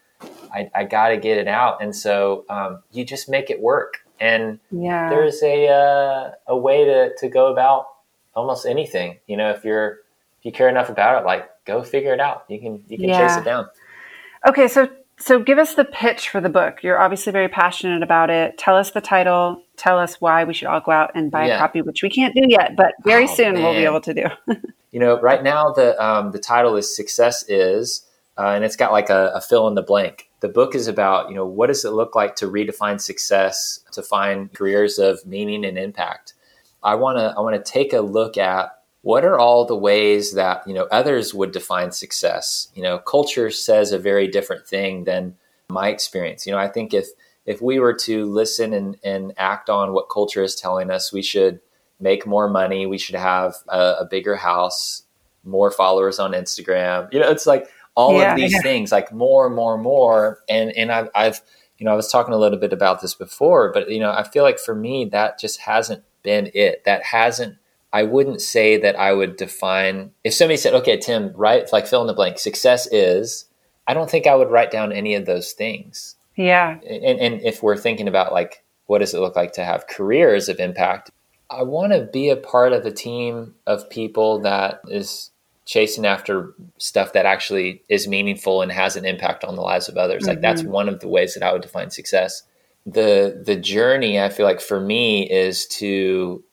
I, 0.52 0.70
I 0.74 0.84
got 0.84 1.08
to 1.08 1.16
get 1.16 1.38
it 1.38 1.48
out. 1.48 1.82
And 1.82 1.94
so 1.94 2.44
um, 2.48 2.82
you 2.92 3.04
just 3.04 3.28
make 3.28 3.50
it 3.50 3.60
work 3.60 4.04
and 4.20 4.58
yeah. 4.70 5.08
there's 5.08 5.42
a 5.42 5.68
uh, 5.68 6.30
a 6.46 6.56
way 6.56 6.84
to 6.84 7.14
to 7.18 7.28
go 7.28 7.52
about 7.52 7.86
almost 8.34 8.66
anything. 8.66 9.18
You 9.26 9.36
know, 9.36 9.50
if 9.50 9.64
you're 9.64 10.00
if 10.38 10.44
you 10.44 10.52
care 10.52 10.68
enough 10.68 10.88
about 10.88 11.22
it, 11.22 11.26
like 11.26 11.48
go 11.64 11.82
figure 11.82 12.12
it 12.12 12.20
out. 12.20 12.44
You 12.48 12.60
can 12.60 12.84
you 12.88 12.98
can 12.98 13.08
yeah. 13.08 13.26
chase 13.26 13.36
it 13.38 13.44
down. 13.44 13.68
Okay, 14.46 14.68
so 14.68 14.88
so 15.18 15.38
give 15.38 15.58
us 15.58 15.74
the 15.74 15.84
pitch 15.84 16.28
for 16.28 16.40
the 16.40 16.48
book. 16.48 16.82
You're 16.82 17.00
obviously 17.00 17.32
very 17.32 17.48
passionate 17.48 18.02
about 18.02 18.30
it. 18.30 18.58
Tell 18.58 18.76
us 18.76 18.90
the 18.90 19.00
title. 19.00 19.62
Tell 19.76 19.98
us 19.98 20.20
why 20.20 20.44
we 20.44 20.54
should 20.54 20.68
all 20.68 20.80
go 20.80 20.92
out 20.92 21.12
and 21.14 21.30
buy 21.30 21.46
yeah. 21.46 21.56
a 21.56 21.58
copy, 21.58 21.82
which 21.82 22.02
we 22.02 22.10
can't 22.10 22.34
do 22.34 22.42
yet, 22.48 22.76
but 22.76 22.94
very 23.04 23.24
oh, 23.24 23.34
soon 23.34 23.54
man. 23.54 23.62
we'll 23.62 23.74
be 23.74 23.84
able 23.84 24.00
to 24.00 24.14
do. 24.14 24.26
you 24.90 25.00
know, 25.00 25.20
right 25.20 25.42
now 25.42 25.72
the 25.72 26.02
um, 26.04 26.32
the 26.32 26.38
title 26.38 26.76
is 26.76 26.94
"Success 26.94 27.48
Is," 27.48 28.06
uh, 28.38 28.48
and 28.48 28.64
it's 28.64 28.76
got 28.76 28.92
like 28.92 29.10
a, 29.10 29.32
a 29.34 29.40
fill 29.40 29.68
in 29.68 29.74
the 29.74 29.82
blank 29.82 30.28
the 30.44 30.48
book 30.50 30.74
is 30.74 30.88
about 30.88 31.30
you 31.30 31.34
know 31.34 31.46
what 31.46 31.68
does 31.68 31.86
it 31.86 31.92
look 31.92 32.14
like 32.14 32.36
to 32.36 32.46
redefine 32.46 33.00
success 33.00 33.80
to 33.90 34.02
find 34.02 34.52
careers 34.52 34.98
of 34.98 35.24
meaning 35.24 35.64
and 35.64 35.78
impact 35.78 36.34
i 36.84 36.94
want 36.94 37.18
to 37.18 37.34
i 37.36 37.40
want 37.40 37.56
to 37.56 37.72
take 37.72 37.92
a 37.92 38.00
look 38.00 38.36
at 38.36 38.70
what 39.04 39.22
are 39.22 39.38
all 39.38 39.66
the 39.66 39.76
ways 39.76 40.32
that 40.32 40.66
you 40.66 40.72
know 40.72 40.88
others 40.90 41.34
would 41.34 41.52
define 41.52 41.92
success. 41.92 42.68
You 42.74 42.82
know 42.82 42.98
culture 42.98 43.50
says 43.50 43.92
a 43.92 43.98
very 43.98 44.26
different 44.26 44.66
thing 44.66 45.04
than 45.04 45.36
my 45.68 45.88
experience. 45.88 46.46
You 46.46 46.52
know 46.52 46.58
i 46.58 46.68
think 46.68 46.94
if 46.94 47.08
if 47.44 47.60
we 47.60 47.78
were 47.78 47.92
to 47.92 48.24
listen 48.24 48.72
and, 48.72 48.96
and 49.04 49.34
act 49.36 49.68
on 49.68 49.92
what 49.92 50.08
culture 50.08 50.42
is 50.42 50.54
telling 50.54 50.90
us 50.90 51.12
we 51.12 51.22
should 51.22 51.60
make 52.00 52.26
more 52.26 52.48
money. 52.48 52.86
We 52.86 52.96
should 52.96 53.14
have 53.14 53.56
a, 53.68 53.96
a 54.00 54.08
bigger 54.10 54.36
house 54.36 55.02
more 55.44 55.70
followers 55.70 56.18
on 56.18 56.32
instagram. 56.32 57.12
You 57.12 57.20
know 57.20 57.30
it's 57.30 57.46
like 57.46 57.68
all 57.94 58.18
yeah, 58.18 58.32
of 58.32 58.36
these 58.36 58.52
yeah. 58.52 58.60
things 58.62 58.90
like 58.90 59.12
more 59.12 59.46
and 59.46 59.54
more 59.54 59.74
and 59.74 59.82
more. 59.82 60.40
And 60.48 60.72
and 60.72 60.90
I've, 60.90 61.10
I've 61.14 61.42
you 61.76 61.84
know, 61.84 61.92
I 61.92 61.96
was 61.96 62.10
talking 62.10 62.32
a 62.32 62.38
little 62.38 62.58
bit 62.58 62.72
about 62.72 63.02
this 63.02 63.14
before, 63.14 63.70
but 63.72 63.90
you 63.90 64.00
know, 64.00 64.10
I 64.10 64.22
feel 64.22 64.44
like 64.44 64.58
for 64.58 64.74
me 64.74 65.04
that 65.06 65.38
just 65.38 65.60
hasn't 65.60 66.04
been 66.24 66.50
it. 66.54 66.82
That 66.84 67.04
hasn't 67.04 67.56
I 67.92 68.02
wouldn't 68.02 68.42
say 68.42 68.76
that 68.78 68.98
I 68.98 69.12
would 69.12 69.36
define 69.36 70.10
if 70.24 70.34
somebody 70.34 70.56
said, 70.56 70.74
"Okay, 70.74 70.96
Tim, 70.96 71.32
write 71.36 71.72
like 71.72 71.86
fill 71.86 72.00
in 72.00 72.08
the 72.08 72.12
blank. 72.12 72.40
Success 72.40 72.88
is." 72.92 73.46
I 73.86 73.94
don't 73.94 74.10
think 74.10 74.26
I 74.26 74.34
would 74.34 74.50
write 74.50 74.70
down 74.70 74.92
any 74.92 75.14
of 75.14 75.26
those 75.26 75.52
things. 75.52 76.16
Yeah. 76.36 76.78
And, 76.88 77.20
and 77.20 77.42
if 77.42 77.62
we're 77.62 77.76
thinking 77.76 78.08
about 78.08 78.32
like 78.32 78.64
what 78.86 78.98
does 78.98 79.14
it 79.14 79.20
look 79.20 79.36
like 79.36 79.52
to 79.52 79.64
have 79.64 79.86
careers 79.86 80.48
of 80.48 80.58
impact, 80.58 81.10
I 81.50 81.62
want 81.62 81.92
to 81.92 82.08
be 82.12 82.30
a 82.30 82.36
part 82.36 82.72
of 82.72 82.84
a 82.84 82.90
team 82.90 83.54
of 83.66 83.88
people 83.90 84.40
that 84.40 84.80
is 84.88 85.30
chasing 85.64 86.04
after 86.04 86.54
stuff 86.78 87.12
that 87.14 87.26
actually 87.26 87.82
is 87.88 88.08
meaningful 88.08 88.60
and 88.60 88.70
has 88.70 88.96
an 88.96 89.04
impact 89.04 89.44
on 89.44 89.56
the 89.56 89.62
lives 89.62 89.88
of 89.88 89.96
others. 89.96 90.22
Mm-hmm. 90.22 90.30
Like 90.30 90.40
that's 90.40 90.62
mm-hmm. 90.62 90.72
one 90.72 90.88
of 90.88 91.00
the 91.00 91.08
ways 91.08 91.34
that 91.34 91.42
I 91.42 91.52
would 91.52 91.62
define 91.62 91.90
success. 91.90 92.42
The 92.86 93.42
the 93.44 93.56
journey 93.56 94.20
I 94.20 94.28
feel 94.28 94.46
like 94.46 94.60
for 94.60 94.80
me 94.80 95.30
is 95.30 95.66
to 95.68 96.44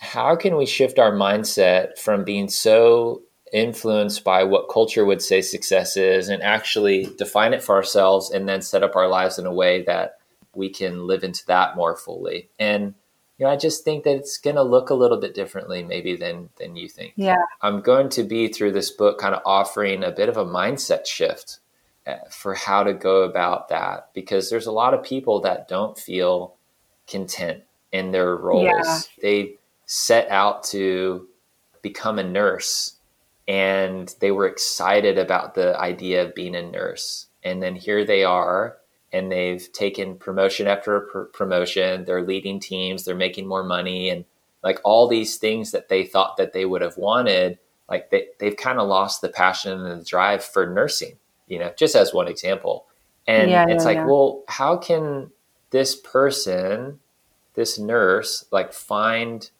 how 0.00 0.34
can 0.34 0.56
we 0.56 0.64
shift 0.64 0.98
our 0.98 1.12
mindset 1.12 1.98
from 1.98 2.24
being 2.24 2.48
so 2.48 3.22
influenced 3.52 4.24
by 4.24 4.44
what 4.44 4.70
culture 4.70 5.04
would 5.04 5.20
say 5.20 5.42
success 5.42 5.96
is 5.96 6.28
and 6.28 6.42
actually 6.42 7.10
define 7.18 7.52
it 7.52 7.62
for 7.62 7.74
ourselves 7.74 8.30
and 8.30 8.48
then 8.48 8.62
set 8.62 8.82
up 8.82 8.96
our 8.96 9.08
lives 9.08 9.38
in 9.38 9.46
a 9.46 9.52
way 9.52 9.82
that 9.82 10.18
we 10.54 10.68
can 10.68 11.06
live 11.06 11.24
into 11.24 11.44
that 11.46 11.76
more 11.76 11.96
fully. 11.96 12.48
And 12.58 12.94
you 13.38 13.46
know, 13.46 13.52
I 13.52 13.56
just 13.56 13.84
think 13.84 14.04
that 14.04 14.16
it's 14.16 14.36
going 14.36 14.56
to 14.56 14.62
look 14.62 14.90
a 14.90 14.94
little 14.94 15.18
bit 15.18 15.34
differently 15.34 15.82
maybe 15.82 16.14
than 16.14 16.50
than 16.56 16.76
you 16.76 16.88
think. 16.88 17.14
Yeah. 17.16 17.44
I'm 17.62 17.80
going 17.80 18.10
to 18.10 18.22
be 18.22 18.48
through 18.48 18.72
this 18.72 18.90
book 18.90 19.18
kind 19.18 19.34
of 19.34 19.42
offering 19.46 20.04
a 20.04 20.10
bit 20.10 20.28
of 20.28 20.36
a 20.36 20.44
mindset 20.44 21.06
shift 21.06 21.58
Uh, 22.06 22.16
for 22.30 22.54
how 22.54 22.82
to 22.82 22.94
go 22.94 23.24
about 23.24 23.68
that 23.68 24.08
because 24.14 24.48
there's 24.48 24.66
a 24.66 24.72
lot 24.72 24.94
of 24.94 25.02
people 25.02 25.40
that 25.40 25.68
don't 25.68 25.98
feel 25.98 26.54
content 27.06 27.62
in 27.92 28.10
their 28.10 28.34
roles. 28.34 28.64
Yeah. 28.64 29.00
They 29.20 29.54
set 29.84 30.28
out 30.30 30.62
to 30.64 31.28
become 31.82 32.18
a 32.18 32.24
nurse 32.24 32.96
and 33.46 34.14
they 34.20 34.30
were 34.30 34.46
excited 34.46 35.18
about 35.18 35.54
the 35.54 35.78
idea 35.78 36.24
of 36.24 36.34
being 36.34 36.54
a 36.54 36.62
nurse. 36.62 37.26
And 37.42 37.62
then 37.62 37.74
here 37.74 38.04
they 38.04 38.24
are 38.24 38.78
and 39.12 39.30
they've 39.30 39.70
taken 39.72 40.16
promotion 40.16 40.66
after 40.68 41.00
pr- 41.00 41.22
promotion. 41.24 42.04
They're 42.04 42.22
leading 42.22 42.60
teams, 42.60 43.04
they're 43.04 43.14
making 43.14 43.46
more 43.46 43.64
money, 43.64 44.08
and 44.08 44.24
like 44.62 44.78
all 44.84 45.08
these 45.08 45.36
things 45.36 45.72
that 45.72 45.88
they 45.88 46.04
thought 46.04 46.36
that 46.36 46.52
they 46.52 46.64
would 46.64 46.82
have 46.82 46.96
wanted, 46.96 47.58
like 47.88 48.10
they, 48.10 48.28
they've 48.38 48.56
kind 48.56 48.78
of 48.78 48.88
lost 48.88 49.20
the 49.20 49.28
passion 49.28 49.84
and 49.84 50.00
the 50.00 50.04
drive 50.04 50.44
for 50.44 50.66
nursing, 50.66 51.18
you 51.50 51.58
know, 51.58 51.72
just 51.76 51.94
as 51.94 52.14
one 52.14 52.28
example. 52.28 52.86
And 53.26 53.50
yeah, 53.50 53.66
it's 53.68 53.82
yeah, 53.82 53.88
like, 53.88 53.96
yeah. 53.96 54.06
well, 54.06 54.44
how 54.48 54.76
can 54.76 55.30
this 55.70 55.94
person, 55.94 57.00
this 57.54 57.78
nurse, 57.78 58.46
like 58.50 58.72
find 58.72 59.50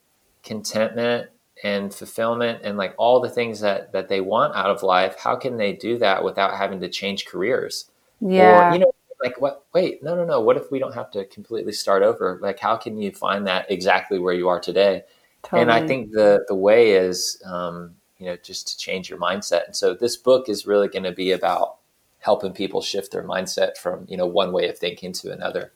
contentment 0.43 1.29
and 1.63 1.93
fulfillment 1.93 2.63
and 2.65 2.79
like 2.79 2.95
all 2.97 3.21
the 3.21 3.29
things 3.29 3.61
that 3.61 3.93
that 3.93 4.09
they 4.09 4.21
want 4.21 4.55
out 4.55 4.71
of 4.71 4.83
life? 4.83 5.17
How 5.19 5.37
can 5.37 5.59
they 5.59 5.75
do 5.75 5.99
that 5.99 6.25
without 6.25 6.57
having 6.57 6.81
to 6.81 6.89
change 6.89 7.27
careers? 7.27 7.91
Yeah. 8.21 8.71
Or, 8.71 8.73
you 8.73 8.79
know, 8.79 8.95
like 9.23 9.39
what 9.41 9.67
wait 9.75 10.03
no 10.03 10.17
no 10.17 10.25
no 10.25 10.41
what 10.41 10.57
if 10.57 10.71
we 10.71 10.79
don't 10.79 10.95
have 10.95 11.11
to 11.11 11.27
completely 11.27 11.73
start 11.73 12.03
over 12.03 12.39
like 12.41 12.59
how 12.59 12.75
can 12.75 12.97
you 12.97 13.13
find 13.13 13.47
that 13.47 13.71
exactly 13.71 14.19
where 14.19 14.33
you 14.33 14.49
are 14.49 14.59
today 14.59 15.03
totally. 15.43 15.61
and 15.61 15.71
i 15.71 15.87
think 15.87 16.11
the 16.13 16.43
the 16.49 16.55
way 16.55 16.93
is 16.93 17.39
um, 17.45 17.95
you 18.19 18.25
know 18.25 18.37
just 18.43 18.67
to 18.69 18.79
change 18.79 19.11
your 19.11 19.19
mindset 19.19 19.67
and 19.67 19.77
so 19.77 19.93
this 19.93 20.17
book 20.17 20.49
is 20.49 20.67
really 20.67 20.89
going 20.89 21.03
to 21.03 21.13
be 21.13 21.33
about 21.33 21.80
helping 22.21 22.53
people 22.53 22.81
shift 22.81 23.13
their 23.13 23.25
mindset 23.25 23.77
from 23.77 24.07
you 24.09 24.17
know 24.17 24.27
one 24.27 24.53
way 24.53 24.69
of 24.69 24.79
thinking 24.79 25.13
to 25.13 25.33
another 25.33 25.73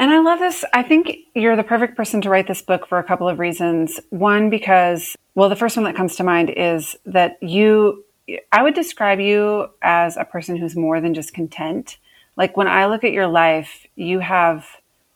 and 0.00 0.12
I 0.12 0.20
love 0.20 0.38
this. 0.38 0.64
I 0.72 0.84
think 0.84 1.10
you're 1.34 1.56
the 1.56 1.64
perfect 1.64 1.96
person 1.96 2.20
to 2.20 2.30
write 2.30 2.46
this 2.46 2.62
book 2.62 2.86
for 2.86 3.00
a 3.00 3.02
couple 3.02 3.28
of 3.28 3.40
reasons. 3.40 3.98
One, 4.10 4.48
because, 4.48 5.16
well, 5.34 5.48
the 5.48 5.56
first 5.56 5.76
one 5.76 5.82
that 5.86 5.96
comes 5.96 6.14
to 6.16 6.22
mind 6.22 6.50
is 6.50 6.94
that 7.04 7.36
you, 7.42 8.04
I 8.52 8.62
would 8.62 8.74
describe 8.74 9.18
you 9.18 9.66
as 9.82 10.16
a 10.16 10.24
person 10.24 10.56
who's 10.56 10.76
more 10.76 11.00
than 11.00 11.14
just 11.14 11.34
content 11.34 11.98
like 12.38 12.56
when 12.56 12.68
I 12.68 12.86
look 12.86 13.02
at 13.02 13.12
your 13.12 13.26
life, 13.26 13.84
you 13.96 14.20
have 14.20 14.64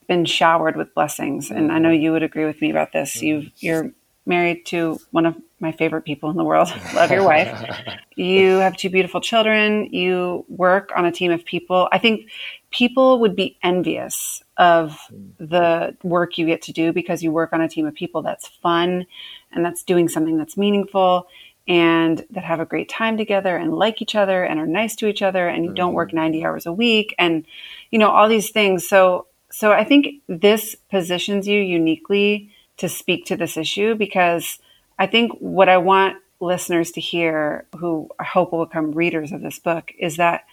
been 0.09 0.25
showered 0.25 0.77
with 0.77 0.93
blessings, 0.93 1.51
and 1.53 1.71
I 1.71 1.79
know 1.79 1.89
mm-hmm. 1.89 2.03
you 2.03 2.13
would 2.13 2.25
agree 2.25 2.45
with 2.45 2.61
me 2.61 2.69
about 2.69 2.93
this. 2.93 3.23
You 3.23 3.39
mm-hmm. 3.39 3.49
you're 3.61 3.91
married 4.25 4.65
to 4.67 4.99
one 5.11 5.27
of 5.27 5.37
my 5.61 5.73
favorite 5.73 6.03
people 6.03 6.31
in 6.31 6.37
the 6.37 6.45
world. 6.45 6.69
Love 6.95 7.11
your 7.11 7.25
wife. 7.25 7.69
You 8.17 8.59
have 8.59 8.77
two 8.77 8.91
beautiful 8.91 9.21
children. 9.21 9.87
You 9.93 10.45
work 10.49 10.91
on 10.95 11.05
a 11.05 11.13
team 11.13 11.33
of 11.33 11.45
people. 11.45 11.89
I 11.93 11.99
think 11.99 12.31
people 12.71 13.21
would 13.21 13.37
be 13.37 13.59
envious 13.63 14.43
of 14.57 14.99
the 15.39 15.97
work 16.03 16.39
you 16.39 16.47
get 16.47 16.63
to 16.63 16.73
do 16.73 16.93
because 16.93 17.23
you 17.23 17.33
work 17.33 17.53
on 17.53 17.61
a 17.61 17.69
team 17.69 17.87
of 17.87 17.95
people 17.95 18.23
that's 18.23 18.49
fun 18.49 19.07
and 19.53 19.65
that's 19.65 19.83
doing 19.83 20.09
something 20.09 20.37
that's 20.37 20.57
meaningful 20.57 21.27
and 21.69 22.25
that 22.31 22.45
have 22.45 22.61
a 22.61 22.67
great 22.67 22.89
time 22.89 23.17
together 23.17 23.57
and 23.57 23.73
like 23.73 24.03
each 24.03 24.15
other 24.15 24.43
and 24.43 24.59
are 24.59 24.67
nice 24.67 24.97
to 24.97 25.07
each 25.07 25.23
other 25.23 25.49
and 25.49 25.65
you 25.65 25.73
don't 25.73 25.95
work 25.95 26.09
mm-hmm. 26.09 26.19
90 26.19 26.45
hours 26.45 26.67
a 26.67 26.73
week 26.73 27.15
and 27.19 27.47
you 27.91 27.99
know 27.99 28.11
all 28.11 28.29
these 28.29 28.51
things 28.51 28.89
so 28.89 29.27
so 29.51 29.71
i 29.71 29.85
think 29.85 30.23
this 30.27 30.75
positions 30.91 31.47
you 31.47 31.61
uniquely 31.61 32.52
to 32.83 32.89
speak 32.89 33.25
to 33.25 33.37
this 33.37 33.57
issue 33.57 33.95
because 33.95 34.59
i 34.99 35.07
think 35.07 35.33
what 35.39 35.69
i 35.69 35.79
want 35.79 36.17
listeners 36.41 36.91
to 36.91 37.01
hear 37.01 37.65
who 37.79 38.09
i 38.19 38.25
hope 38.25 38.53
will 38.53 38.67
become 38.67 38.91
readers 38.91 39.31
of 39.31 39.41
this 39.41 39.61
book 39.61 39.93
is 39.99 40.17
that 40.17 40.45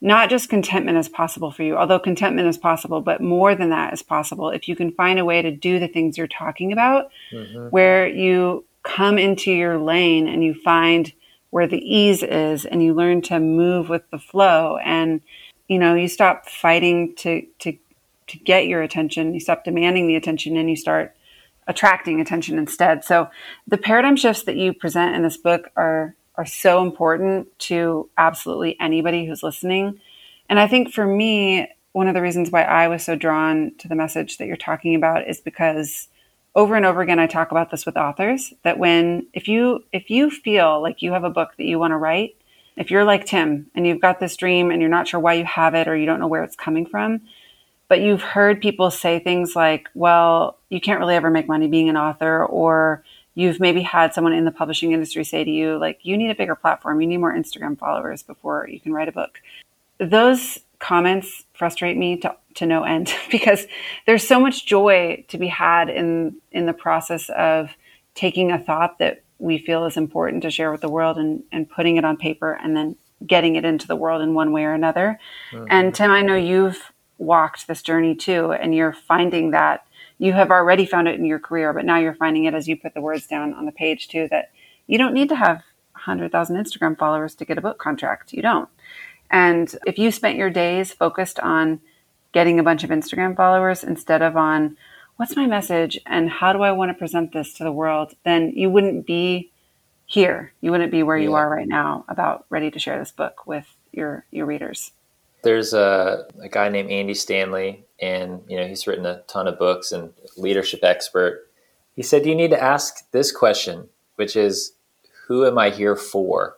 not 0.00 0.30
just 0.30 0.48
contentment 0.48 0.96
is 0.96 1.10
possible 1.10 1.50
for 1.50 1.62
you 1.62 1.76
although 1.76 1.98
contentment 1.98 2.48
is 2.48 2.56
possible 2.56 3.02
but 3.02 3.20
more 3.20 3.54
than 3.54 3.68
that 3.68 3.92
is 3.92 4.02
possible 4.02 4.48
if 4.48 4.66
you 4.66 4.74
can 4.74 4.90
find 4.92 5.18
a 5.18 5.24
way 5.26 5.42
to 5.42 5.50
do 5.50 5.78
the 5.78 5.86
things 5.86 6.16
you're 6.16 6.26
talking 6.26 6.72
about 6.72 7.10
mm-hmm. 7.30 7.68
where 7.68 8.08
you 8.08 8.64
come 8.82 9.18
into 9.18 9.52
your 9.52 9.78
lane 9.78 10.26
and 10.26 10.42
you 10.42 10.54
find 10.54 11.12
where 11.50 11.66
the 11.66 11.78
ease 11.78 12.22
is 12.22 12.64
and 12.64 12.82
you 12.82 12.94
learn 12.94 13.20
to 13.20 13.38
move 13.38 13.90
with 13.90 14.08
the 14.10 14.18
flow 14.18 14.78
and 14.78 15.20
you 15.68 15.78
know 15.78 15.94
you 15.94 16.08
stop 16.08 16.48
fighting 16.48 17.14
to 17.16 17.46
to 17.58 17.76
to 18.26 18.38
get 18.38 18.66
your 18.66 18.80
attention 18.80 19.34
you 19.34 19.40
stop 19.40 19.64
demanding 19.64 20.06
the 20.06 20.16
attention 20.16 20.56
and 20.56 20.70
you 20.70 20.76
start 20.76 21.14
attracting 21.66 22.20
attention 22.20 22.58
instead. 22.58 23.04
So 23.04 23.28
the 23.66 23.78
paradigm 23.78 24.16
shifts 24.16 24.44
that 24.44 24.56
you 24.56 24.72
present 24.72 25.14
in 25.14 25.22
this 25.22 25.36
book 25.36 25.70
are 25.76 26.14
are 26.36 26.46
so 26.46 26.82
important 26.82 27.46
to 27.60 28.10
absolutely 28.18 28.76
anybody 28.80 29.24
who's 29.24 29.42
listening. 29.42 30.00
And 30.48 30.58
i 30.60 30.66
think 30.66 30.92
for 30.92 31.06
me 31.06 31.68
one 31.92 32.08
of 32.08 32.14
the 32.14 32.20
reasons 32.20 32.50
why 32.50 32.62
i 32.62 32.88
was 32.88 33.02
so 33.02 33.16
drawn 33.16 33.72
to 33.78 33.88
the 33.88 33.94
message 33.94 34.38
that 34.38 34.46
you're 34.46 34.56
talking 34.56 34.94
about 34.94 35.28
is 35.28 35.40
because 35.40 36.08
over 36.54 36.74
and 36.74 36.84
over 36.84 37.00
again 37.00 37.18
i 37.18 37.26
talk 37.26 37.50
about 37.50 37.70
this 37.70 37.86
with 37.86 37.96
authors 37.96 38.52
that 38.62 38.78
when 38.78 39.26
if 39.32 39.48
you 39.48 39.84
if 39.92 40.10
you 40.10 40.30
feel 40.30 40.82
like 40.82 41.02
you 41.02 41.12
have 41.12 41.24
a 41.24 41.30
book 41.30 41.50
that 41.56 41.64
you 41.64 41.78
want 41.78 41.92
to 41.92 41.96
write 41.96 42.36
if 42.76 42.90
you're 42.90 43.04
like 43.04 43.24
tim 43.24 43.70
and 43.74 43.86
you've 43.86 44.00
got 44.00 44.20
this 44.20 44.36
dream 44.36 44.70
and 44.70 44.80
you're 44.80 44.90
not 44.90 45.08
sure 45.08 45.20
why 45.20 45.34
you 45.34 45.44
have 45.44 45.74
it 45.74 45.88
or 45.88 45.96
you 45.96 46.06
don't 46.06 46.20
know 46.20 46.28
where 46.28 46.44
it's 46.44 46.56
coming 46.56 46.84
from 46.84 47.20
but 47.94 48.00
you've 48.00 48.22
heard 48.22 48.60
people 48.60 48.90
say 48.90 49.20
things 49.20 49.54
like 49.54 49.88
well 49.94 50.58
you 50.68 50.80
can't 50.80 50.98
really 50.98 51.14
ever 51.14 51.30
make 51.30 51.46
money 51.46 51.68
being 51.68 51.88
an 51.88 51.96
author 51.96 52.44
or 52.46 53.04
you've 53.36 53.60
maybe 53.60 53.82
had 53.82 54.12
someone 54.12 54.32
in 54.32 54.44
the 54.44 54.50
publishing 54.50 54.90
industry 54.90 55.22
say 55.22 55.44
to 55.44 55.50
you 55.52 55.78
like 55.78 56.00
you 56.02 56.16
need 56.16 56.28
a 56.28 56.34
bigger 56.34 56.56
platform 56.56 57.00
you 57.00 57.06
need 57.06 57.18
more 57.18 57.32
instagram 57.32 57.78
followers 57.78 58.20
before 58.24 58.68
you 58.68 58.80
can 58.80 58.92
write 58.92 59.06
a 59.06 59.12
book 59.12 59.40
those 59.98 60.58
comments 60.80 61.44
frustrate 61.52 61.96
me 61.96 62.16
to, 62.16 62.34
to 62.54 62.66
no 62.66 62.82
end 62.82 63.14
because 63.30 63.64
there's 64.06 64.26
so 64.26 64.40
much 64.40 64.66
joy 64.66 65.24
to 65.28 65.38
be 65.38 65.46
had 65.46 65.88
in 65.88 66.34
in 66.50 66.66
the 66.66 66.72
process 66.72 67.30
of 67.30 67.70
taking 68.16 68.50
a 68.50 68.58
thought 68.58 68.98
that 68.98 69.22
we 69.38 69.56
feel 69.56 69.84
is 69.84 69.96
important 69.96 70.42
to 70.42 70.50
share 70.50 70.72
with 70.72 70.80
the 70.80 70.88
world 70.88 71.16
and, 71.16 71.44
and 71.52 71.70
putting 71.70 71.96
it 71.96 72.04
on 72.04 72.16
paper 72.16 72.54
and 72.54 72.76
then 72.76 72.96
getting 73.24 73.54
it 73.54 73.64
into 73.64 73.86
the 73.86 73.96
world 73.96 74.20
in 74.20 74.34
one 74.34 74.52
way 74.52 74.64
or 74.64 74.72
another. 74.72 75.18
Mm-hmm. 75.52 75.66
And 75.70 75.94
Tim, 75.94 76.10
I 76.10 76.22
know 76.22 76.36
you've 76.36 76.92
walked 77.18 77.66
this 77.66 77.82
journey 77.82 78.14
too, 78.14 78.52
and 78.52 78.74
you're 78.74 78.92
finding 78.92 79.50
that 79.52 79.86
you 80.18 80.32
have 80.32 80.50
already 80.50 80.86
found 80.86 81.08
it 81.08 81.18
in 81.18 81.24
your 81.24 81.38
career, 81.38 81.72
but 81.72 81.84
now 81.84 81.98
you're 81.98 82.14
finding 82.14 82.44
it 82.44 82.54
as 82.54 82.68
you 82.68 82.76
put 82.76 82.94
the 82.94 83.00
words 83.00 83.26
down 83.26 83.54
on 83.54 83.66
the 83.66 83.72
page 83.72 84.08
too 84.08 84.28
that 84.30 84.50
you 84.86 84.98
don't 84.98 85.14
need 85.14 85.28
to 85.28 85.36
have 85.36 85.62
100,000 85.92 86.56
Instagram 86.56 86.98
followers 86.98 87.34
to 87.36 87.44
get 87.44 87.58
a 87.58 87.62
book 87.62 87.78
contract. 87.78 88.32
You 88.32 88.42
don't. 88.42 88.68
And 89.30 89.74
if 89.86 89.98
you 89.98 90.10
spent 90.10 90.38
your 90.38 90.50
days 90.50 90.92
focused 90.92 91.40
on 91.40 91.80
getting 92.32 92.58
a 92.58 92.62
bunch 92.62 92.84
of 92.84 92.90
Instagram 92.90 93.36
followers 93.36 93.82
instead 93.82 94.22
of 94.22 94.36
on 94.36 94.76
what's 95.16 95.36
my 95.36 95.46
message 95.46 95.98
and 96.06 96.28
how 96.28 96.52
do 96.52 96.62
I 96.62 96.72
want 96.72 96.90
to 96.90 96.94
present 96.94 97.32
this 97.32 97.54
to 97.54 97.64
the 97.64 97.72
world, 97.72 98.14
then 98.24 98.52
you 98.54 98.68
wouldn't 98.70 99.06
be 99.06 99.50
here. 100.06 100.52
You 100.60 100.70
wouldn't 100.70 100.92
be 100.92 101.02
where 101.02 101.16
yeah. 101.16 101.24
you 101.24 101.34
are 101.34 101.48
right 101.48 101.68
now 101.68 102.04
about 102.08 102.46
ready 102.50 102.70
to 102.70 102.78
share 102.78 102.98
this 102.98 103.12
book 103.12 103.46
with 103.46 103.66
your 103.92 104.26
your 104.30 104.46
readers. 104.46 104.92
There's 105.44 105.72
a, 105.72 106.26
a 106.40 106.48
guy 106.48 106.68
named 106.68 106.90
Andy 106.90 107.14
Stanley, 107.14 107.84
and 108.00 108.42
you 108.48 108.56
know 108.56 108.66
he's 108.66 108.86
written 108.86 109.06
a 109.06 109.20
ton 109.28 109.46
of 109.46 109.58
books 109.58 109.92
and 109.92 110.12
leadership 110.36 110.80
expert. 110.82 111.48
He 111.94 112.02
said 112.02 112.26
you 112.26 112.34
need 112.34 112.50
to 112.50 112.62
ask 112.62 113.08
this 113.12 113.30
question, 113.30 113.88
which 114.16 114.34
is, 114.34 114.72
"Who 115.28 115.46
am 115.46 115.58
I 115.58 115.70
here 115.70 115.96
for?" 115.96 116.56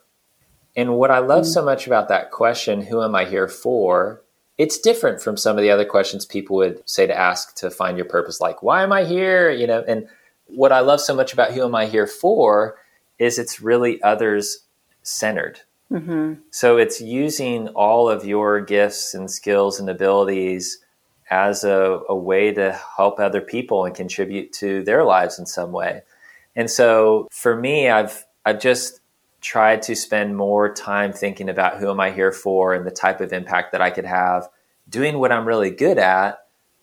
And 0.76 0.96
what 0.96 1.10
I 1.10 1.18
love 1.18 1.44
mm. 1.44 1.52
so 1.52 1.64
much 1.64 1.86
about 1.86 2.08
that 2.08 2.30
question, 2.30 2.82
who 2.82 3.02
am 3.02 3.14
I 3.14 3.24
here 3.24 3.48
for, 3.48 4.22
it's 4.58 4.78
different 4.78 5.22
from 5.22 5.36
some 5.36 5.56
of 5.56 5.62
the 5.62 5.70
other 5.70 5.86
questions 5.86 6.26
people 6.26 6.56
would 6.56 6.86
say 6.88 7.06
to 7.06 7.18
ask 7.18 7.56
to 7.56 7.70
find 7.70 7.96
your 7.96 8.06
purpose, 8.06 8.40
like, 8.40 8.62
why 8.62 8.82
am 8.82 8.92
I 8.92 9.04
here? 9.04 9.50
You 9.50 9.66
know, 9.66 9.82
and 9.88 10.06
what 10.46 10.72
I 10.72 10.80
love 10.80 11.00
so 11.00 11.14
much 11.14 11.32
about 11.32 11.52
Who 11.52 11.64
Am 11.64 11.74
I 11.74 11.86
Here 11.86 12.06
For 12.06 12.76
is 13.18 13.38
it's 13.38 13.60
really 13.60 14.02
others 14.02 14.64
centered. 15.02 15.60
Mm-hmm. 15.90 16.34
So 16.50 16.78
it's 16.78 17.00
using 17.00 17.68
all 17.68 18.08
of 18.08 18.24
your 18.24 18.60
gifts 18.60 19.14
and 19.14 19.30
skills 19.30 19.78
and 19.78 19.88
abilities 19.88 20.78
as 21.30 21.64
a, 21.64 22.00
a 22.08 22.14
way 22.14 22.52
to 22.52 22.78
help 22.96 23.18
other 23.18 23.40
people 23.40 23.84
and 23.84 23.94
contribute 23.94 24.52
to 24.54 24.82
their 24.84 25.04
lives 25.04 25.38
in 25.38 25.46
some 25.46 25.72
way. 25.72 26.02
And 26.54 26.70
so 26.70 27.28
for 27.30 27.56
me, 27.56 27.88
I've 27.88 28.24
I've 28.44 28.60
just 28.60 29.00
tried 29.40 29.82
to 29.82 29.94
spend 29.94 30.36
more 30.36 30.72
time 30.72 31.12
thinking 31.12 31.48
about 31.48 31.78
who 31.78 31.90
am 31.90 32.00
I 32.00 32.10
here 32.10 32.32
for 32.32 32.74
and 32.74 32.86
the 32.86 32.90
type 32.90 33.20
of 33.20 33.32
impact 33.32 33.72
that 33.72 33.82
I 33.82 33.90
could 33.90 34.04
have, 34.04 34.48
doing 34.88 35.18
what 35.18 35.30
I'm 35.30 35.46
really 35.46 35.70
good 35.70 35.98
at, 35.98 36.38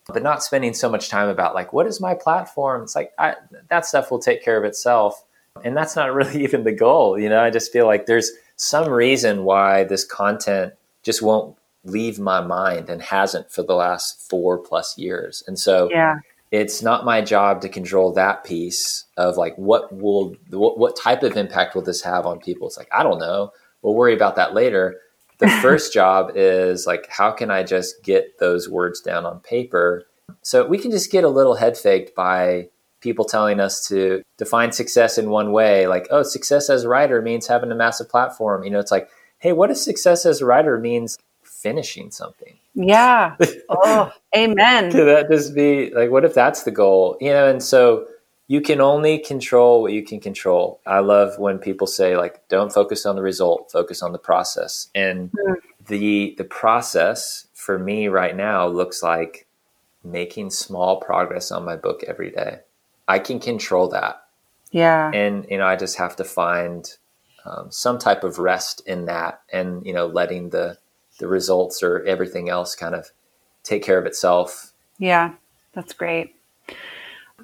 but 0.08 0.24
not 0.24 0.44
spending 0.44 0.74
so 0.74 0.90
much 0.90 1.10
time 1.10 1.30
about 1.30 1.56
like 1.56 1.74
what 1.74 1.88
is 1.88 2.00
my 2.00 2.14
platform. 2.14 2.84
It's 2.84 2.96
like 2.96 3.12
I, 3.18 3.36
that 3.70 3.86
stuff 3.86 4.12
will 4.12 4.20
take 4.20 4.44
care 4.44 4.58
of 4.58 4.66
itself, 4.66 5.24
and 5.64 5.76
that's 5.76 5.96
not 5.96 6.14
really 6.14 6.44
even 6.44 6.64
the 6.64 6.72
goal. 6.72 7.18
You 7.18 7.30
know, 7.30 7.42
I 7.42 7.50
just 7.50 7.72
feel 7.72 7.86
like 7.86 8.06
there's 8.06 8.32
some 8.56 8.90
reason 8.90 9.44
why 9.44 9.84
this 9.84 10.06
content 10.06 10.74
just 11.04 11.22
won't 11.22 11.58
leave 11.84 12.20
my 12.20 12.42
mind 12.42 12.90
and 12.90 13.02
hasn't 13.02 13.52
for 13.52 13.64
the 13.64 13.76
last 13.76 14.30
four 14.30 14.58
plus 14.58 14.98
years. 14.98 15.44
And 15.48 15.60
so 15.60 15.90
yeah. 15.92 16.20
it's 16.52 16.82
not 16.82 17.06
my 17.06 17.22
job 17.22 17.62
to 17.62 17.70
control 17.70 18.14
that 18.14 18.44
piece 18.44 19.06
of 19.18 19.38
like 19.38 19.56
what 19.58 19.94
will 19.94 20.36
what, 20.50 20.78
what 20.78 20.96
type 20.96 21.24
of 21.24 21.36
impact 21.36 21.76
will 21.76 21.82
this 21.82 22.02
have 22.04 22.26
on 22.26 22.40
people? 22.40 22.68
It's 22.68 22.78
like 22.78 22.90
I 22.92 23.04
don't 23.04 23.20
know. 23.20 23.52
We'll 23.82 23.96
worry 23.96 24.14
about 24.14 24.38
that 24.38 24.54
later. 24.54 25.00
The 25.40 25.50
first 25.62 25.94
job 25.94 26.32
is 26.36 26.88
like 26.88 27.08
how 27.10 27.32
can 27.32 27.52
I 27.52 27.64
just 27.64 28.04
get 28.04 28.40
those 28.40 28.70
words 28.70 29.02
down 29.02 29.26
on 29.26 29.42
paper? 29.42 30.06
So 30.42 30.66
we 30.66 30.78
can 30.78 30.92
just 30.92 31.12
get 31.12 31.26
a 31.26 31.30
little 31.30 31.56
head 31.56 31.78
faked 31.78 32.16
by 32.16 32.70
people 33.04 33.26
telling 33.26 33.60
us 33.60 33.88
to 33.88 34.24
define 34.38 34.72
success 34.72 35.18
in 35.18 35.30
one 35.30 35.52
way 35.52 35.86
like 35.86 36.08
oh 36.10 36.24
success 36.24 36.70
as 36.70 36.84
a 36.84 36.90
writer 36.90 37.22
means 37.22 37.48
having 37.48 37.72
a 37.72 37.76
massive 37.76 38.10
platform 38.10 38.64
you 38.64 38.70
know 38.72 38.80
it's 38.80 38.92
like 38.92 39.10
hey 39.40 39.52
what 39.52 39.70
if 39.70 39.78
success 39.78 40.26
as 40.26 40.42
a 40.42 40.46
writer 40.46 40.80
means 40.80 41.18
finishing 41.64 42.12
something. 42.12 42.58
Yeah. 42.76 43.36
Oh, 43.76 44.12
amen. 44.36 44.92
Could 44.92 45.08
that 45.08 45.30
just 45.32 45.56
be 45.56 45.90
like, 45.90 46.12
what 46.12 46.26
if 46.26 46.36
that's 46.36 46.64
the 46.64 46.72
goal? 46.72 47.18
You 47.20 47.32
know, 47.32 47.48
and 47.48 47.64
so 47.64 48.06
you 48.48 48.62
can 48.62 48.82
only 48.82 49.18
control 49.18 49.82
what 49.82 49.94
you 49.94 50.04
can 50.04 50.20
control. 50.20 50.80
I 50.86 51.00
love 51.00 51.40
when 51.40 51.58
people 51.58 51.88
say 51.88 52.16
like, 52.16 52.48
don't 52.50 52.72
focus 52.72 53.06
on 53.06 53.16
the 53.16 53.24
result, 53.24 53.72
focus 53.72 54.04
on 54.04 54.12
the 54.12 54.20
process. 54.20 54.90
And 54.94 55.32
mm. 55.32 55.56
the 55.88 56.36
the 56.38 56.44
process 56.44 57.48
for 57.56 57.80
me 57.80 58.10
right 58.10 58.36
now 58.36 58.68
looks 58.68 59.02
like 59.02 59.48
making 60.04 60.52
small 60.52 60.98
progress 60.98 61.52
on 61.52 61.66
my 61.66 61.76
book 61.76 62.04
every 62.08 62.30
day. 62.30 62.60
I 63.08 63.20
can 63.20 63.40
control 63.40 63.90
that. 63.90 64.24
Yeah. 64.72 65.12
And 65.14 65.46
you 65.50 65.58
know, 65.58 65.66
I 65.66 65.76
just 65.76 65.98
have 65.98 66.16
to 66.18 66.24
find 66.24 66.90
um, 67.46 67.72
some 67.72 68.00
type 68.00 68.24
of 68.24 68.40
rest 68.40 68.82
in 68.88 69.06
that, 69.06 69.42
and 69.52 69.86
you 69.86 69.94
know, 69.94 70.08
letting 70.08 70.50
the 70.50 70.78
the 71.20 71.28
results 71.28 71.84
or 71.84 72.04
everything 72.04 72.50
else 72.50 72.76
kind 72.76 72.96
of 72.96 73.12
take 73.64 73.84
care 73.84 74.00
of 74.00 74.06
itself. 74.06 74.74
Yeah, 74.98 75.34
that's 75.74 75.94
great. 75.94 76.36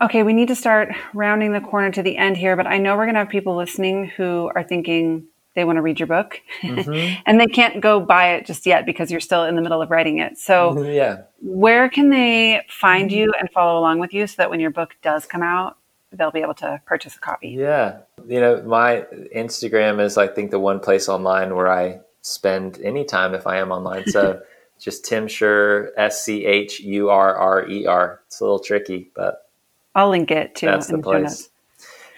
Okay, 0.01 0.23
we 0.23 0.33
need 0.33 0.47
to 0.47 0.55
start 0.55 0.89
rounding 1.13 1.51
the 1.51 1.59
corner 1.59 1.91
to 1.91 2.01
the 2.01 2.17
end 2.17 2.37
here, 2.37 2.55
but 2.55 2.67
I 2.67 2.77
know 2.77 2.95
we're 2.95 3.05
going 3.05 3.15
to 3.15 3.19
have 3.19 3.29
people 3.29 3.55
listening 3.55 4.05
who 4.05 4.49
are 4.55 4.63
thinking 4.63 5.25
they 5.55 5.65
want 5.65 5.77
to 5.77 5.81
read 5.81 5.99
your 5.99 6.07
book 6.07 6.41
mm-hmm. 6.61 7.21
and 7.25 7.39
they 7.39 7.47
can't 7.47 7.81
go 7.81 7.99
buy 7.99 8.33
it 8.33 8.45
just 8.45 8.65
yet 8.65 8.85
because 8.85 9.11
you're 9.11 9.19
still 9.19 9.45
in 9.45 9.55
the 9.55 9.61
middle 9.61 9.81
of 9.81 9.89
writing 9.89 10.19
it. 10.19 10.37
So, 10.37 10.83
yeah. 10.83 11.23
Where 11.41 11.89
can 11.89 12.09
they 12.09 12.61
find 12.69 13.11
you 13.11 13.33
and 13.39 13.49
follow 13.51 13.79
along 13.79 13.99
with 13.99 14.13
you 14.13 14.27
so 14.27 14.35
that 14.37 14.49
when 14.49 14.59
your 14.59 14.71
book 14.71 14.95
does 15.01 15.25
come 15.25 15.41
out, 15.41 15.77
they'll 16.11 16.31
be 16.31 16.41
able 16.41 16.53
to 16.55 16.81
purchase 16.85 17.15
a 17.15 17.19
copy? 17.19 17.49
Yeah. 17.49 17.99
You 18.27 18.39
know, 18.39 18.61
my 18.63 19.05
Instagram 19.35 20.01
is 20.01 20.17
I 20.17 20.27
think 20.27 20.51
the 20.51 20.59
one 20.59 20.79
place 20.79 21.09
online 21.09 21.55
where 21.55 21.71
I 21.71 21.99
spend 22.21 22.79
any 22.83 23.05
time 23.05 23.33
if 23.33 23.47
I 23.47 23.57
am 23.57 23.71
online. 23.71 24.05
So 24.07 24.41
just 24.79 25.05
Tim 25.05 25.27
Schurrer, 25.27 25.89
S 25.97 26.23
C 26.23 26.45
H 26.45 26.79
U 26.79 27.09
R 27.09 27.35
R 27.35 27.67
E 27.67 27.85
R. 27.85 28.21
It's 28.27 28.39
a 28.39 28.43
little 28.43 28.59
tricky, 28.59 29.09
but 29.15 29.49
I'll 29.95 30.09
link 30.09 30.31
it 30.31 30.55
to 30.55 30.67
That's 30.67 30.87
the 30.87 30.99
place. 30.99 31.49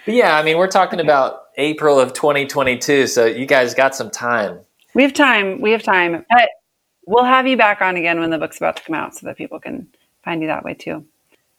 But 0.06 0.16
yeah, 0.16 0.38
I 0.38 0.43
mean, 0.43 0.58
we're 0.58 0.68
talking 0.68 0.99
about 0.99 1.43
April 1.58 1.99
of 1.99 2.14
2022, 2.14 3.08
so 3.08 3.26
you 3.26 3.45
guys 3.45 3.74
got 3.74 3.95
some 3.95 4.10
time. 4.10 4.60
We 4.93 5.04
have 5.04 5.14
time. 5.14 5.62
We 5.62 5.72
have 5.72 5.84
time. 5.84 6.26
But 6.30 6.49
we'll 7.06 7.24
have 7.24 7.47
you 7.47 7.58
back 7.58 7.82
on 7.82 7.97
again 7.97 8.20
when 8.20 8.30
the 8.30 8.38
book's 8.38 8.58
about 8.58 8.78
to 8.78 8.84
come 8.84 8.95
out 8.95 9.16
so 9.16 9.28
that 9.28 9.38
people 9.38 9.60
can 9.60 9.88
find 10.24 10.41
you 10.41 10.47
that 10.47 10.64
way 10.64 10.74
too. 10.74 11.06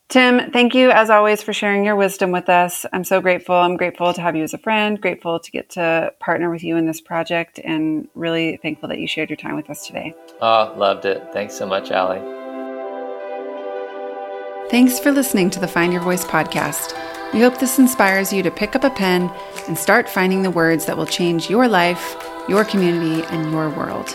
Tim, 0.09 0.51
thank 0.51 0.75
you 0.75 0.91
as 0.91 1.09
always 1.09 1.43
for 1.43 1.55
sharing 1.55 1.87
your 1.87 1.97
wisdom 1.97 2.33
with 2.33 2.51
us. 2.51 2.85
I'm 2.93 3.05
so 3.05 3.23
grateful. 3.23 3.55
I'm 3.55 3.79
grateful 3.79 4.13
to 4.13 4.21
have 4.21 4.37
you 4.37 4.43
as 4.43 4.53
a 4.53 4.59
friend, 4.59 5.01
grateful 5.01 5.41
to 5.41 5.51
get 5.51 5.71
to 5.71 6.13
partner 6.21 6.51
with 6.51 6.63
you 6.63 6.77
in 6.77 6.85
this 6.85 7.01
project, 7.01 7.59
and 7.65 8.09
really 8.15 8.59
thankful 8.59 8.91
that 8.91 8.99
you 8.99 9.07
shared 9.07 9.31
your 9.31 9.39
time 9.39 9.57
with 9.57 9.71
us 9.71 9.87
today. 9.87 10.15
Oh, 10.43 10.75
loved 10.77 11.07
it. 11.07 11.27
Thanks 11.33 11.55
so 11.55 11.67
much, 11.67 11.91
Ally. 11.91 12.19
Thanks 14.69 14.99
for 14.99 15.13
listening 15.13 15.49
to 15.51 15.61
the 15.61 15.69
Find 15.69 15.95
Your 15.95 16.03
Voice 16.03 16.27
podcast. 16.27 16.95
We 17.33 17.41
hope 17.41 17.59
this 17.59 17.79
inspires 17.79 18.33
you 18.33 18.43
to 18.43 18.51
pick 18.51 18.77
up 18.77 18.85
a 18.85 18.91
pen 18.91 19.31
and 19.67 19.79
start 19.79 20.09
finding 20.09 20.43
the 20.43 20.51
words 20.51 20.87
that 20.87 20.97
will 20.97 21.07
change 21.07 21.49
your 21.49 21.69
life, 21.69 22.17
your 22.49 22.65
community, 22.65 23.25
and 23.27 23.51
your 23.51 23.71
world. 23.71 24.15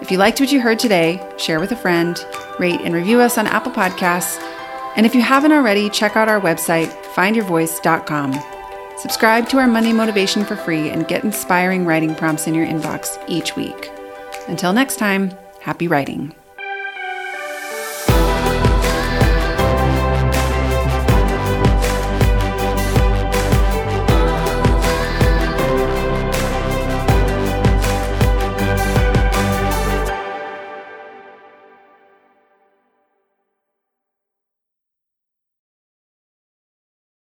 If 0.00 0.10
you 0.10 0.18
liked 0.18 0.40
what 0.40 0.52
you 0.52 0.60
heard 0.60 0.78
today, 0.78 1.20
share 1.38 1.60
with 1.60 1.72
a 1.72 1.76
friend, 1.76 2.18
rate 2.58 2.80
and 2.82 2.94
review 2.94 3.20
us 3.20 3.38
on 3.38 3.46
Apple 3.46 3.72
Podcasts 3.72 4.42
and 4.98 5.06
if 5.06 5.14
you 5.14 5.22
haven't 5.22 5.52
already, 5.52 5.88
check 5.88 6.16
out 6.16 6.28
our 6.28 6.40
website, 6.40 6.90
findyourvoice.com. 7.14 8.34
Subscribe 8.96 9.48
to 9.48 9.58
our 9.58 9.68
Monday 9.68 9.92
Motivation 9.92 10.44
for 10.44 10.56
free 10.56 10.90
and 10.90 11.06
get 11.06 11.22
inspiring 11.22 11.86
writing 11.86 12.16
prompts 12.16 12.48
in 12.48 12.54
your 12.54 12.66
inbox 12.66 13.16
each 13.28 13.54
week. 13.54 13.92
Until 14.48 14.72
next 14.72 14.96
time, 14.96 15.30
happy 15.60 15.86
writing. 15.86 16.34